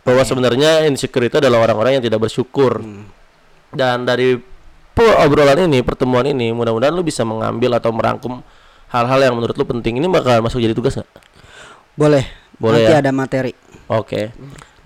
Bahwa 0.03 0.21
sebenarnya 0.21 0.85
insecure 0.85 1.25
itu 1.25 1.39
adalah 1.39 1.63
orang-orang 1.63 1.97
yang 1.97 2.03
tidak 2.03 2.21
bersyukur. 2.21 2.83
Dan 3.71 4.03
dari 4.03 4.35
obrolan 5.03 5.67
ini, 5.67 5.83
pertemuan 5.83 6.23
ini, 6.23 6.55
mudah-mudahan 6.55 6.95
lu 6.95 7.03
bisa 7.03 7.27
mengambil 7.27 7.75
atau 7.75 7.91
merangkum 7.91 8.39
hal-hal 8.87 9.19
yang 9.19 9.35
menurut 9.35 9.55
lu 9.59 9.67
penting. 9.67 9.99
Ini 9.99 10.07
bakal 10.07 10.39
masuk 10.39 10.63
jadi 10.63 10.71
tugas 10.71 10.95
nggak? 10.95 11.09
Boleh. 11.99 12.23
Boleh 12.55 12.87
Nanti 12.87 12.93
ya? 12.95 13.03
ada 13.03 13.11
materi. 13.11 13.51
Oke. 13.91 14.31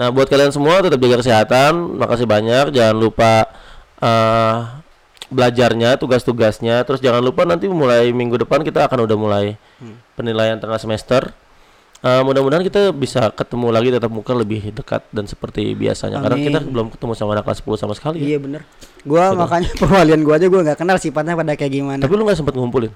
Nah, 0.02 0.10
buat 0.10 0.26
kalian 0.26 0.50
semua 0.50 0.82
tetap 0.82 0.98
jaga 0.98 1.22
kesehatan. 1.22 2.02
Makasih 2.02 2.26
banyak. 2.26 2.74
Jangan 2.74 2.96
lupa 2.98 3.46
eh 4.00 4.82
belajarnya, 5.30 6.02
tugas-tugasnya. 6.02 6.82
Terus 6.90 7.00
jangan 7.04 7.22
lupa 7.22 7.46
nanti 7.46 7.70
mulai 7.70 8.10
minggu 8.10 8.42
depan 8.42 8.66
kita 8.66 8.90
akan 8.90 9.06
udah 9.06 9.18
mulai 9.20 9.46
penilaian 10.18 10.58
tengah 10.58 10.82
semester. 10.82 11.30
Eh, 12.00 12.22
mudah-mudahan 12.24 12.64
kita 12.64 12.96
bisa 12.96 13.28
ketemu 13.36 13.76
lagi 13.76 13.92
tetap 13.92 14.08
muka 14.08 14.32
lebih 14.32 14.72
dekat 14.72 15.04
dan 15.12 15.28
seperti 15.28 15.76
biasanya 15.76 16.24
karena 16.24 16.40
kita 16.40 16.60
Amin. 16.64 16.72
belum 16.72 16.88
ketemu 16.96 17.12
sama 17.12 17.36
anak 17.36 17.44
kelas 17.44 17.60
10 17.60 17.76
sama 17.76 17.92
sekali 17.92 18.24
ya. 18.24 18.28
Iya 18.32 18.38
bener. 18.40 18.62
Gua 19.04 19.36
makanya 19.36 19.68
perwalian 19.84 20.24
gua 20.24 20.40
aja 20.40 20.48
gua 20.48 20.62
nggak 20.64 20.80
kenal 20.80 20.96
sifatnya 20.96 21.36
pada 21.36 21.60
kayak 21.60 21.74
gimana. 21.76 22.00
Tapi 22.00 22.14
lu 22.16 22.24
nggak 22.24 22.40
sempat 22.40 22.56
ngumpulin. 22.56 22.96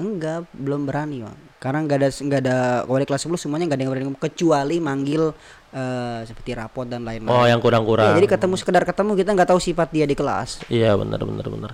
Enggak, 0.00 0.48
belum 0.56 0.88
berani, 0.88 1.20
Bang. 1.20 1.36
Karena 1.60 1.84
nggak 1.84 1.98
ada 2.00 2.08
nggak 2.08 2.40
ada 2.40 2.58
wali 2.88 3.04
kelas 3.04 3.28
10 3.28 3.36
semuanya 3.36 3.68
nggak 3.68 3.76
ada 3.76 3.84
yang 3.84 3.92
berani 3.92 4.08
kecuali 4.16 4.76
manggil 4.80 5.22
eh, 5.76 6.20
seperti 6.24 6.50
rapot 6.56 6.88
dan 6.88 7.04
lain-lain. 7.04 7.28
Oh, 7.28 7.44
yang 7.44 7.60
kurang-kurang. 7.60 8.16
jadi 8.16 8.24
ketemu 8.24 8.56
sekedar 8.56 8.88
ketemu 8.88 9.20
kita 9.20 9.36
nggak 9.36 9.48
tahu 9.52 9.60
sifat 9.60 9.92
dia 9.92 10.08
di 10.08 10.16
kelas. 10.16 10.64
Iya 10.72 10.96
benar 10.96 11.20
benar 11.28 11.44
benar. 11.44 11.70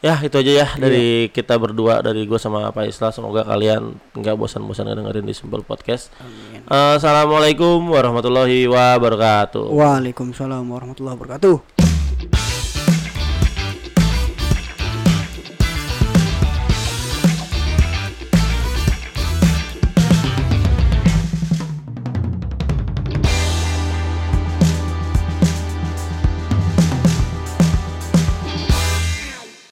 Ya 0.00 0.16
itu 0.24 0.32
aja 0.32 0.64
ya 0.64 0.68
dari 0.80 1.28
kita 1.28 1.60
berdua 1.60 2.00
dari 2.00 2.24
gue 2.24 2.40
sama 2.40 2.72
Pak 2.72 2.88
Islah. 2.88 3.12
Semoga 3.12 3.44
kalian 3.44 4.00
nggak 4.16 4.32
bosan-bosan 4.32 4.88
dengerin 4.88 5.28
di 5.28 5.36
Simple 5.36 5.60
Podcast. 5.60 6.08
Amin. 6.24 6.64
Assalamualaikum 6.64 7.84
warahmatullahi 7.84 8.64
wabarakatuh. 8.64 9.68
Waalaikumsalam 9.68 10.64
warahmatullahi 10.64 11.20
wabarakatuh. 11.20 11.79